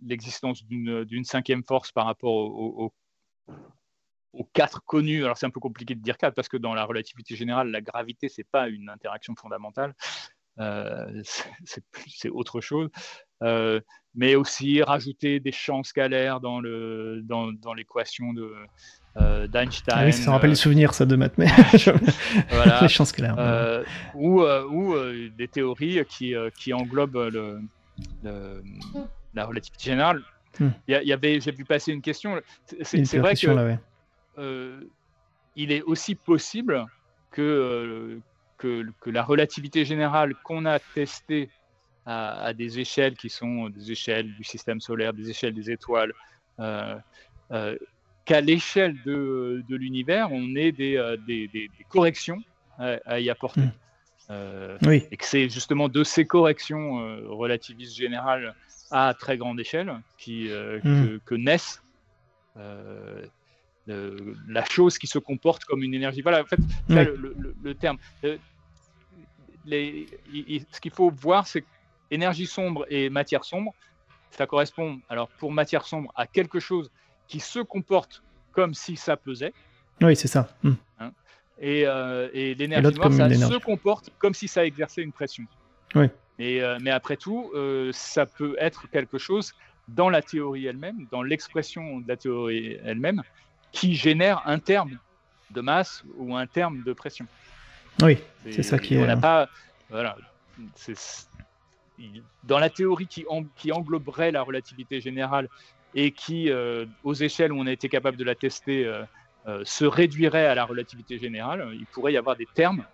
[0.03, 2.93] l'existence d'une cinquième force par rapport aux
[4.53, 5.25] quatre connus.
[5.25, 7.81] Alors c'est un peu compliqué de dire quatre parce que dans la relativité générale, la
[7.81, 9.95] gravité c'est pas une interaction fondamentale,
[12.15, 12.89] c'est autre chose.
[13.43, 13.81] Euh,
[14.15, 18.53] mais aussi rajouter des champs scalaires dans l'équation dans, de,
[19.19, 19.95] euh, d'Einstein.
[19.97, 21.47] Ah oui, ça me rappelle les euh, souvenirs, ça, de maths, mais
[22.51, 23.85] voilà, les champs scalaires.
[24.15, 24.95] ou, ou
[25.37, 27.61] des théories qui, qui englobent le,
[29.35, 30.23] la relativité générale.
[30.59, 30.71] Hmm.
[30.89, 32.41] Il y, avait, j'ai vu passer une question.
[32.83, 34.81] C'est, vrai que
[35.55, 36.87] il est aussi possible
[37.31, 38.21] que,
[38.57, 41.51] que, que, la relativité générale qu'on a testée
[42.11, 46.15] à, des échelles qui sont des échelles du système solaire, des échelles des étoiles,
[46.59, 46.97] euh,
[47.53, 47.77] euh,
[48.25, 52.43] qu'à l'échelle de, de l'univers, on ait des, euh, des, des, corrections
[52.79, 53.61] à, y apporter.
[54.29, 54.77] Hmm.
[54.87, 55.07] oui.
[55.11, 56.97] Et que c'est justement de ces corrections
[57.29, 58.55] relativistes générales
[58.91, 61.19] à très grande échelle qui, hmm.
[61.25, 61.83] que, naissent
[63.87, 66.23] la chose qui se comporte comme une énergie.
[66.23, 67.99] Voilà, en fait, le, le, terme.
[69.65, 70.07] Les,
[70.71, 71.65] ce qu'il faut voir, c'est
[72.11, 73.75] énergie sombre et matière sombre,
[74.31, 76.91] ça correspond, alors pour matière sombre, à quelque chose
[77.27, 79.53] qui se comporte comme si ça pesait.
[80.01, 80.49] Oui, c'est ça.
[80.63, 80.73] Hmm.
[81.01, 81.13] Hein.
[81.61, 85.45] et, euh, et l'énergie noire, ça se comporte comme si ça exerçait une pression.
[85.95, 86.07] Oui.
[86.39, 89.55] Et, euh, mais après tout, euh, ça peut être quelque chose
[89.89, 93.23] dans la théorie elle-même, dans l'expression de la théorie elle-même,
[93.73, 94.99] qui génère un terme
[95.51, 97.27] de masse ou un terme de pression.
[98.03, 98.19] Oui,
[98.51, 99.21] c'est ça qui on est.
[99.21, 99.49] pas,
[99.91, 100.17] voilà,
[102.45, 103.25] dans la théorie qui,
[103.57, 105.49] qui, engloberait la relativité générale
[105.95, 109.05] et qui, euh, aux échelles où on a été capable de la tester, euh,
[109.47, 112.85] euh, se réduirait à la relativité générale, il pourrait y avoir des termes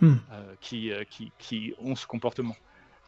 [0.00, 0.16] hmm.
[0.60, 2.56] qui, qui, qui, ont ce comportement.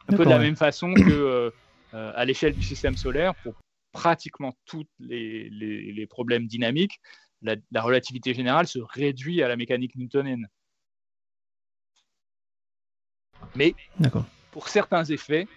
[0.09, 1.53] Un peu de la même façon que
[1.93, 3.53] à l'échelle du système solaire, pour
[3.91, 6.99] pratiquement tous les, les, problèmes dynamiques,
[7.43, 10.47] la, la relativité générale se réduit à la mécanique newtonienne.
[13.55, 13.75] Mais
[14.53, 15.47] pour certains effets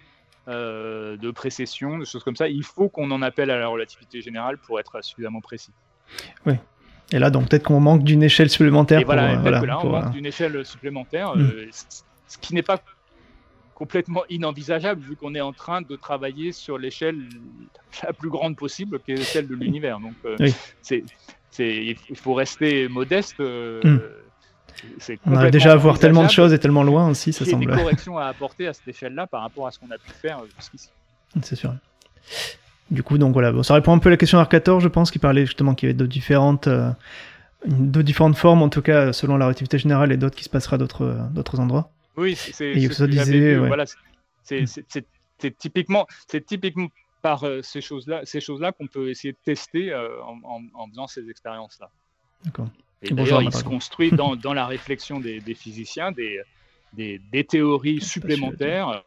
[0.47, 4.21] euh, de précession, de choses comme ça, il faut qu'on en appelle à la relativité
[4.21, 5.71] générale pour être suffisamment précis.
[6.45, 6.55] Oui.
[7.11, 8.99] Et là, donc peut-être qu'on manque d'une échelle supplémentaire.
[8.99, 11.51] Et voilà, euh, là, on manque euh, d'une échelle supplémentaire, hmm.
[12.27, 12.81] ce qui n'est pas
[13.75, 17.29] complètement inenvisageable vu qu'on est en train de travailler sur l'échelle
[18.03, 19.99] la plus grande possible, qui est celle de l'univers.
[19.99, 20.13] Donc,
[20.81, 21.03] c'est,
[21.59, 23.39] il faut rester modeste.
[23.39, 23.99] Hmm.
[25.25, 27.63] On a déjà à voir tellement de choses et tellement loin aussi, ça semble.
[27.63, 29.91] Il y a des corrections à apporter à cette échelle-là par rapport à ce qu'on
[29.91, 30.89] a pu faire euh, jusqu'ici.
[31.41, 31.73] C'est sûr.
[32.89, 35.19] Du coup, donc voilà, ça répond un peu à la question d'Arcator, je pense, qui
[35.19, 36.91] parlait justement qu'il y avait de différentes, euh,
[37.65, 40.77] de différentes formes, en tout cas selon la relativité générale, et d'autres qui se passera
[40.77, 41.89] d'autres, d'autres endroits.
[42.15, 43.85] Oui, c'est ce que disait, voilà,
[44.43, 46.87] c'est typiquement, c'est typiquement
[47.21, 51.07] par euh, ces choses-là, ces choses-là qu'on peut essayer de tester en, en, en, faisant
[51.07, 51.89] ces expériences-là.
[52.45, 52.69] D'accord.
[53.01, 56.41] Et d'ailleurs, il se construit dans, dans, la réflexion des, des physiciens des,
[56.93, 59.03] des, des, théories supplémentaires.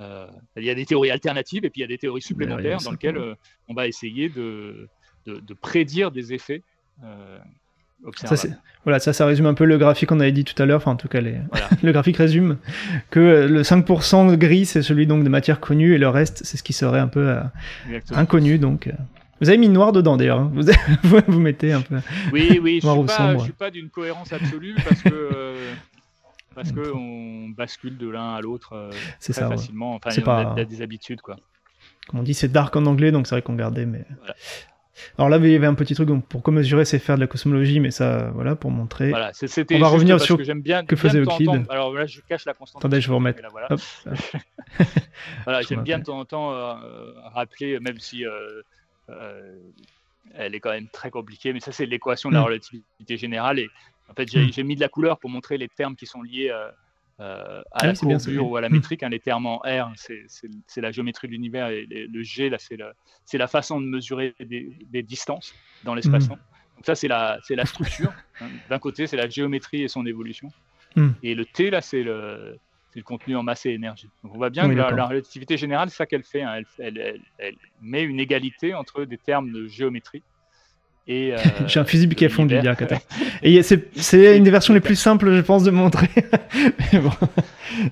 [0.00, 2.78] Euh, il y a des théories alternatives et puis il y a des théories supplémentaires
[2.84, 3.34] dans lesquelles euh,
[3.68, 4.88] on va essayer de,
[5.26, 6.62] de, de prédire des effets.
[7.02, 7.38] Euh,
[8.14, 8.36] ça,
[8.84, 10.76] voilà, ça, ça résume un peu le graphique qu'on avait dit tout à l'heure.
[10.76, 11.36] Enfin, en tout cas, les...
[11.82, 12.58] le graphique résume
[13.10, 16.62] que le 5% gris, c'est celui donc de matière connue et le reste, c'est ce
[16.62, 17.38] qui serait un peu
[18.10, 18.58] inconnu.
[18.58, 18.90] Donc,
[19.40, 20.40] Vous avez mis noir dedans d'ailleurs.
[20.40, 20.52] Hein.
[20.54, 20.62] Vous,
[21.28, 21.96] vous, mettez un peu.
[22.32, 22.80] Oui, oui.
[22.82, 25.72] je suis pas, suis pas d'une cohérence absolue parce que euh,
[26.54, 28.90] parce que on bascule de l'un à l'autre euh,
[29.20, 29.94] très ça, facilement.
[29.94, 30.54] Enfin, on pas...
[30.56, 31.36] a des habitudes quoi.
[32.08, 34.04] Comme on dit, c'est dark en anglais, donc c'est vrai qu'on gardait, mais.
[35.18, 37.26] Alors là, il y avait un petit truc pour quoi mesurer, c'est faire de la
[37.26, 39.10] cosmologie, mais ça, voilà, pour montrer.
[39.10, 39.32] Voilà,
[39.72, 41.66] on va revenir sur que, bien, que faisait Euclide.
[41.68, 42.80] Alors là, je cache la constante.
[42.80, 43.42] Attendez, je vous remettre.
[43.50, 43.68] voilà,
[45.44, 48.62] voilà j'aime bien de temps en temps euh, rappeler, même si euh, euh,
[50.34, 52.44] elle est quand même très compliquée, mais ça, c'est l'équation de la mm.
[52.44, 53.58] relativité générale.
[53.58, 53.68] Et
[54.08, 54.52] en fait, mm.
[54.52, 56.70] j'ai mis de la couleur pour montrer les termes qui sont liés euh,
[57.18, 59.02] à ah la courbure ou à la métrique.
[59.02, 62.76] Hein, les termes en R, c'est la géométrie de l'univers et le G, là, c'est
[62.76, 62.92] la,
[63.32, 65.54] la, façon de mesurer des, distances
[65.84, 66.26] dans l'espace.
[66.26, 66.30] Mm.
[66.30, 68.12] Donc ça, c'est la, la structure.
[68.40, 68.48] Hein.
[68.68, 70.50] D'un côté, c'est la géométrie et son évolution.
[70.94, 71.08] Mm.
[71.22, 72.58] Et le T, là, c'est le,
[72.96, 74.08] le, contenu en masse et énergie.
[74.22, 76.42] Donc on voit bien que la, relativité générale, c'est ça qu'elle fait.
[76.42, 76.62] Hein.
[76.78, 80.22] Elle, elle, elle, met une égalité entre des termes de géométrie
[81.08, 81.38] euh,
[81.68, 82.76] J'ai un fusible qui a fondu, bien
[83.42, 86.08] Et c'est une des versions les plus simples, je pense, de montrer.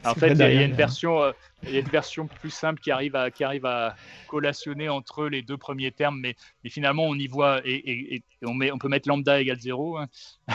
[0.05, 1.33] en fait, il y, a une version, euh,
[1.69, 3.95] y a une version plus simple qui arrive à, qui arrive à
[4.27, 6.35] collationner entre les deux premiers termes, mais,
[6.65, 9.99] mais finalement, on y voit et, on, met, on peut mettre lambda égale 0.
[9.99, 10.09] Hein.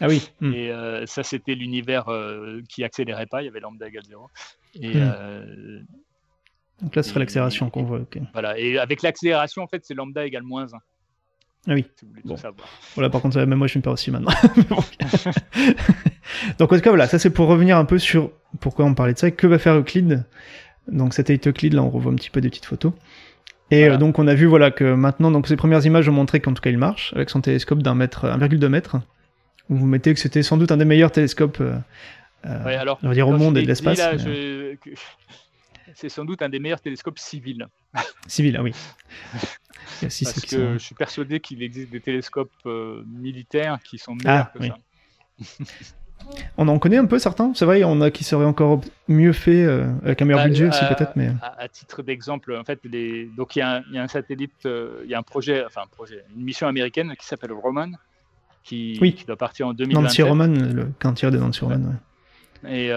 [0.00, 0.28] Ah oui.
[0.40, 0.52] Hmm.
[0.52, 2.06] Et euh, ça, c'était l'univers
[2.68, 4.28] qui accélérait pas, il y avait lambda égale 0.
[4.80, 5.86] Et, hmm.
[6.82, 8.00] Donc là, ce serait l'accélération qu'on voit.
[8.32, 10.78] Voilà, et avec l'accélération, en fait, c'est lambda égale moins 1.
[11.66, 11.86] Ah oui.
[12.24, 12.36] bon.
[12.94, 14.32] Voilà, par contre, même moi, je me perds aussi maintenant.
[16.58, 18.30] Donc, en tout cas, voilà, ça c'est pour revenir un peu sur
[18.60, 19.30] pourquoi on parlait de ça.
[19.30, 20.24] Que va faire Euclide
[20.88, 22.92] Donc, satellite Euclide, là, on revoit un petit peu des petites photos.
[23.70, 26.40] Et euh, donc, on a vu, voilà, que maintenant, donc, ces premières images ont montré
[26.40, 28.96] qu'en tout cas, il marche avec son télescope d'un mètre, 1,2 mètre.
[29.70, 31.76] Où vous mettez que c'était sans doute un des meilleurs télescopes, euh,
[32.44, 33.98] euh alors, on va dire, au monde et de l'espace.
[35.94, 37.66] C'est sans doute un des meilleurs télescopes civils.
[38.26, 38.72] Civils, ah oui.
[40.00, 44.58] Parce que je suis persuadé qu'il existe des télescopes euh, militaires qui sont meilleurs ah,
[44.58, 44.78] que ça.
[46.56, 49.54] on en connaît un peu certains, c'est vrai, on a qui seraient encore mieux faits
[49.54, 51.12] euh, avec un meilleur bah, budget aussi peut-être.
[51.16, 51.30] Mais...
[51.42, 53.26] À, titre d'exemple, en fait, les...
[53.36, 56.24] donc il y, a un satellite, euh, il y a un projet, enfin un projet,
[56.34, 57.90] une mission américaine qui s'appelle Roman,
[58.62, 60.02] qui, qui, doit partir en 2020.
[60.02, 61.96] Nancy Roman, le quintier de Nancy Roman, ouais.
[62.66, 62.90] Et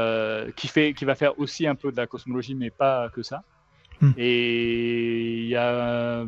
[0.56, 3.44] qui, fait, qui va faire aussi un peu de la cosmologie, mais pas que ça.
[4.02, 4.12] Hmm.
[4.18, 6.26] Et il y a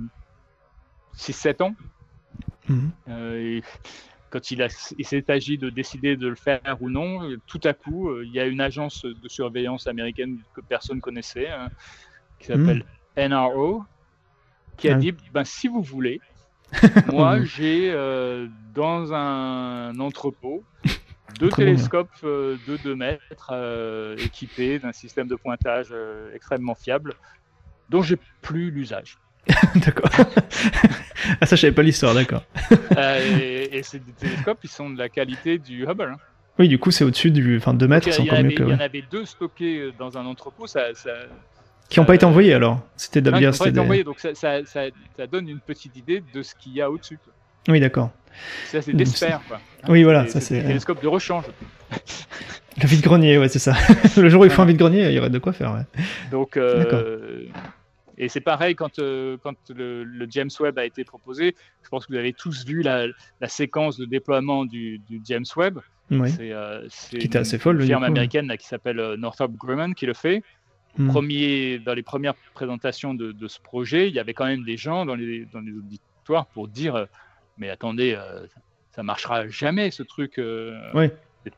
[1.20, 1.76] 6-7 ans.
[2.68, 2.92] Mhm.
[3.10, 3.62] Euh,
[4.30, 4.66] quand il,
[4.98, 8.32] il s'est agi de décider de le faire ou non, tout à coup, euh, il
[8.32, 11.70] y a une agence de surveillance américaine que personne connaissait, hein,
[12.38, 12.86] qui s'appelle
[13.18, 13.84] NRO,
[14.78, 16.22] qui a dit ben, si vous voulez,
[17.12, 20.64] moi j'ai euh, dans un entrepôt
[21.40, 23.54] deux télescopes de 2 mètres
[24.18, 25.94] équipés d'un système de pointage
[26.34, 27.16] extrêmement fiable
[27.90, 29.18] dont j'ai plus l'usage.
[29.76, 30.10] d'accord.
[31.42, 32.44] ah, ça, je savais pas l'histoire, d'accord.
[32.98, 36.14] Euh, et, ces télescopes, ils sont de la qualité du Hubble.
[36.14, 36.18] Hein.
[36.60, 37.58] Oui, du coup, c'est au-dessus du.
[37.58, 38.64] Enfin, 2 mètres, c'est encore mieux que.
[38.64, 40.68] Il y en avait deux stockés euh, dans un entrepôt.
[40.68, 40.90] Ça,
[41.88, 43.40] qui n'ont pas été envoyés alors C'était d'abord.
[43.40, 46.54] Qui n'ont pas été envoyés, donc ça, ça, ça, donne une petite idée de ce
[46.54, 47.18] qu'il y a au-dessus.
[47.70, 48.12] Oui, d'accord.
[48.66, 49.60] Ça, c'est d'espère, quoi.
[49.88, 50.62] Oui, voilà, ça c'est.
[50.62, 51.46] Télescope de rechange.
[52.82, 53.76] Le vide-grenier, ouais, c'est ça.
[54.18, 56.02] le jour où il faut un vide-grenier, il y aurait de quoi faire, ouais.
[56.32, 57.44] Donc, euh,
[58.20, 61.56] et c'est pareil quand, euh, quand le, James Webb a été proposé.
[61.84, 63.08] Je pense que vous avez tous vu la,
[63.40, 65.80] la séquence de déploiement du, du James Webb.
[66.12, 66.30] Oui.
[66.30, 67.80] C'est euh, qui était assez folle.
[67.80, 70.44] Une firme américaine là, qui s'appelle euh, Northrop Grumman qui le fait.
[70.98, 71.08] Hmm.
[71.08, 74.76] Premier, dans les premières présentations de, de, ce projet, il y avait quand même des
[74.76, 77.08] gens dans les, dans les auditoires pour dire
[77.60, 78.18] Mais attendez,
[78.92, 80.40] ça marchera jamais ce truc.
[80.94, 81.10] oui.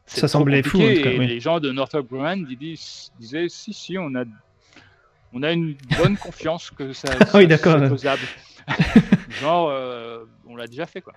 [0.05, 0.77] Ça semblait fou.
[0.77, 4.23] En tout cas, et les gens de Northrop Grumman disaient Si, si, on a
[5.33, 7.79] on a une bonne confiance que ça, ah oui, d'accord.
[7.87, 8.21] faisable.
[9.41, 11.13] Genre, euh, on l'a déjà fait, quoi.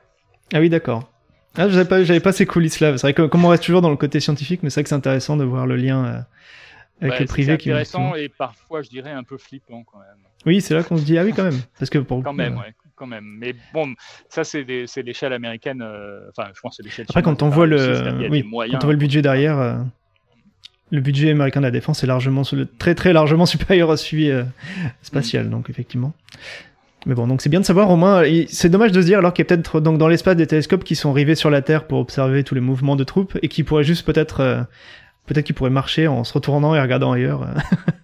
[0.52, 1.10] Ah oui, d'accord.
[1.56, 2.96] Ah, j'avais pas, j'avais pas ces coulisses-là.
[2.96, 4.88] C'est vrai que comme on reste toujours dans le côté scientifique, mais c'est vrai que
[4.88, 6.20] c'est intéressant de voir le lien euh,
[7.00, 7.46] avec le privé.
[7.46, 10.08] C'est intéressant et parfois, je dirais, un peu flippant quand même.
[10.46, 11.60] Oui, c'est là qu'on se dit, ah oui, quand même.
[11.78, 12.74] Parce que pour quand même, ouais.
[12.96, 13.24] Quand même.
[13.38, 13.94] Mais bon,
[14.28, 15.82] ça, c'est l'échelle américaine.
[15.82, 17.06] Euh, enfin, je pense que c'est l'échelle.
[17.08, 19.84] Après, quand on voit le, oui, quand on voit le budget derrière,
[20.94, 22.42] le budget américain de la défense est largement,
[22.78, 24.44] très très largement supérieur à celui euh,
[25.02, 26.12] spatial, donc effectivement.
[27.06, 28.22] Mais bon, donc c'est bien de savoir au moins.
[28.48, 30.84] C'est dommage de se dire alors qu'il y a peut-être donc dans l'espace des télescopes
[30.84, 33.62] qui sont rivés sur la Terre pour observer tous les mouvements de troupes et qui
[33.62, 34.62] pourraient juste peut-être, euh,
[35.26, 37.46] peut-être qu'ils pourraient marcher en se retournant et regardant ailleurs.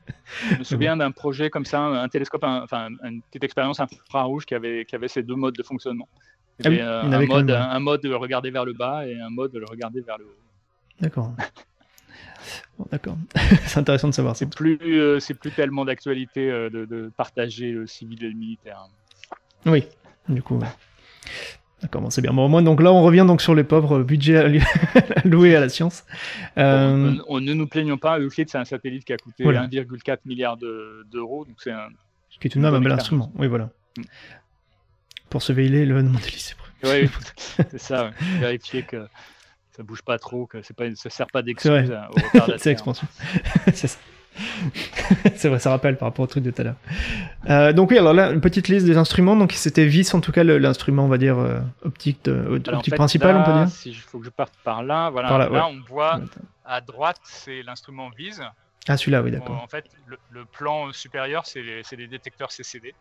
[0.53, 4.55] Je me souviens d'un projet comme ça, un télescope, enfin une petite expérience infrarouge qui
[4.55, 6.09] avait, qui avait ces deux modes de fonctionnement.
[6.65, 9.59] Ah euh, un, mode, un mode de regarder vers le bas et un mode de
[9.59, 10.39] le regarder vers le haut.
[11.01, 11.33] D'accord.
[12.91, 13.17] D'accord.
[13.67, 14.37] c'est intéressant de savoir.
[14.37, 18.89] C'est plus, euh, c'est plus tellement d'actualité euh, de, partager le civil et le militaire.
[19.67, 19.85] Oui.
[20.29, 20.61] Du coup,
[21.83, 22.33] D'accord, bon, c'est bien.
[22.33, 24.37] Bon, moi, donc là, on revient donc sur les pauvres budgets
[25.25, 26.05] alloués à la science.
[26.59, 27.17] Euh...
[27.29, 28.19] On, ne nous plaignons pas.
[28.19, 31.45] Euclid, c'est un satellite qui a coûté 1,4 milliard d'euros.
[31.45, 31.89] donc c'est un.
[32.41, 33.33] Qui est tout de même un bel instrument.
[33.37, 33.71] Oui, voilà.
[33.97, 34.03] Mm.
[35.31, 36.55] Pour surveiller le de lycée.
[36.83, 37.11] Oui,
[37.69, 38.11] c'est ça.
[38.39, 39.07] Vérifier que
[39.73, 43.07] ça bouge pas trop, que pas, ça sert pas d'excuse au retard C'est expansion.
[43.67, 43.99] c'est ça.
[45.35, 46.77] c'est vrai, ça rappelle par rapport au truc de tout à l'heure.
[47.49, 49.37] Euh, donc oui, alors là, une petite liste des instruments.
[49.37, 53.45] Donc c'était vis, en tout cas, l'instrument, on va dire, euh, optique, optique principal, on
[53.45, 53.69] peut dire.
[53.69, 55.49] Si il faut que je parte par là, voilà.
[55.49, 56.21] là, on voit
[56.65, 58.43] à droite, c'est l'instrument vise.
[58.89, 59.63] Ah, celui-là, oui, d'accord.
[59.63, 62.95] En fait, le, plan supérieur, c'est les, les, détecteurs CCD.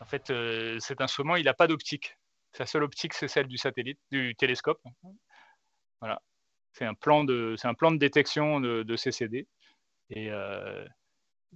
[0.00, 2.16] En fait, euh, cet instrument, il n'a pas d'optique.
[2.52, 4.80] Sa seule optique, c'est celle du satellite, du télescope.
[6.00, 6.20] Voilà.
[6.72, 9.46] C'est un plan de, c'est un plan de détection de, de CCD.
[10.10, 10.84] Et, euh,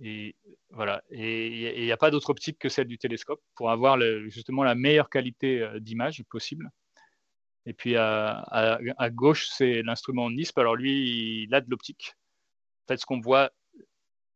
[0.01, 0.37] et
[0.71, 1.03] voilà.
[1.11, 3.99] Et il n'y a pas d'autre optique que celle du télescope pour avoir
[4.29, 6.71] justement la meilleure qualité euh, d'image possible.
[7.67, 10.59] Et puis à, gauche, c'est l'instrument NISP.
[10.59, 12.15] Alors lui, il a de l'optique.
[12.85, 13.51] En fait, ce qu'on voit,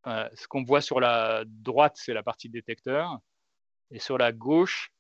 [0.07, 3.19] euh, ce voit sur la droite, c'est la partie détecteur.
[3.91, 4.93] Et sur la gauche,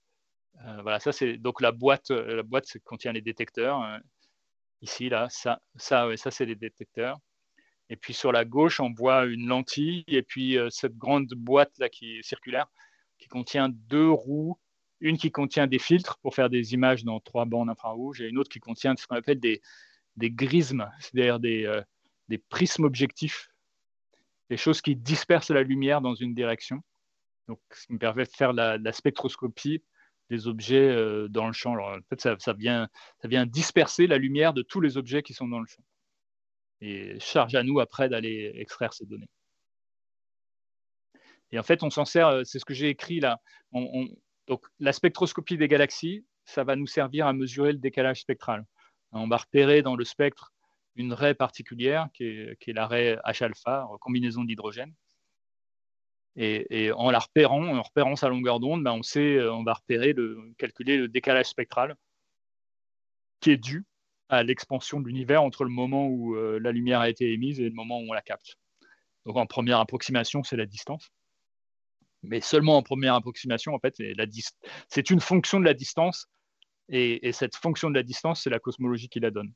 [0.82, 2.11] voilà, ça c'est donc la boîte.
[2.11, 3.82] La boîte contient les détecteurs.
[4.82, 7.19] ici, là, ça, ça, ça c'est les détecteurs.
[7.90, 11.73] Et puis sur la gauche, on voit une lentille et puis euh, cette grande boîte
[11.78, 12.66] là qui est circulaire,
[13.19, 14.59] qui contient deux roues,
[15.01, 18.39] une qui contient des filtres pour faire des images dans trois bandes infrarouges et une
[18.39, 19.62] autre qui contient ce qu'on appelle des,
[20.16, 21.81] des grismes, c'est-à-dire des, euh,
[22.28, 23.51] des prismes objectifs,
[24.51, 26.82] des choses qui dispersent la lumière dans une direction.
[27.47, 29.82] Donc, ce qui me permet de faire la, spectroscopie
[30.28, 31.74] des objets euh, dans le champ.
[31.78, 32.89] En fait, ça, vient,
[33.23, 35.82] ça vient disperser la lumière de tous les objets qui sont dans le champ
[36.81, 39.29] et charge à nous après d'aller extraire ces données.
[41.51, 43.41] Et en fait, on s'en sert, euh, c'est ce que j'ai écrit là.
[43.73, 48.65] donc, la spectroscopie des galaxies, ça va nous servir à mesurer le décalage spectral.
[49.13, 50.53] On va repérer dans le spectre
[50.97, 54.93] une raie particulière qui est, la raie H-alpha, combinaison d'hydrogène.
[56.37, 60.13] Et, en la repérant, en repérant sa longueur d'onde, ben on sait, on va repérer,
[60.13, 61.97] le, calculer le décalage spectral
[63.41, 63.85] qui est dû
[64.29, 67.65] à l'expansion de l'univers entre le moment où euh, la lumière a été émise et
[67.65, 68.57] le moment où on la capte.
[69.27, 71.11] Donc en première approximation, c'est la distance.
[72.23, 73.95] Mais seulement en première approximation, en fait,
[74.89, 76.27] c'est une fonction de la distance.
[76.89, 79.53] Et, cette fonction de la distance, c'est la cosmologie qui la donne.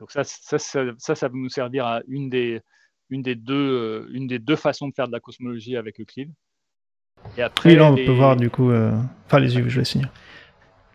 [0.00, 2.60] Donc ça, ça, ça, ça, va nous servir à une des,
[3.10, 6.32] une des, deux, euh, une des deux façons de faire de la cosmologie avec Euclide.
[7.36, 8.70] Et après, oui, là, on peut voir du coup.
[8.70, 8.92] Euh,
[9.26, 10.10] enfin, les yeux, je vais finir.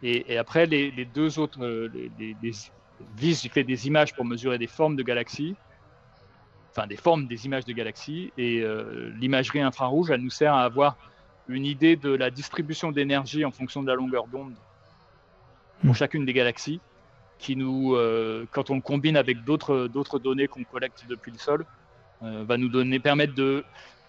[0.05, 1.89] Et, après, les, deux autres, euh,
[2.19, 5.55] les, les, fait des images pour mesurer des formes de galaxies,
[6.71, 10.63] enfin des formes des images de galaxies, et euh, l'imagerie infrarouge, elle nous sert à
[10.63, 10.97] avoir
[11.47, 14.55] une idée de la distribution d'énergie en fonction de la longueur d'onde
[15.81, 15.95] pour hmm.
[15.95, 16.81] chacune des galaxies,
[17.39, 21.65] qui nous, euh, quand on le combine avec d'autres données qu'on collecte depuis le sol,
[22.21, 23.65] va nous donner, permettre de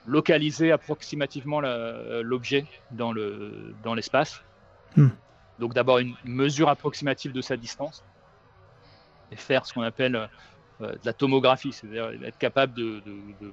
[0.06, 4.40] localiser approximativement l'objet dans l'espace.
[4.96, 5.10] Le, dans hmm.
[5.58, 8.02] Donc d'abord une mesure approximative de sa distance
[9.30, 10.28] et faire ce qu'on appelle
[10.80, 13.00] euh, de la tomographie, c'est-à-dire être capable de,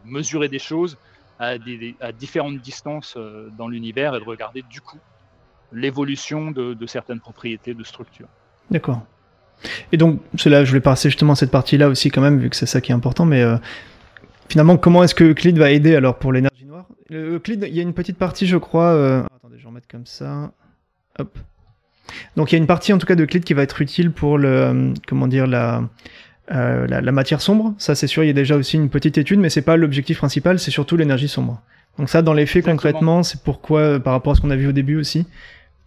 [0.05, 0.97] mesurer des choses
[1.39, 1.57] à,
[2.11, 4.99] différentes distances euh, dans l'univers et de regarder du coup
[5.71, 8.27] l'évolution de, certaines propriétés de structure.
[8.69, 9.01] D'accord.
[9.91, 12.55] Et donc, cela, je voulais passer justement à cette partie-là aussi quand même, vu que
[12.55, 13.57] c'est ça qui est important, mais euh,
[14.49, 16.87] finalement, comment est-ce que Euclide va aider alors pour l'énergie noire?
[17.11, 19.23] Euclide, il y a une petite partie, je crois...
[19.35, 20.51] Attendez, je vais remettre comme ça.
[21.19, 21.37] Hop.
[22.35, 24.11] Donc il y a une partie en tout cas de Euclide qui va être utile
[24.11, 25.83] pour le euh, comment dire la,
[26.51, 27.73] euh, la, matière sombre.
[27.77, 30.17] Ça c'est sûr, il y a déjà aussi une petite étude, mais c'est pas l'objectif
[30.17, 31.61] principal, c'est surtout l'énergie sombre.
[31.97, 34.55] Donc ça, dans les faits concrètement, c'est pourquoi euh, par rapport à ce qu'on a
[34.55, 35.27] vu au début aussi,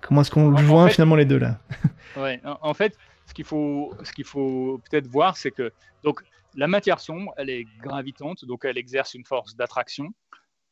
[0.00, 1.58] comment est-ce qu'on joint finalement les deux là?
[2.16, 2.96] Ouais, en, fait,
[3.26, 5.72] ce qu'il faut, ce qu'il faut peut-être voir, c'est que
[6.04, 6.20] donc
[6.54, 10.10] la matière sombre, elle est gravitante, donc elle exerce une force d'attraction.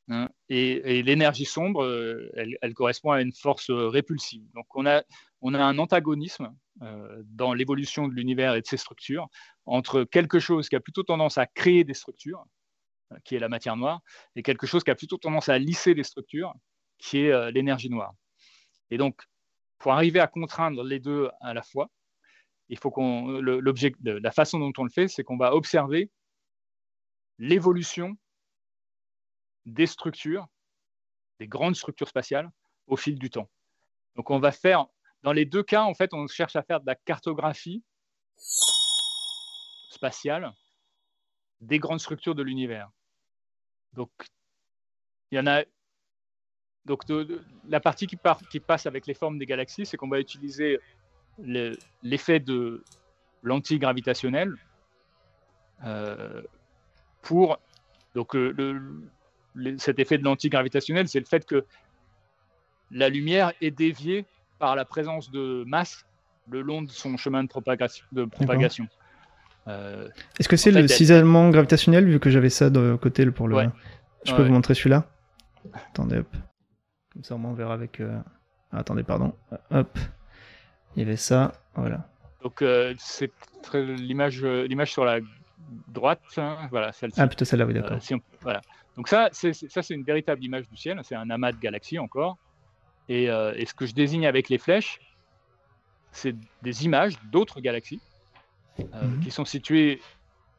[0.09, 1.85] Hein, et, l'énergie sombre,
[2.37, 4.45] elle, elle, correspond à une force répulsive.
[4.55, 5.03] Donc on a,
[5.43, 9.29] on a un antagonisme euh, dans l'évolution de l'univers et de ses structures
[9.67, 12.45] entre quelque chose qui a plutôt tendance à créer des structures,
[13.13, 14.01] euh, qui est la matière noire,
[14.37, 16.55] et quelque chose qui a plutôt tendance à lisser des structures,
[16.99, 18.15] qui est euh, l'énergie noire.
[18.91, 19.21] Et donc,
[19.79, 21.91] pour arriver à contraindre les deux à la fois,
[22.69, 26.11] il faut qu'on l'objet, la façon dont on le fait, c'est qu'on va observer
[27.39, 28.17] l'évolution
[29.67, 30.47] des structures,
[31.41, 32.51] des grandes structures spatiales,
[32.87, 33.51] au fil du temps.
[34.15, 34.87] Donc, on va faire
[35.23, 37.83] dans les deux cas, en fait, on cherche à faire de la cartographie
[39.91, 40.53] spatiale
[41.61, 42.91] des grandes structures de l'univers.
[43.93, 44.11] Donc,
[45.31, 45.63] il y en a
[46.85, 47.03] donc
[47.69, 50.81] la partie qui, passe avec les formes des galaxies, c'est qu'on va utiliser
[51.39, 52.83] l'effet de
[53.43, 54.55] l'antigravitationnel
[55.85, 56.43] euh,
[57.23, 57.59] pour
[58.15, 58.37] donc
[59.79, 61.65] cet effet de l'antigravitationnel, c'est le fait que
[62.91, 64.27] la lumière est déviée
[64.63, 66.07] par la présence de masse
[66.49, 68.07] le long de son chemin de propagation.
[68.13, 68.87] De propagation.
[69.67, 70.09] Euh,
[70.39, 73.57] Est-ce que c'est le cisaillement gravitationnel vu que j'avais ça de côté pour le.
[74.25, 75.05] Je peux vous montrer celui-là?
[75.73, 76.29] Attendez, hop.
[77.13, 77.99] Comme ça, on verra avec.
[77.99, 78.17] Euh,
[78.71, 79.35] ah, attendez, pardon.
[79.73, 79.99] Hop.
[80.95, 81.55] Il y avait ça.
[81.75, 82.09] Voilà.
[82.45, 83.33] Donc, euh, c'est
[83.75, 84.45] l'image,
[84.85, 85.19] sur la
[85.89, 86.23] droite.
[86.37, 87.21] Hein, voilà, celle-ci.
[87.21, 87.99] Ah, plutôt celle-là, oui, d'accord.
[88.43, 88.61] voilà.
[88.97, 91.01] Donc, ça, c'est une véritable image du ciel.
[91.03, 92.39] C'est un amas de galaxies encore.
[93.09, 95.01] Et, et ce que je désigne avec les flèches,
[96.13, 98.01] c'est des images d'autres galaxies
[98.79, 99.21] euh, mhm.
[99.21, 100.01] qui sont situées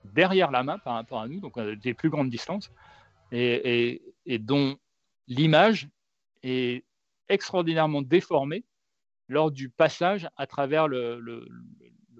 [0.04, 2.72] derrière la main par rapport à nous, donc à des plus grandes distances,
[3.32, 4.02] et,
[4.40, 4.78] dont
[5.28, 5.88] l'image
[6.44, 6.84] est
[7.30, 8.64] extraordinairement déformée
[9.30, 11.48] lors du passage à travers le,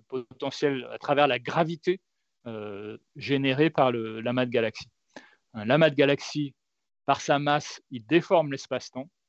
[0.08, 2.00] potentiel, à travers la gravité
[2.48, 4.90] euh, générée par l'amas de galaxies.
[5.54, 6.56] L'amas de galaxies,
[7.06, 9.23] par sa masse, il déforme l'espace-temps euh,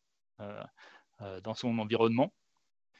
[1.42, 2.32] dans son environnement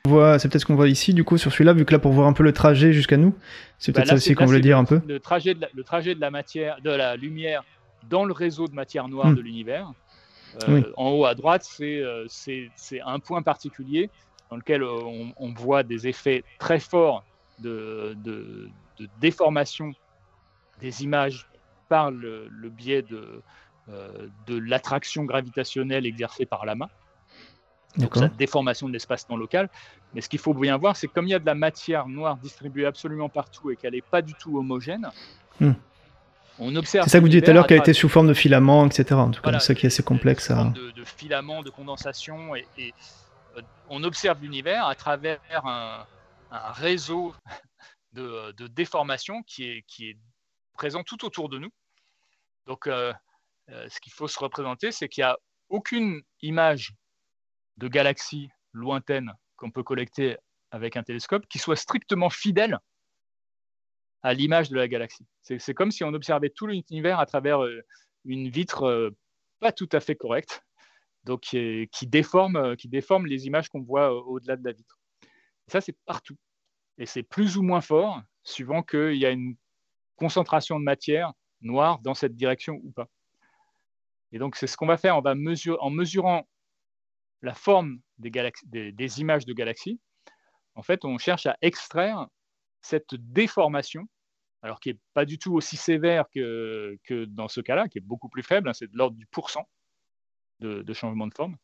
[0.07, 2.29] c'est peut-être ce qu'on voit ici, du coup, sur celui-là, vu que là, pour voir
[2.29, 3.35] un peu le trajet jusqu'à nous,
[3.79, 5.01] c'est peut-être bah ça aussi qu'on voulait dire un peu.
[5.07, 7.65] Le trajet, de la, le trajet de la matière, de la lumière
[8.11, 9.37] dans le réseau de matière noire hmm.
[9.37, 9.93] de l'univers.
[10.69, 14.11] Euh, en haut à droite, euh, c'est un point particulier
[14.51, 15.01] dans lequel euh,
[15.37, 17.25] on, voit des effets très forts
[17.59, 18.71] de, de,
[19.21, 19.93] déformation
[20.81, 21.49] des images
[21.89, 23.43] par le, biais de,
[23.89, 26.91] de l'attraction gravitationnelle exercée par l'amas
[27.97, 29.69] donc cette déformation de l'espace-temps local.
[30.15, 32.37] Mais ce qu'il faut bien voir, c'est comme il y a de la matière noire
[32.37, 35.11] distribuée absolument partout et qu'elle n'est pas du tout homogène,
[35.61, 35.73] hmm.
[36.59, 37.05] on observe.
[37.05, 39.15] C'est ça que vous disiez tout à l'heure qu'elle était sous forme de filaments, etc.
[39.15, 40.51] En tout cas, c'est ça qui est assez complexe.
[40.51, 40.65] À...
[40.65, 42.67] De, de filaments, de condensation, et,
[43.57, 46.07] euh, on observe l'univers à travers un,
[46.51, 47.35] réseau
[48.13, 50.19] de, déformation qui est, qui est
[50.75, 51.71] présent tout autour de nous.
[52.67, 53.13] Donc, euh,
[53.71, 55.37] euh, ce qu'il faut se représenter, c'est qu'il n'y a
[55.69, 56.95] aucune image
[57.77, 60.37] de galaxies lointaines qu'on peut collecter
[60.71, 62.79] avec un télescope qui soit strictement fidèle
[64.23, 65.27] à l'image de la galaxie.
[65.43, 67.83] C'est comme si on observait tout l'univers à travers euh,
[68.25, 69.11] une vitre euh,
[69.61, 70.65] pas tout à fait correcte,
[71.25, 74.99] donc qui, déforme, euh, déforme les images qu'on voit au-delà de la vitre.
[75.69, 76.37] ça, c'est partout.
[76.97, 79.57] Et c'est plus ou moins fort, suivant qu'il y a une
[80.17, 83.09] concentration de matière noire dans cette direction ou pas.
[84.33, 85.17] Et donc, c'est ce qu'on va faire.
[85.17, 86.47] On va mesurer, en mesurant
[87.45, 90.01] la forme des, images de galaxies,
[90.75, 92.27] en fait, on cherche à extraire
[92.81, 94.09] cette déformation,
[94.63, 96.97] alors qui n'est pas du tout aussi sévère que,
[97.27, 99.69] dans ce cas-là, qui est beaucoup plus faible, hein, c'est de l'ordre du pourcent
[100.61, 101.57] de, changement de forme,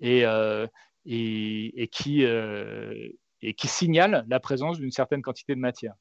[0.00, 0.66] et, euh,
[1.06, 3.08] euh,
[3.42, 5.94] et qui signale la présence d'une certaine quantité de matière.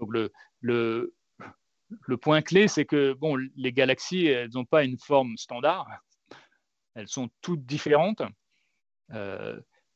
[0.00, 0.10] Donc
[0.60, 1.14] le,
[2.20, 5.86] point clé, c'est que bon, les galaxies, elles n'ont pas une forme standard,
[6.94, 8.22] elles sont toutes différentes,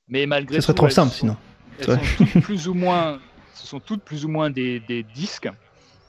[0.08, 1.36] mais malgré Ce serait trop simple sinon.
[1.78, 3.20] Elles sont plus ou moins,
[3.54, 5.48] ce sont toutes plus ou moins des, disques.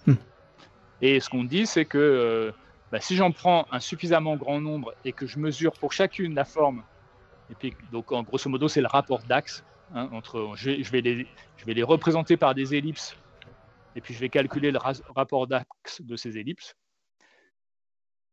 [0.06, 0.15] Hmm.
[1.02, 2.52] Et ce qu'on dit, c'est que euh,
[2.91, 6.45] bah, si j'en prends un suffisamment grand nombre et que je mesure pour chacune la
[6.45, 6.84] forme,
[7.49, 9.64] et puis donc en grosso modo c'est le rapport d'axe
[9.94, 13.15] hein, entre, je, vais les, je vais les représenter par des ellipses,
[13.95, 14.80] et puis je vais calculer le
[15.15, 16.76] rapport d'axe de ces ellipses.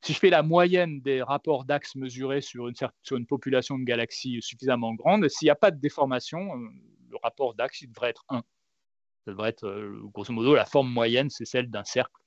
[0.05, 3.85] Si je fais la moyenne des rapports d'axes mesurés sur une, sur une population de
[3.85, 6.69] galaxies suffisamment grande, s'il n'y a pas de déformation, euh,
[7.09, 8.45] le rapport d'axe devrait être 1.
[9.25, 12.21] Ça devrait être, euh, grosso modo, la forme moyenne, c'est celle d'un cercle.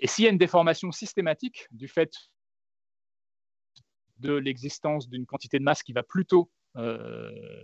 [0.00, 2.12] Et s'il y a une déformation systématique du fait
[4.16, 6.50] de l'existence d'une quantité de masse qui va plutôt.
[6.74, 7.62] Euh,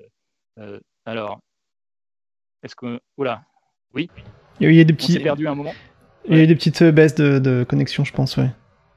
[1.05, 1.41] alors,
[2.63, 3.01] est-ce que.
[3.17, 3.45] Oula,
[3.93, 4.09] oui.
[4.61, 5.11] Il y a des petits.
[5.11, 5.75] On s'est perdu un moment.
[6.29, 8.51] Il y a eu des petites euh, baisses de, connexion, je pense, ouais.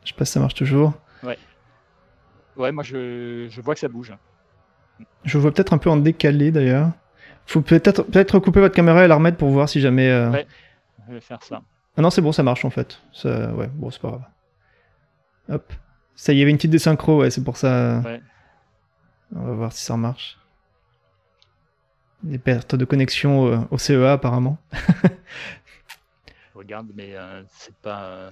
[0.03, 0.93] Je sais pas si ça marche toujours.
[1.23, 1.37] Ouais.
[2.55, 4.13] Ouais, moi je, vois que ça bouge.
[5.23, 6.91] Je vois peut-être un peu en décalé d'ailleurs.
[7.45, 10.09] Faut peut-être peut-être couper votre caméra et la remettre pour voir si jamais.
[10.09, 10.47] Euh, ouais,
[11.07, 11.61] je vais faire ça.
[11.97, 12.99] Ah non, c'est bon, ça marche en fait.
[13.11, 13.51] Ça...
[13.53, 14.23] Ouais, bon, c'est pas grave.
[15.49, 15.73] Hop.
[16.15, 18.01] Ça, y avait une petite désynchro, ouais, c'est pour ça.
[18.05, 18.21] Ouais.
[19.35, 20.37] On va voir si ça marche.
[22.23, 24.57] Des pertes de connexion au CEA apparemment.
[26.57, 28.29] regarde, mais euh, c'est pas euh,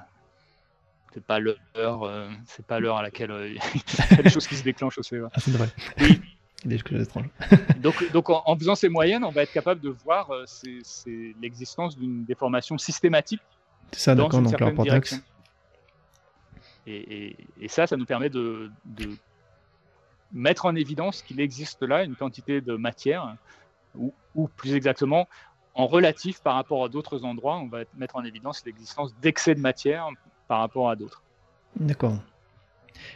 [1.14, 3.32] c'est pas l'heure, euh, c'est pas l'heure à laquelle
[4.12, 5.30] il y a des choses qui se déclenchent au CEA.
[5.34, 5.70] Ah, c'est vrai.
[6.00, 6.22] Oui.
[6.66, 7.30] des choses étranges.
[7.78, 12.26] donc, donc en, faisant ces moyennes, on va être capable de voir c'est, l'existence d'une
[12.26, 13.42] déformation systématique.
[13.92, 15.22] C'est ça, d'accord, donc rapport d'axe.
[16.88, 19.10] Et, et, ça, ça nous permet de, de
[20.32, 23.36] mettre en évidence qu'il existe là une quantité de matière,
[23.96, 25.28] ou, ou plus exactement,
[25.76, 29.60] en relatif par rapport à d'autres endroits, on va mettre en évidence l'existence d'excès de
[29.60, 30.08] matière
[30.48, 31.22] par rapport à d'autres.
[31.76, 32.18] D'accord.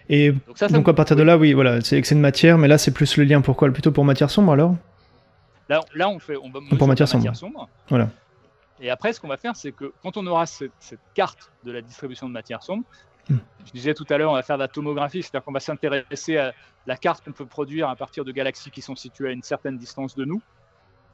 [0.10, 0.34] Et
[0.72, 3.16] donc, à partir de là, oui, voilà, c'est excès de matière, mais là c'est plus
[3.16, 3.72] le lien pourquoi?
[3.72, 4.76] Plutôt pour matière sombre alors?
[5.70, 7.70] Là, là, on fait on va pour matière, sombre.
[7.88, 8.10] Voilà.
[8.82, 10.72] Et après, ce qu'on va faire, c'est que quand on aura cette,
[11.14, 12.84] carte de la distribution de matière sombre,
[13.30, 13.38] hmm.
[13.66, 16.38] je disais tout à l'heure, on va faire de la tomographie, c'est-à-dire qu'on va s'intéresser
[16.38, 16.54] à
[16.88, 19.78] la carte qu'on peut produire à partir de galaxies qui sont situées à une certaine
[19.78, 20.42] distance de nous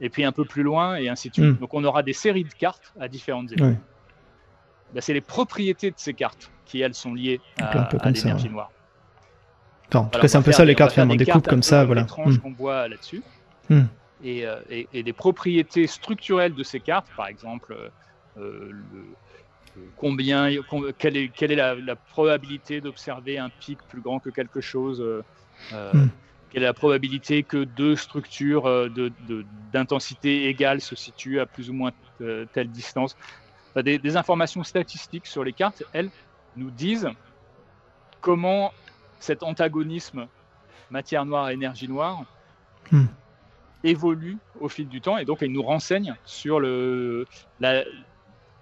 [0.01, 1.45] et puis un peu plus loin, et ainsi de suite.
[1.45, 1.57] Hmm.
[1.57, 3.75] Donc on aura des séries de cartes à différentes époques.
[4.93, 8.71] Ben, c'est les propriétés de ces cartes qui, elles, sont liées à, l'énergie noire.
[9.93, 12.03] en tout cas, c'est un peu ça, les cartes, finalement, des coupes comme ça, voilà.
[12.03, 12.37] Hmm.
[12.37, 13.21] qu'on voit là-dessus.
[13.69, 13.83] Hmm.
[14.25, 17.75] Euh, et, et, les propriétés structurelles de ces cartes, par exemple,
[18.37, 18.71] euh, euh,
[19.97, 20.49] combien,
[20.97, 25.03] quelle est, quelle est la, probabilité d'observer un pic plus grand que quelque chose
[25.69, 26.09] quelle
[26.59, 28.89] la probabilité que deux structures euh,
[29.73, 31.91] d'intensité de, égale se situent à plus ou moins
[32.21, 33.17] euh, telle distance.
[33.75, 36.09] des, informations statistiques sur les cartes, elles,
[36.55, 37.09] nous disent
[38.21, 38.71] comment
[39.19, 40.27] cet antagonisme
[40.89, 42.23] matière noire énergie noire
[42.91, 43.05] hmm.
[43.83, 47.27] évolue au fil du temps et donc elles nous renseignent sur le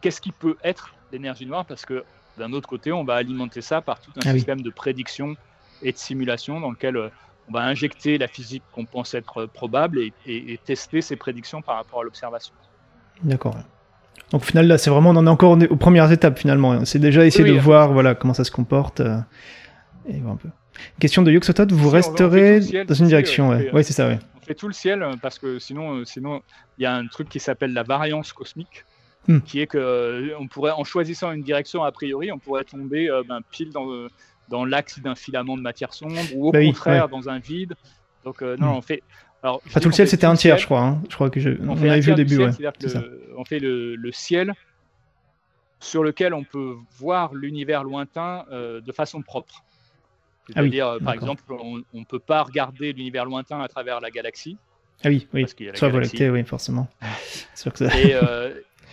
[0.01, 2.03] qu'est-ce qui peut être l'énergie noire parce que
[2.37, 5.35] d'un autre côté on va alimenter ça par tout un ah système de prédiction
[5.83, 7.09] et de simulation dans lequel euh,
[7.49, 12.01] on va injecter la physique qu'on pense être probable et, tester ses prédictions par rapport
[12.01, 12.53] à l'observation.
[13.23, 13.55] D'accord.
[14.31, 16.85] Donc au final, là, c'est vraiment, on en est encore aux premières étapes finalement.
[16.85, 18.99] C'est déjà essayer de voir voilà, comment ça se comporte.
[18.99, 19.17] Euh,
[20.07, 20.49] et voir un peu.
[20.99, 23.49] Question de Yoxotot, vous resterez dans une direction.
[23.73, 24.15] Oui, c'est ça, oui.
[24.41, 26.41] On fait tout le ciel euh, parce que sinon, euh, sinon,
[26.77, 28.85] il y a un truc qui s'appelle la variance cosmique.
[29.25, 29.39] Hmm.
[29.39, 33.39] qui est que on pourrait, en choisissant une direction a priori, on pourrait tomber ben,
[33.51, 33.87] pile dans,
[34.49, 37.75] dans l'axe d'un filament de matière sombre ou au bah contraire dans un vide.
[38.23, 38.77] Donc euh, non, hmm.
[38.77, 39.03] on fait.
[39.41, 40.81] Alors, pas tout le ciel, c'était un tiers, je crois.
[40.81, 41.01] Hein.
[41.09, 41.49] Je crois que je...
[41.67, 42.37] on, avait vu au début.
[42.37, 42.51] ouais.
[43.35, 44.53] on fait le, le, ciel
[45.81, 49.65] sur lequel on peut voir l'univers lointain euh, de façon propre.
[50.47, 54.11] Ah C'est-à-dire, euh, par exemple, on ne peut pas regarder l'univers lointain à travers la
[54.11, 54.57] galaxie.
[55.03, 55.45] Ah oui, oui.
[55.73, 56.87] Soit volonté, oui, forcément.
[57.53, 57.99] sûr que ça...
[57.99, 58.15] Et,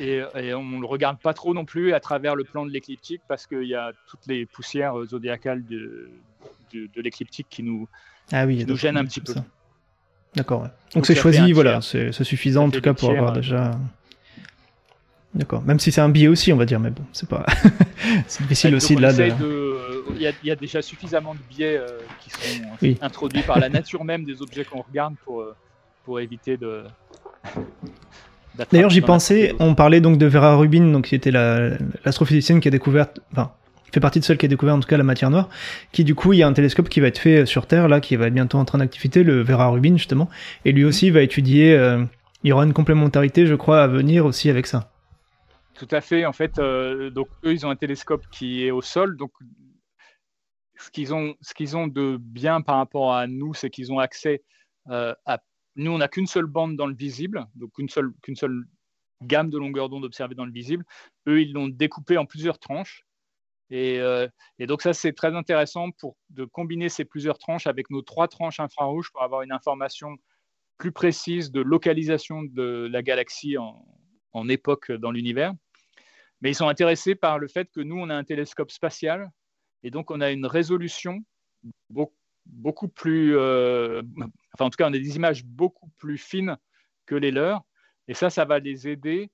[0.00, 0.22] et,
[0.54, 3.46] on ne le regarde pas trop non plus à travers le plan de l'écliptique parce
[3.46, 6.10] qu'il y a toutes les poussières zodiacales de,
[6.72, 7.88] de, l'écliptique qui nous,
[8.32, 9.34] ah oui, nous gênent un petit peu.
[10.34, 10.68] D'accord.
[10.94, 13.78] Donc c'est choisi, voilà, c'est suffisant en tout cas pour avoir déjà.
[15.34, 15.62] D'accord.
[15.62, 17.46] Même si c'est un biais aussi, on va dire, mais bon, c'est pas.
[18.26, 19.12] c'est difficile aussi de là.
[19.12, 24.24] Il y, a déjà suffisamment de biais euh, qui sont introduits par la nature même
[24.24, 25.54] des objets qu'on regarde pour, euh,
[26.04, 26.82] pour éviter de.
[28.72, 32.70] D'ailleurs, j'y pensais, on parlait donc de Vera Rubin, donc qui était l'astrophysicienne qui a
[32.70, 33.52] découvert, enfin,
[33.92, 35.48] fait partie de celle qui a découvert en tout cas la matière noire,
[35.92, 38.00] qui du coup, il y a un télescope qui va être fait sur Terre, là,
[38.00, 40.28] qui va être bientôt en train d'activité, le Vera Rubin justement,
[40.64, 42.04] et lui aussi va étudier, euh,
[42.42, 44.90] il y aura une complémentarité, je crois, à venir aussi avec ça.
[45.74, 48.82] Tout à fait, en fait, euh, donc eux, ils ont un télescope qui est au
[48.82, 49.32] sol, donc
[50.78, 53.98] ce qu'ils ont, ce qu'ils ont de bien par rapport à nous, c'est qu'ils ont
[53.98, 54.42] accès
[54.90, 55.38] euh, à
[55.80, 58.12] nous, on n'a qu'une seule bande dans le visible, donc qu'une seule,
[59.22, 60.84] gamme de longueur d'onde observée dans le visible.
[61.26, 63.06] Eux, ils l'ont découpé en plusieurs tranches.
[63.70, 64.26] Et, euh,
[64.60, 68.60] donc ça, c'est très intéressant pour de combiner ces plusieurs tranches avec nos trois tranches
[68.60, 70.16] infrarouges pour avoir une information
[70.78, 73.84] plus précise de localisation de la galaxie en,
[74.32, 75.52] en époque dans l'univers.
[76.40, 79.30] Mais ils sont intéressés par le fait que nous, on a un télescope spatial
[79.82, 81.20] et donc on a une résolution
[81.90, 84.02] beaucoup beaucoup plus, euh,
[84.54, 86.56] enfin en tout cas, on a des images beaucoup plus fines
[87.06, 87.62] que les leurs.
[88.08, 89.30] Et ça, ça va les aider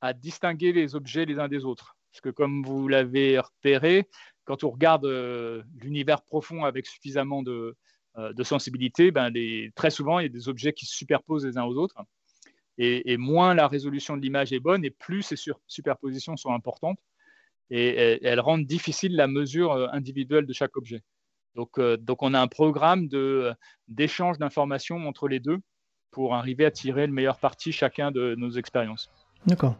[0.00, 1.96] à distinguer les objets les uns des autres.
[2.12, 4.08] Parce que comme vous l'avez repéré,
[4.44, 7.76] quand on regarde euh, l'univers profond avec suffisamment de,
[8.16, 11.58] euh, sensibilité, ben les, très souvent, il y a des objets qui se superposent les
[11.58, 11.96] uns aux autres.
[12.78, 16.98] Et, moins la résolution de l'image est bonne, et plus ces superpositions sont importantes.
[17.70, 21.02] Et, elles rendent difficile la mesure individuelle de chaque objet.
[21.56, 23.08] Donc, euh, donc on a un programme
[23.88, 25.58] d'échange d'informations entre les deux
[26.10, 29.10] pour arriver à tirer le meilleur parti chacun de nos expériences.
[29.46, 29.76] D'accord.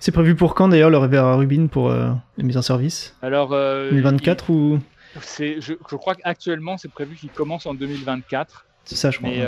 [0.00, 3.16] C'est prévu pour quand d'ailleurs le à Rubin pour euh, la mise en service?
[3.22, 4.80] Alors 2024 euh, ou?
[5.20, 8.66] Je, je, crois qu'actuellement c'est prévu qu'il commence en 2024.
[8.84, 9.30] C'est ça, je crois.
[9.30, 9.38] Mais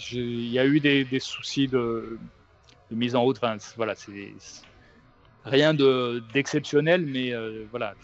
[0.00, 2.18] il y a eu des, soucis de,
[2.90, 3.36] mise en route.
[3.42, 4.32] Enfin, voilà, c'est
[5.44, 7.34] rien d'exceptionnel, mais
[7.70, 7.94] voilà,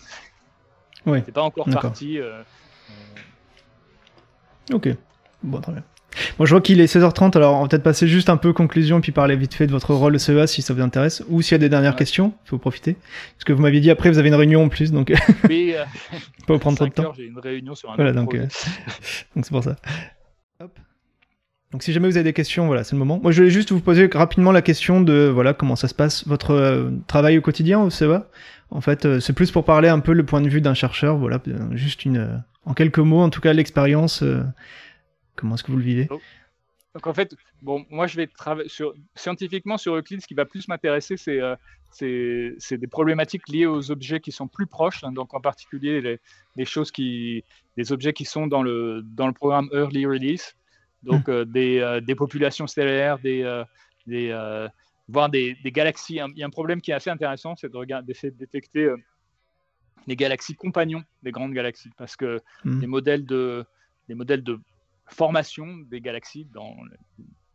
[1.06, 2.18] c'est pas encore parti.
[2.18, 2.42] Euh,
[4.72, 4.88] ok.
[5.42, 5.82] Bon, très bien.
[6.38, 9.00] Bon, je vois qu'il est 16h30, alors on va peut-être passer juste un peu conclusion
[9.00, 11.52] puis parler vite fait de votre rôle au CEA si ça vous intéresse, ou s'il
[11.52, 12.96] y a des dernières questions, il faut profiter.
[13.34, 15.12] Parce que vous m'aviez dit après, vous avez une réunion en plus, donc.
[15.48, 15.84] Oui, euh,
[16.46, 17.12] pas vous prendre trop de temps.
[17.16, 18.46] J'ai une réunion sur un Voilà, donc euh,
[19.36, 19.76] donc c'est pour ça.
[21.72, 23.18] Donc si jamais vous avez des questions, voilà, c'est le moment.
[23.22, 26.28] Moi, je voulais juste vous poser rapidement la question de voilà comment ça se passe
[26.28, 28.28] votre euh, travail au quotidien au CEA.
[28.70, 31.16] En fait, euh, c'est plus pour parler un peu le point de vue d'un chercheur,
[31.16, 34.22] voilà, euh, juste une en quelques mots, en tout cas l'expérience.
[35.34, 36.06] comment est-ce que vous le vivez?
[36.10, 36.20] Oh.
[36.94, 38.68] Donc en fait, bon, moi je vais travailler
[39.14, 40.20] scientifiquement sur Euclid.
[40.20, 41.40] Ce qui va plus m'intéresser, c'est
[41.90, 45.02] c'est des problématiques liées aux objets qui sont plus proches.
[45.04, 46.20] Hein, donc en particulier les,
[46.56, 47.44] les, choses qui,
[47.78, 50.54] des objets qui sont dans le dans le programme Early Release
[51.02, 53.64] donc euh, des, euh, des, populations stellaires, des, euh,
[54.06, 54.68] des
[55.08, 56.20] voire des, des, galaxies.
[56.34, 58.90] Il y a un problème qui est assez intéressant, c'est d'essayer de, détecter
[60.06, 62.80] les galaxies compagnons des grandes galaxies, parce que hmm.
[62.80, 63.64] les modèles de
[64.08, 64.58] les modèles de
[65.06, 66.76] formation des galaxies dans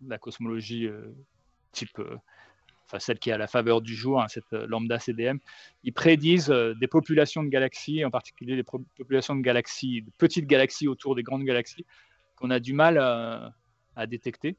[0.06, 0.88] la cosmologie
[1.72, 2.00] type,
[2.86, 5.40] enfin celle qui est à la faveur du jour, hein, cette lambda CDM,
[5.84, 10.88] ils prédisent des populations de galaxies, en particulier des populations de galaxies, de petites galaxies
[10.88, 11.86] autour des grandes galaxies,
[12.38, 14.58] qu'on a du mal à, détecter.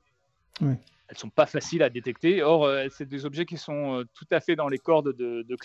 [0.61, 2.43] Elles ne sont pas faciles à détecter.
[2.43, 5.43] Or, euh, c'est des objets qui sont euh, tout à fait dans les cordes de,
[5.43, 5.57] de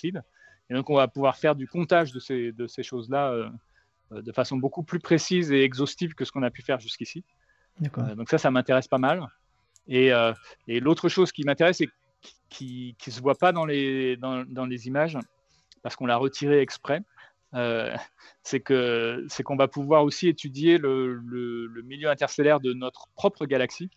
[0.69, 4.31] Et donc, on va pouvoir faire du comptage de ces, de ces choses-là euh, de
[4.31, 7.25] façon beaucoup plus précise et exhaustive que ce qu'on a pu faire jusqu'ici.
[8.15, 9.27] donc ça, ça m'intéresse pas mal.
[9.87, 10.11] Et,
[10.67, 11.89] et l'autre chose qui m'intéresse et
[12.49, 15.17] qui ne se voit pas dans les, dans, dans les images,
[15.81, 17.01] parce qu'on l'a retiré exprès,
[17.55, 17.95] euh,
[18.41, 21.21] c'est que c'est qu'on va pouvoir aussi étudier le,
[21.83, 23.89] milieu interstellaire de notre propre galaxie.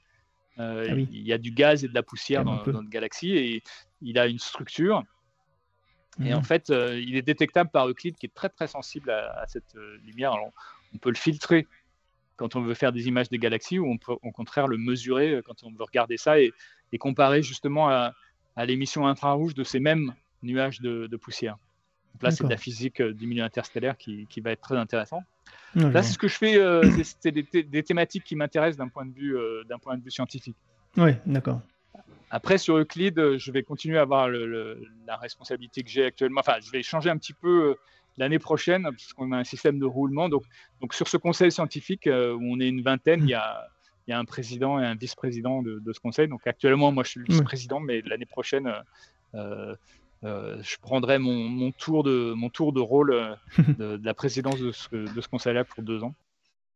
[0.59, 3.62] Euh, ah il y a du gaz et de la poussière dans, notre galaxie et
[4.01, 5.03] il a une structure.
[6.24, 6.45] Et en mhm.
[6.45, 9.74] fait, euh, il est détectable par Euclide qui est très très sensible à, cette
[10.05, 10.33] lumière.
[10.33, 10.51] Alors,
[10.95, 11.66] on peut le filtrer
[12.37, 15.43] quand on veut faire des images des galaxies ou on peut au contraire le mesurer
[15.45, 16.53] quand on veut regarder ça et,
[16.99, 18.15] comparer justement à,
[18.65, 21.59] l'émission infrarouge de ces mêmes nuages de poussière
[22.22, 25.22] là, c'est de la physique euh, du milieu interstellaire qui, qui va être très intéressant.
[25.74, 26.82] là, c'est ce que je fais, euh,
[27.20, 30.56] c'est des, thématiques qui m'intéressent d'un point, de vue, euh, point de vue scientifique.
[30.97, 31.60] Oui, d'accord.
[32.30, 36.40] Après, sur Euclide, je vais continuer à avoir la responsabilité que j'ai actuellement.
[36.40, 37.76] Enfin, je vais changer un petit peu
[38.18, 40.28] l'année prochaine, puisqu'on a un système de roulement.
[40.28, 40.43] Donc,
[40.80, 43.68] donc sur ce conseil scientifique, où on est une vingtaine, il y a,
[44.06, 46.28] il y a un président et un vice-président de, ce conseil.
[46.28, 48.72] Donc actuellement, moi, je suis le vice-président, mais l'année prochaine,
[49.34, 49.74] euh,
[50.27, 53.35] je prendrai mon, tour de, mon tour de rôle euh,
[53.78, 56.15] de, la présidence de ce, de ce conseil-là pour deux ans.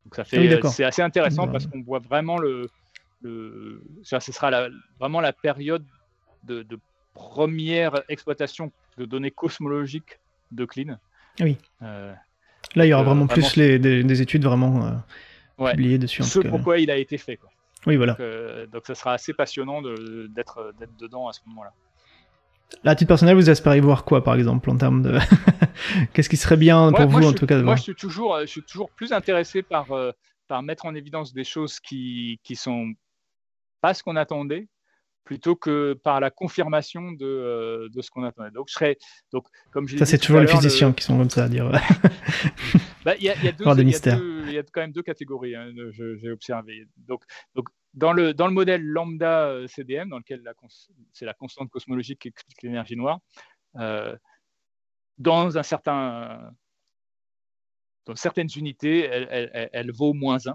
[0.04, 2.68] Donc ça fait, c'est assez intéressant parce qu'on voit vraiment le,
[3.22, 4.68] le ça, ce sera
[4.98, 5.84] vraiment la période
[6.44, 6.64] de,
[7.12, 10.20] première exploitation de données cosmologiques
[10.52, 10.96] de Clean.
[11.40, 11.58] Oui.
[11.82, 12.14] Euh,
[12.76, 15.02] Là, il y aura vraiment, plus les, des, études vraiment
[15.58, 16.22] publiées dessus.
[16.22, 17.36] ce pourquoi il a été fait.
[17.36, 17.50] Quoi.
[17.86, 18.14] Oui, voilà.
[18.14, 21.72] Donc, donc, ça sera assez passionnant d'être dedans à ce moment-là.
[22.84, 25.18] La titre personnelle, vous espérez voir quoi, par exemple, en termes de.
[26.12, 28.62] Qu'est-ce qui serait bien pour vous, en tout cas Moi, je suis, toujours, je suis
[28.62, 30.12] toujours plus intéressé par, euh,
[30.48, 32.92] par mettre en évidence des choses qui, qui sont
[33.80, 34.68] pas ce qu'on attendait,
[35.24, 38.50] plutôt que par la confirmation de, euh, de ce qu'on attendait.
[38.50, 38.96] Donc, je serais.
[39.32, 41.70] Donc, comme ça, c'est toujours les physiciens qui sont comme ça à dire.
[43.02, 46.84] Bah, il y, a, y, a y, a quand même deux catégories, hein, j'ai observé.
[47.08, 47.22] Donc,
[47.54, 50.42] donc dans le, modèle lambda euh, CDM, dans lequel
[51.12, 53.20] c'est la constante cosmologique qui explique l'énergie noire,
[53.76, 54.16] euh,
[55.18, 56.52] dans, un certain,
[58.06, 60.54] dans certaines unités, elle, vaut moins 1.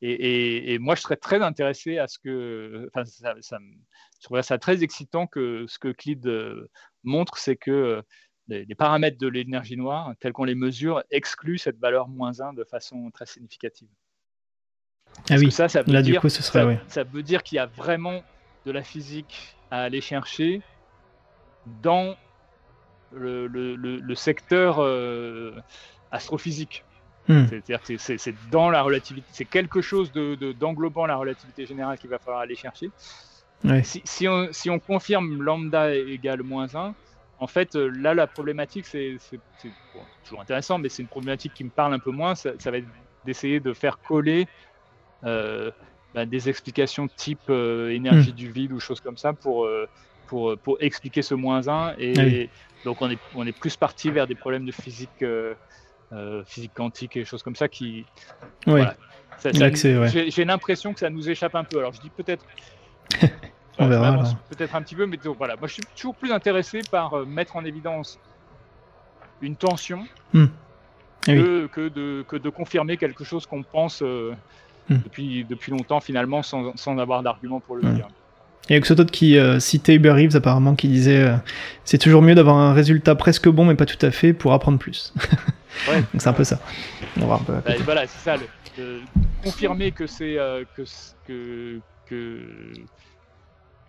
[0.00, 2.88] Et, moi, je serais très intéressé à ce que.
[2.88, 3.34] Enfin, ça,
[4.20, 6.68] je trouve ça très excitant que ce que Euclide euh,
[7.04, 8.02] montre, c'est que
[8.48, 12.54] les, les, paramètres de l'énergie noire, tels qu'on les mesure, excluent cette valeur moins 1
[12.54, 13.88] de façon très significative.
[15.30, 17.66] Ah oui, ça, là dire, du coup, ce serait, ça, veut dire qu'il y a
[17.66, 18.22] vraiment
[18.66, 20.62] de la physique à aller chercher
[21.82, 22.16] dans
[23.12, 25.54] le, le, le, secteur euh,
[26.10, 26.84] astrophysique.
[27.28, 27.46] Hmm.
[27.46, 32.10] C'est-à-dire que c'est dans la relativité, c'est quelque chose d'englobant de, la relativité générale qu'il
[32.10, 32.90] va falloir aller chercher.
[33.84, 36.94] Si, si, on, si, on, confirme lambda égale moins 1,
[37.38, 39.18] en fait, euh, là, la problématique, c'est
[40.24, 42.34] toujours intéressant, mais c'est une problématique qui me parle un peu moins.
[42.34, 42.88] Ça, ça va être
[43.24, 44.48] d'essayer de faire coller
[46.14, 48.36] bah, des explications type euh, énergie hmm.
[48.36, 49.88] du vide ou choses comme ça pour, euh,
[50.26, 51.94] pour, pour expliquer ce moins 1.
[51.98, 55.24] Et, ah donc on est, on est plus parti vers des problèmes de physique,
[56.46, 58.04] physique quantique et choses comme ça qui...
[58.66, 58.82] Oui.
[59.44, 61.78] J'ai l'impression que ça nous échappe un peu.
[61.78, 62.44] Alors je dis peut-être...
[63.78, 64.24] on verra.
[64.50, 65.56] Peut-être un petit peu, mais voilà.
[65.56, 68.18] Moi je suis toujours plus intéressé par mettre en évidence
[69.40, 70.04] une tension.
[70.32, 70.46] Hmm.
[71.24, 74.02] Que, que, de, que, de, confirmer quelque chose qu'on pense
[74.88, 74.96] hmm.
[75.04, 78.08] depuis, depuis longtemps finalement sans, sans avoir d'argument pour le dire.
[78.68, 81.36] Il y a Xotod qui euh, citait Uber Reeves apparemment qui disait euh,
[81.84, 84.78] c'est toujours mieux d'avoir un résultat presque bon mais pas tout à fait pour apprendre
[84.78, 85.12] plus.
[85.88, 86.60] Donc c'est un peu ça.
[87.16, 87.40] Bah,
[87.84, 88.36] voilà, c'est ça.
[89.42, 90.82] confirmer que c'est euh, que,
[91.26, 92.72] que, que,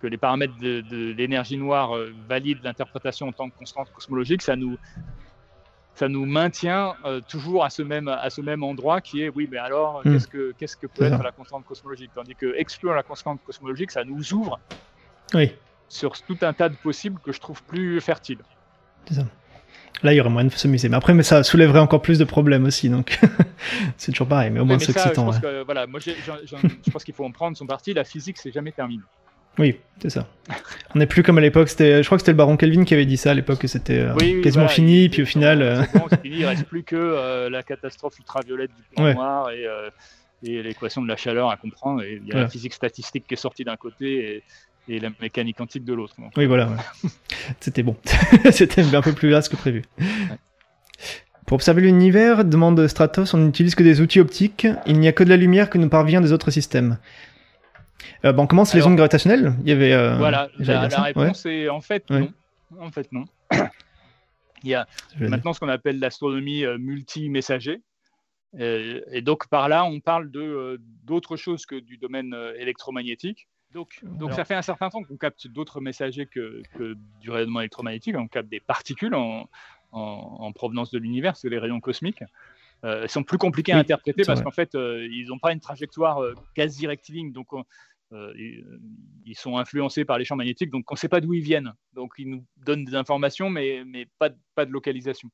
[0.02, 1.92] que les paramètres de, de l'énergie noire
[2.28, 4.78] valident l'interprétation en tant que constante cosmologique, ça nous
[5.96, 9.48] ça nous maintient euh, toujours à ce, même, à ce même endroit qui est oui,
[9.52, 10.14] mais alors, hmm.
[10.14, 12.12] qu'est-ce, que, qu'est-ce que peut être la constante cosmologique?
[12.16, 14.60] Tandis que exclure la constante cosmologique, ça nous ouvre
[15.34, 15.54] oui.
[15.90, 18.42] sur tout un tas de possibles que je trouve plus fertiles.
[19.08, 19.26] C'est ça.
[20.02, 20.90] Là, il y aurait moyen de s'amuser.
[20.90, 22.90] Mais après, mais ça soulèverait encore plus de problèmes aussi.
[22.90, 23.20] Donc,
[23.98, 24.50] c'est toujours pareil.
[24.50, 25.32] Mais au moins, c'est excitant.
[25.32, 27.94] Je pense, voilà, moi, je pense qu'il faut en prendre son parti.
[27.94, 29.04] La physique, c'est jamais terminé.
[29.60, 30.28] Oui, c'est ça.
[30.96, 31.70] On n'est plus comme à l'époque.
[31.70, 33.68] C'était, je crois que c'était le baron Kelvin qui avait dit ça à l'époque que
[33.68, 35.10] c'était euh, quasiment fini.
[35.10, 35.84] Puis au final, euh...
[36.22, 39.66] fini, il reste plus que euh, la catastrophe ultraviolette du plan noir et,
[40.44, 42.02] et l'équation de la chaleur à comprendre.
[42.04, 44.44] Et il y a la physique statistique qui est sortie d'un côté
[44.88, 46.16] et, et, la mécanique quantique de l'autre.
[46.36, 46.70] Oui, voilà.
[47.60, 47.96] c'était bon.
[48.52, 49.84] c'était un peu plus vaste que prévu.
[51.46, 54.68] Pour observer l'univers, demande Stratos, on n'utilise que des outils optiques.
[54.86, 56.98] Il n'y a que de la lumière que nous parvient des autres systèmes.
[58.26, 59.54] Euh, bon, on commence les ondes gravitationnelles.
[59.64, 59.94] Il y avait.
[59.94, 62.32] Euh, voilà, la, réponse est en fait non.
[62.80, 63.26] En fait non.
[64.64, 64.88] Il y a
[65.20, 67.82] maintenant ce qu'on appelle l'astronomie euh, multi-messager.
[68.58, 73.48] Et, donc par là, on parle de d'autres choses que du domaine électromagnétique.
[73.74, 77.62] Donc, donc ça fait un certain temps qu'on capte d'autres messagers que, que, du rayonnement
[77.62, 78.16] électromagnétique.
[78.16, 79.50] On capte des particules en,
[79.92, 82.24] en, provenance de l'univers, c'est les rayons cosmiques.
[82.84, 86.22] ils sont plus compliqués à interpréter parce qu'en fait, ils n'ont pas une trajectoire
[86.54, 87.34] quasi rectiligne.
[87.34, 87.64] Donc, euh, euh,
[89.26, 91.74] ils sont influencés par les champs magnétiques, donc on ne sait pas d'où ils viennent.
[91.94, 93.84] Donc ils nous donnent des informations, mais,
[94.20, 95.30] pas, de, localisation.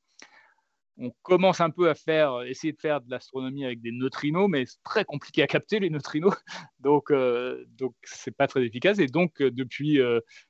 [0.98, 4.66] On commence un peu à faire, essayer de faire de l'astronomie avec des neutrinos, mais
[4.66, 6.36] c'est très compliqué à capter les neutrinos,
[6.80, 9.00] donc euh, donc c'est pas très efficace.
[9.00, 10.00] Et donc depuis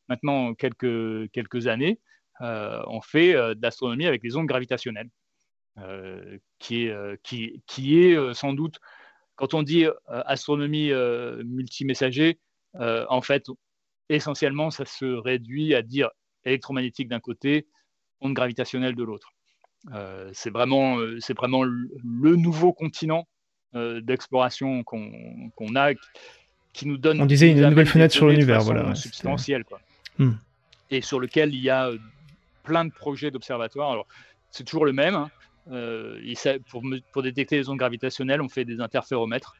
[0.08, 2.00] maintenant quelques années,
[2.40, 5.10] on fait de l'astronomie avec des ondes gravitationnelles,
[6.58, 8.80] qui est sans doute
[9.40, 12.40] quand on dit euh, astronomie euh, multimessager,
[12.76, 13.46] euh, en fait,
[14.10, 16.10] essentiellement, ça se réduit à dire
[16.44, 17.66] électromagnétique d'un côté,
[18.20, 19.32] onde gravitationnelle de l'autre.
[20.34, 23.28] c'est vraiment, c'est vraiment le nouveau continent
[23.74, 25.94] d'exploration qu'on a,
[26.74, 27.22] qui nous donne.
[27.22, 28.94] On disait une nouvelle fenêtre sur l'univers, voilà.
[28.94, 29.80] Substantielle, quoi.
[30.18, 30.34] Hmm.
[30.92, 31.92] Et sur lequel il y a
[32.64, 33.92] plein de projets d'observatoires.
[33.92, 34.08] Alors,
[34.52, 35.16] c'est toujours le même.
[35.16, 35.32] Hein.
[35.72, 36.20] Euh,
[36.70, 39.56] pour, pour, détecter les ondes gravitationnelles, on fait des interféromètres.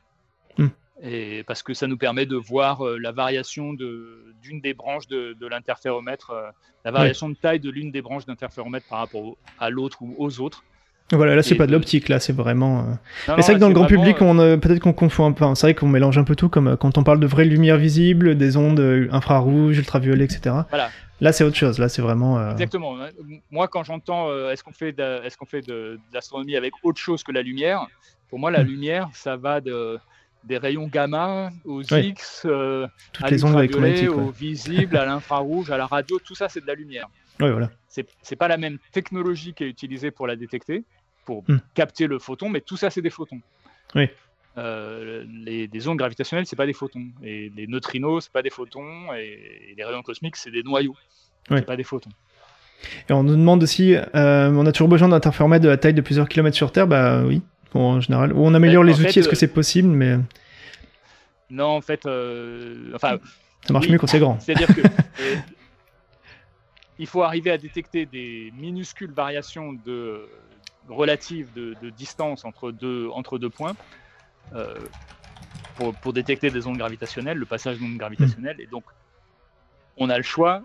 [0.58, 0.68] Hmm.
[1.02, 5.36] Et parce que ça nous permet de voir euh, la variation d'une des branches de,
[5.48, 6.50] l'interféromètre, euh,
[6.84, 10.42] la variation de taille de l'une des branches d'interféromètre par rapport à l'autre ou aux
[10.42, 10.64] autres.
[11.12, 12.86] Voilà, là c'est pas de l'optique, là c'est vraiment.
[13.28, 15.44] Mais c'est vrai que dans le grand public, on peut-être qu'on confond un peu.
[15.56, 18.36] c'est vrai qu'on mélange un peu tout, comme quand on parle de vraies lumières visibles,
[18.36, 20.56] des ondes infrarouges, ultraviolets, etc.
[20.70, 20.92] Voilà.
[21.22, 21.80] Là, c'est autre chose.
[21.80, 22.40] Là, c'est vraiment.
[22.40, 22.98] Euh, Exactement.
[23.52, 27.00] Moi, quand j'entends euh, est-ce qu'on fait de, est-ce qu'on fait de, l'astronomie avec autre
[27.00, 27.88] chose que la lumière?
[28.30, 28.68] Pour moi, la hmm.
[28.68, 30.00] lumière, ça va de
[30.46, 32.88] des rayons gamma aux X, euh,
[33.22, 36.18] à l'ultraviolet, aux visibles, à l'infrarouge, à la radio.
[36.20, 37.08] Tout ça, c'est de la lumière.
[37.42, 37.70] Oui, voilà.
[37.88, 40.84] C'est, c'est pas la même technologie qui est utilisée pour la détecter,
[41.24, 41.60] pour hmm.
[41.74, 43.40] capter le photon, mais tout ça, c'est des photons.
[43.96, 44.10] Oui.
[45.28, 47.08] Les, des ondes gravitationnelles, c'est pas des photons.
[47.24, 49.14] Et les neutrinos, c'est pas des photons.
[49.14, 50.96] Et, et les rayons cosmiques, c'est des noyaux
[51.66, 52.12] pas des photons.
[53.10, 56.02] Et on nous demande aussi, euh, on a toujours besoin d'interféromètres de la taille de
[56.02, 57.42] plusieurs kilomètres sur Terre Bah oui,
[57.74, 58.34] en général.
[58.34, 60.18] Ou on améliore les outils, est-ce que euh, c'est possible mais...
[61.50, 63.18] Non, en fait, euh, enfin...
[63.66, 64.40] Ça marche mieux quand c'est grand.
[64.40, 64.82] C'est-à-dire que
[67.00, 70.22] il faut arriver à détecter des minuscules variations de,
[70.88, 73.76] relatives de, distance entre deux, entre deux points
[75.76, 78.60] pour, pour, détecter des ondes gravitationnelles, le passage d'ondes gravitationnelles.
[78.60, 78.84] Et donc,
[79.98, 80.64] on a le choix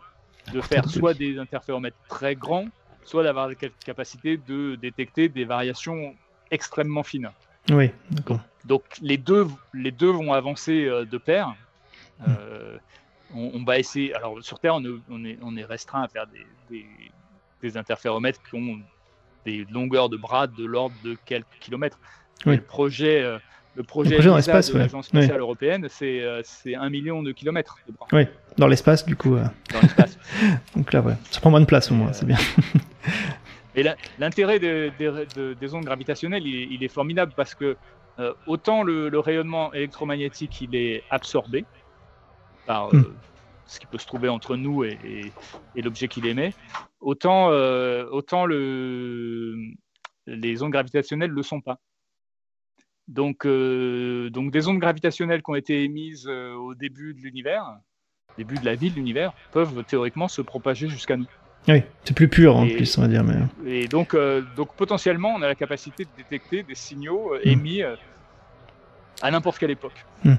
[0.53, 2.67] de faire soit des interféromètres très grands,
[3.05, 6.15] soit d'avoir la capacité de détecter des variations
[6.51, 7.31] extrêmement fines.
[7.71, 8.41] Oui, d'accord.
[8.65, 11.55] Donc, les, deux, les deux vont avancer euh, de pair.
[12.29, 12.79] Euh,
[13.35, 14.15] on, va essayer.
[14.15, 14.85] Alors sur Terre, on,
[15.25, 16.27] est, on est, restreint à faire
[16.71, 16.87] des,
[17.61, 18.79] des, interféromètres qui ont
[19.45, 21.99] des longueurs de bras de l'ordre de quelques kilomètres.
[22.45, 23.39] Le projet, euh,
[23.77, 28.07] le projet, dans l'espace, de l'Agence spatiale européenne, c'est un million de kilomètres de bras.
[28.13, 28.27] Oui,
[28.57, 29.37] dans l'espace, du coup.
[29.37, 29.45] Euh.
[29.73, 30.19] Dans l'espace.
[30.77, 32.39] Donc là, ouais, ça prend moins de place au moins, c'est bien.
[33.77, 33.85] Et
[34.19, 37.77] l'intérêt des ondes gravitationnelles, il, est formidable parce que
[38.21, 41.65] euh, autant le, rayonnement électromagnétique, il est absorbé
[42.67, 43.15] par euh, hmm.
[43.67, 45.33] ce qui peut se trouver entre nous et,
[45.75, 46.55] l'objet qu'il émet,
[47.01, 49.57] autant, autant le,
[50.29, 51.81] les ondes gravitationnelles ne le sont pas.
[53.09, 57.77] Donc, donc des ondes gravitationnelles qui ont été émises au début de l'univers,
[58.39, 61.27] début de la vie de l'univers, peuvent théoriquement se propager jusqu'à nous.
[61.69, 63.25] Oui, c'est plus pur en plus, on va dire.
[63.25, 63.37] Mais...
[63.67, 64.17] Et donc,
[64.57, 67.49] donc potentiellement, on a la capacité de détecter des signaux hmm.
[67.49, 67.83] émis
[69.23, 70.05] à n'importe quelle époque.
[70.25, 70.35] Hmm.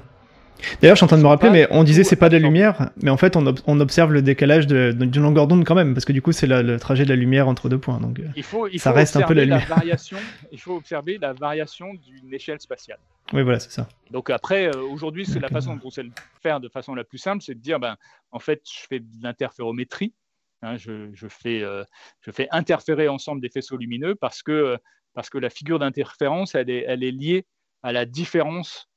[0.80, 2.40] D'ailleurs, je suis en train de me rappeler, mais on disait c'est pas de la
[2.40, 6.12] lumière, mais en fait, on, observe le décalage d'une longueur d'onde quand même, parce que
[6.12, 8.00] du coup, c'est le trajet de la lumière entre deux points.
[8.00, 9.66] Donc, il faut, ça reste un peu la, lumière.
[9.68, 10.18] variation,
[10.52, 12.98] il faut observer la variation d'une échelle spatiale.
[13.32, 13.88] Oui, voilà, c'est ça.
[14.10, 16.12] Donc après, euh, aujourd'hui, c'est la façon dont on sait le
[16.42, 17.96] faire de façon la plus simple, c'est de dire, ben,
[18.30, 20.14] en fait, je fais de l'interférométrie.
[20.62, 21.84] Hein, je, fais, euh,
[22.20, 24.78] je fais interférer ensemble des faisceaux lumineux parce que,
[25.12, 27.46] parce que la figure d'interférence, elle est, elle est liée
[27.82, 28.88] à la différence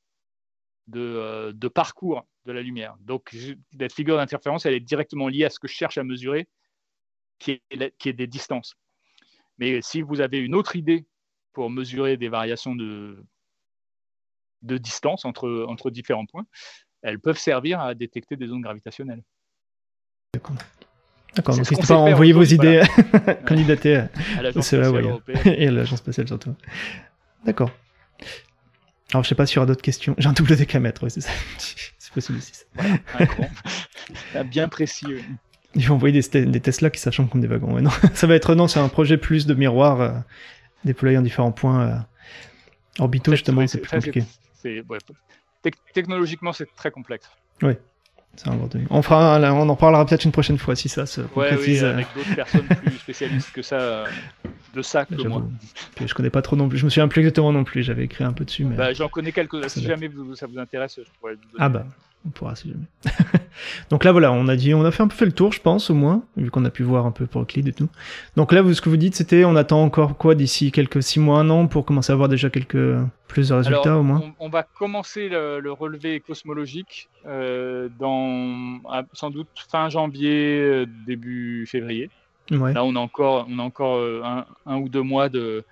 [0.95, 2.95] euh, de, parcours de la lumière.
[3.02, 3.36] Donc,
[3.80, 6.48] cette figure d'interférence, elle est directement liée à ce que je cherche à mesurer,
[7.38, 8.76] qui est, qui est des distances.
[9.57, 11.06] Mais si vous avez une autre idée
[11.53, 13.24] pour mesurer des variations de,
[14.61, 16.45] de distance entre, entre différents points,
[17.02, 19.24] elles peuvent servir à détecter des ondes gravitationnelles.
[20.34, 20.56] D'accord.
[21.36, 22.82] D'accord, donc n'hésitez pas à envoyer vos idées,
[23.48, 24.03] candidater
[24.38, 26.56] à l'Agence spatiale et à l'Agence spatiale surtout.
[27.45, 27.72] D'accord.
[29.11, 30.15] Alors, je sais pas s'il y aura d'autres questions.
[30.18, 31.31] J'ai un double décamètre, oui, c'est ça.
[31.57, 32.53] c'est possible aussi.
[32.73, 35.07] Voilà, bien précis.
[35.76, 37.73] Ils vont envoyer des, des, Tesla qui s'achètent comme des wagons.
[37.73, 40.11] Ouais, non, ça va être non, c'est un projet plus de miroirs euh,
[40.86, 41.98] déployés en différents points euh,
[42.99, 44.23] orbitaux, justement, c'est plus compliqué.
[45.94, 47.30] technologiquement, c'est très complexe.
[47.61, 47.73] Oui.
[48.89, 51.84] On, fera, on en parlera peut-être une prochaine fois si ça se concrétise.
[51.84, 54.06] avec d'autres personnes plus spécialistes que ça, euh,
[54.73, 55.43] de ça que moi.
[56.03, 56.77] je connais pas trop non plus.
[56.77, 57.84] Je me souviens plus exactement non plus.
[57.84, 58.64] J'avais écrit un peu dessus.
[58.64, 58.76] Mais...
[58.76, 59.69] Bah, J'en connais quelques.
[59.69, 61.35] Si jamais ça vous intéresse, je pourrais.
[61.57, 61.85] ah bah,
[62.26, 63.14] on pourra si jamais.
[63.90, 65.62] Donc là voilà, on a dit, on a fait un peu fait le tour, je
[65.62, 67.90] pense au moins, vu qu'on a pu voir un peu pour Euclide et tout.
[68.36, 71.20] Donc là, vous, ce que vous dites, c'était, on attend encore quoi d'ici quelques six
[71.20, 72.98] mois, un an, pour commencer à avoir déjà quelques
[73.28, 74.22] plus de résultats au moins.
[74.40, 78.80] On, va commencer le, relevé cosmologique euh, dans
[79.14, 82.10] sans doute fin janvier, euh, début février.
[82.50, 84.24] Là, on a encore, on a encore euh,
[84.66, 85.64] un, ou deux mois de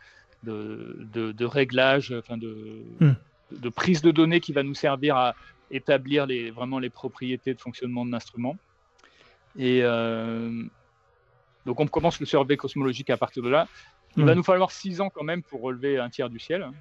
[0.43, 2.55] de, de, réglage, enfin de,
[3.01, 3.15] hmm.
[3.51, 5.35] de prise de données qui va nous servir à
[5.71, 8.57] établir les, vraiment les propriétés de fonctionnement de l'instrument.
[9.57, 10.63] Et euh,
[11.65, 13.67] donc on commence le survey cosmologique à partir de là.
[14.15, 14.37] Il va hmm.
[14.37, 16.63] nous falloir six ans quand même pour relever un tiers du ciel.
[16.63, 16.73] Hein.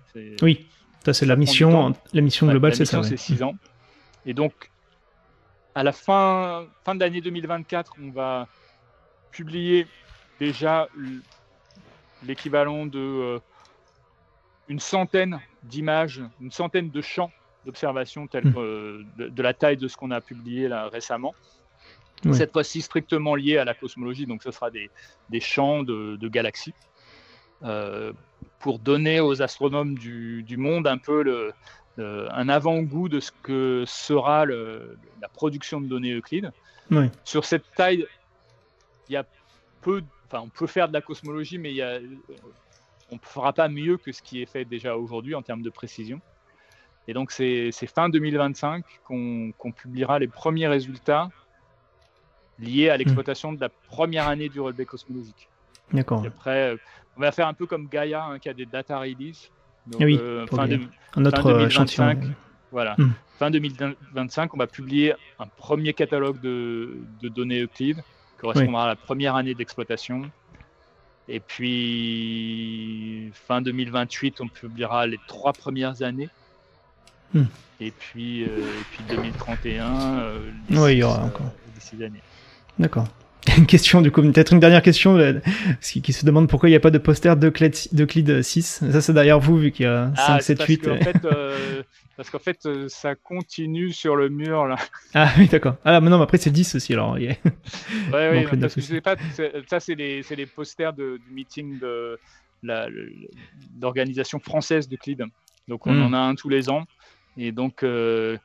[0.43, 0.67] Oui,
[1.05, 3.03] ça c'est la mission, la mission globale, c'est ça.
[3.03, 3.55] C'est six ans.
[4.25, 4.71] Et donc
[5.75, 8.49] à la fin, fin de l'année 2024, on va
[9.31, 9.87] publier
[10.41, 10.89] déjà
[12.23, 13.39] l'équivalent de euh,
[14.69, 17.31] une centaine d'images, une centaine de champs
[17.67, 18.55] d'observation telle hmm.
[18.57, 21.35] euh, de, la taille de ce qu'on a publié là récemment.
[22.33, 24.91] Cette fois-ci strictement lié à la cosmologie, donc ce sera des,
[25.29, 26.75] des champs de, galaxies,
[27.63, 28.13] euh,
[28.59, 31.53] pour donner aux astronomes du, du monde un peu le,
[31.99, 36.53] un avant-goût de ce que sera le, la production de données Euclide.
[37.23, 38.07] Sur cette taille,
[39.09, 39.25] il y a
[39.83, 42.01] peu, enfin on peut faire de la cosmologie, mais il y a,
[43.11, 45.71] on ne fera pas mieux que ce qui est fait déjà aujourd'hui en termes de
[45.71, 46.21] précision.
[47.09, 51.29] Et donc, c'est fin 2025 qu'on publiera les premiers résultats
[52.59, 55.49] liés à l'exploitation de la première année du relevé cosmologique.
[55.93, 56.25] D'accord.
[56.27, 56.77] Après, euh,
[57.17, 59.51] on va faire un peu comme Gaia, hein, qui a des data release.
[59.87, 60.81] Donc, oui, euh, fin, de,
[61.15, 62.19] un autre fin 2025,
[62.73, 62.97] Voilà.
[62.99, 63.13] Hmm.
[63.39, 68.03] Fin 2025, on va publier un premier catalogue de, de données Euclid, qui
[68.41, 70.23] correspondra à la première année d'exploitation.
[71.29, 76.31] Et puis, fin 2028, on publiera les trois premières années
[77.37, 77.47] Hmm.
[77.81, 80.39] Et, puis, euh, puis 2031, euh,
[80.71, 81.53] oui, il y aura encore.
[82.01, 82.23] années.
[82.79, 83.07] D'accord.
[83.59, 85.35] Une question du coup, peut-être une dernière question euh,
[85.81, 88.85] qui, se demande pourquoi il n'y a pas de poster d'Euclide 6.
[88.91, 90.89] Ça c'est derrière vous vu qu'il y a 5, 7, 8.
[90.89, 91.17] En fait,
[92.17, 94.75] parce qu'en fait, ça continue sur le mur là.
[95.15, 95.77] Ah oui, d'accord.
[95.85, 97.13] Ah mais non, mais après c'est 10 aussi alors.
[97.13, 97.29] Oui,
[98.13, 99.15] ouais, parce que pas,
[99.69, 102.19] ça c'est les, les, posters de, du meeting de
[103.81, 105.25] l'organisation française d'Euclide.
[105.69, 106.03] Donc on hmm.
[106.03, 106.85] en a un tous les ans.
[107.37, 108.37] Et donc, euh,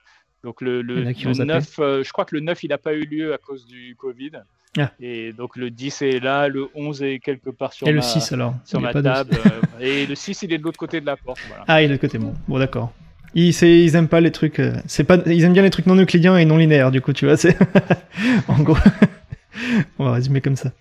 [0.43, 3.34] donc le, le, 9, euh, je crois que le 9, il n'a pas eu lieu
[3.34, 4.31] à cause du Covid.
[4.77, 4.91] Ah.
[5.01, 8.01] Et donc le 10 est là, le 11 est quelque part sur et ma, le
[8.01, 9.35] 6 alors sur ma table.
[9.45, 11.39] Euh, et le 6, il est de l'autre côté de la porte.
[11.68, 12.93] Ah, il est de l'autre côté, bon, bon d'accord.
[13.34, 14.61] Ils, ils aiment pas les trucs.
[14.88, 17.26] c'est pas, ils aiment bien les trucs non euclidiens et non linéaires, du coup, tu
[17.26, 17.38] vois.
[17.38, 17.57] C'est
[18.47, 18.77] en gros.
[19.99, 20.72] On va résumer comme ça.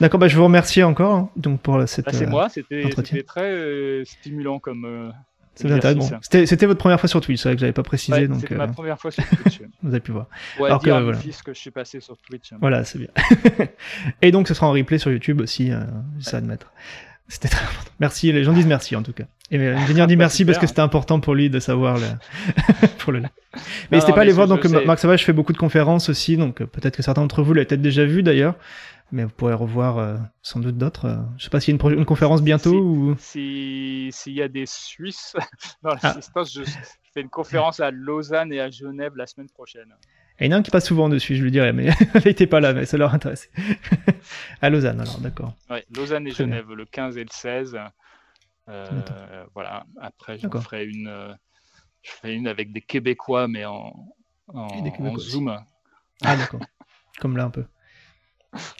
[0.00, 2.06] D'accord, bah, je vous remercie encore hein, donc pour cette.
[2.06, 2.88] Bah, c'est moi, c'était
[3.22, 5.12] très stimulant comme,
[5.56, 8.28] c'était votre première fois sur Twitch, c'est vrai que j'avais pas précisé.
[8.40, 9.60] c'était ma euh, première fois sur Twitch.
[9.82, 10.26] vous avez pu voir.
[10.58, 11.18] Ouais, Alors que, voilà.
[11.18, 12.52] que je suis passé sur Twitch.
[12.52, 12.58] Hein.
[12.60, 13.08] Voilà, c'est bien.
[14.22, 15.80] Et donc, ce sera en replay sur YouTube aussi, euh,
[16.20, 16.72] ça admettre.
[17.28, 17.90] C'était très important.
[17.98, 19.24] Merci, les gens disent merci en tout cas.
[19.50, 22.06] Et l'ingénieur dit merci parce que c'était important pour lui de savoir le...
[22.98, 23.20] pour le.
[23.20, 23.28] Mais
[23.92, 24.46] n'hésitez pas à aller voir.
[24.46, 27.66] Donc Marc Savage fait beaucoup de conférences aussi, donc peut-être que certains d'entre vous l'avez
[27.66, 28.54] peut-être déjà vu d'ailleurs
[29.12, 31.08] mais vous pourrez revoir euh, sans doute d'autres.
[31.08, 31.22] Je euh.
[31.38, 34.10] je sais pas s'il y a une, conférence bientôt si, ou.
[34.12, 35.36] S'il y a des Suisses
[35.82, 36.62] dans l'assistance, ah.
[36.64, 36.70] je,
[37.14, 39.94] fais une conférence à Lausanne et à Genève la semaine prochaine.
[40.40, 42.46] il y en a un qui passe souvent dessus, je lui dirais, mais il n'était
[42.46, 43.50] pas là, mais ça leur intéresse.
[44.60, 45.54] à Lausanne, alors, d'accord.
[45.70, 47.78] Ouais, Lausanne et Genève, le 15 et le 16.
[48.68, 49.84] Euh, voilà.
[50.00, 51.36] Après, je ferai une,
[52.02, 53.94] je ferai une avec des Québécois, mais en,
[54.48, 55.56] en, Zoom.
[56.24, 56.60] Ah, d'accord.
[57.20, 57.64] Comme là, un peu.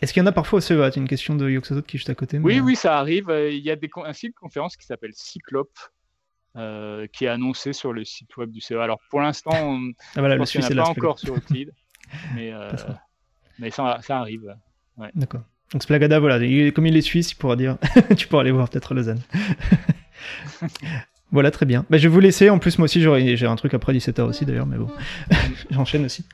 [0.03, 1.99] Est-ce qu'il y en a parfois au CEA C'est une question de Yoxotot qui est
[1.99, 2.39] juste à côté.
[2.39, 3.27] Oui, euh, oui, ça arrive.
[3.31, 5.79] Il y a des, un site de conférence qui s'appelle Cyclope.
[6.59, 8.83] Euh, qui est annoncé sur le site web du CEA.
[8.83, 11.71] Alors pour l'instant, on ah, voilà, pas encore sur Euclid,
[12.35, 12.71] mais, euh,
[13.59, 14.57] mais ça, ça arrive.
[14.97, 15.11] Ouais.
[15.15, 15.43] D'accord.
[15.73, 16.39] Donc Splagada, voilà,
[16.71, 17.77] comme il est suisse, il pourra dire,
[18.17, 19.21] tu pourras aller voir peut-être Lausanne.
[21.31, 21.85] voilà, très bien.
[21.91, 22.49] Bah, je vais vous laisser.
[22.49, 24.89] En plus, moi aussi, j'ai un truc après 17h aussi d'ailleurs, mais bon,
[25.71, 26.25] j'enchaîne aussi.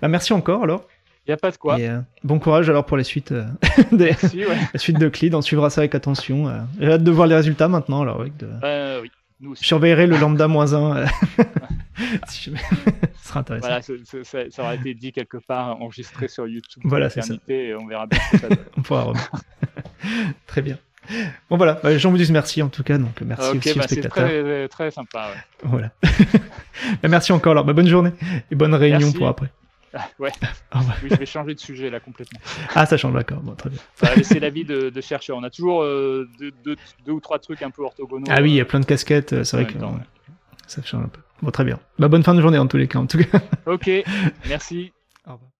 [0.00, 0.86] Bah, merci encore alors.
[1.26, 1.78] Il n'y a pas de quoi.
[1.78, 3.44] Euh, bon courage alors pour les suites, euh,
[3.92, 4.56] Merci, ouais.
[4.72, 5.34] la suite de Clid.
[5.34, 6.48] On suivra ça avec attention.
[6.48, 6.58] Euh.
[6.80, 8.02] J'ai hâte de voir les résultats maintenant.
[8.02, 8.48] Alors, avec de...
[9.00, 9.10] oui.
[9.40, 9.64] Nous aussi.
[9.64, 11.04] Je surveillerai le lambda moins 1.
[12.28, 12.50] ce
[13.24, 13.66] sera intéressant.
[13.66, 16.82] Voilà, ça, ça, aura été dit quelque part, enregistré sur YouTube.
[16.84, 17.34] Voilà, c'est ça.
[17.48, 18.58] Et on verra bien ce que ça donne.
[18.76, 19.12] on pourra.
[20.46, 20.78] Très bien.
[21.50, 23.88] Bon voilà, bah, j'en vous dis merci en tout cas, donc merci aussi aux bah,
[23.88, 24.28] spectateurs.
[24.28, 25.30] Très, très sympa.
[25.30, 25.68] Ouais.
[25.68, 25.90] Voilà.
[27.02, 28.12] Bah, merci encore alors, bonne journée
[28.50, 29.50] et bonne réunion pour après.
[30.18, 30.32] ouais.
[30.70, 32.40] Ah, oui, je vais changer de sujet là complètement.
[32.74, 33.40] Ah, ça change, d'accord.
[33.40, 33.78] Bon, très bien.
[33.94, 35.36] Ça va laisser la vie de, de chercheur.
[35.36, 36.28] On a toujours euh,
[36.64, 36.76] deux,
[37.08, 38.26] ou trois trucs un peu orthogonaux.
[38.30, 39.32] Ah oui, il y a plein de casquettes.
[39.32, 39.78] Euh, c'est vrai que
[40.66, 41.20] ça change un peu.
[41.42, 41.78] Bon, très bien.
[41.98, 42.98] Bah, bonne fin de journée en tous les cas.
[42.98, 43.40] En tout cas.
[43.66, 43.90] ok,
[44.48, 44.92] merci.
[45.26, 45.51] Au revoir.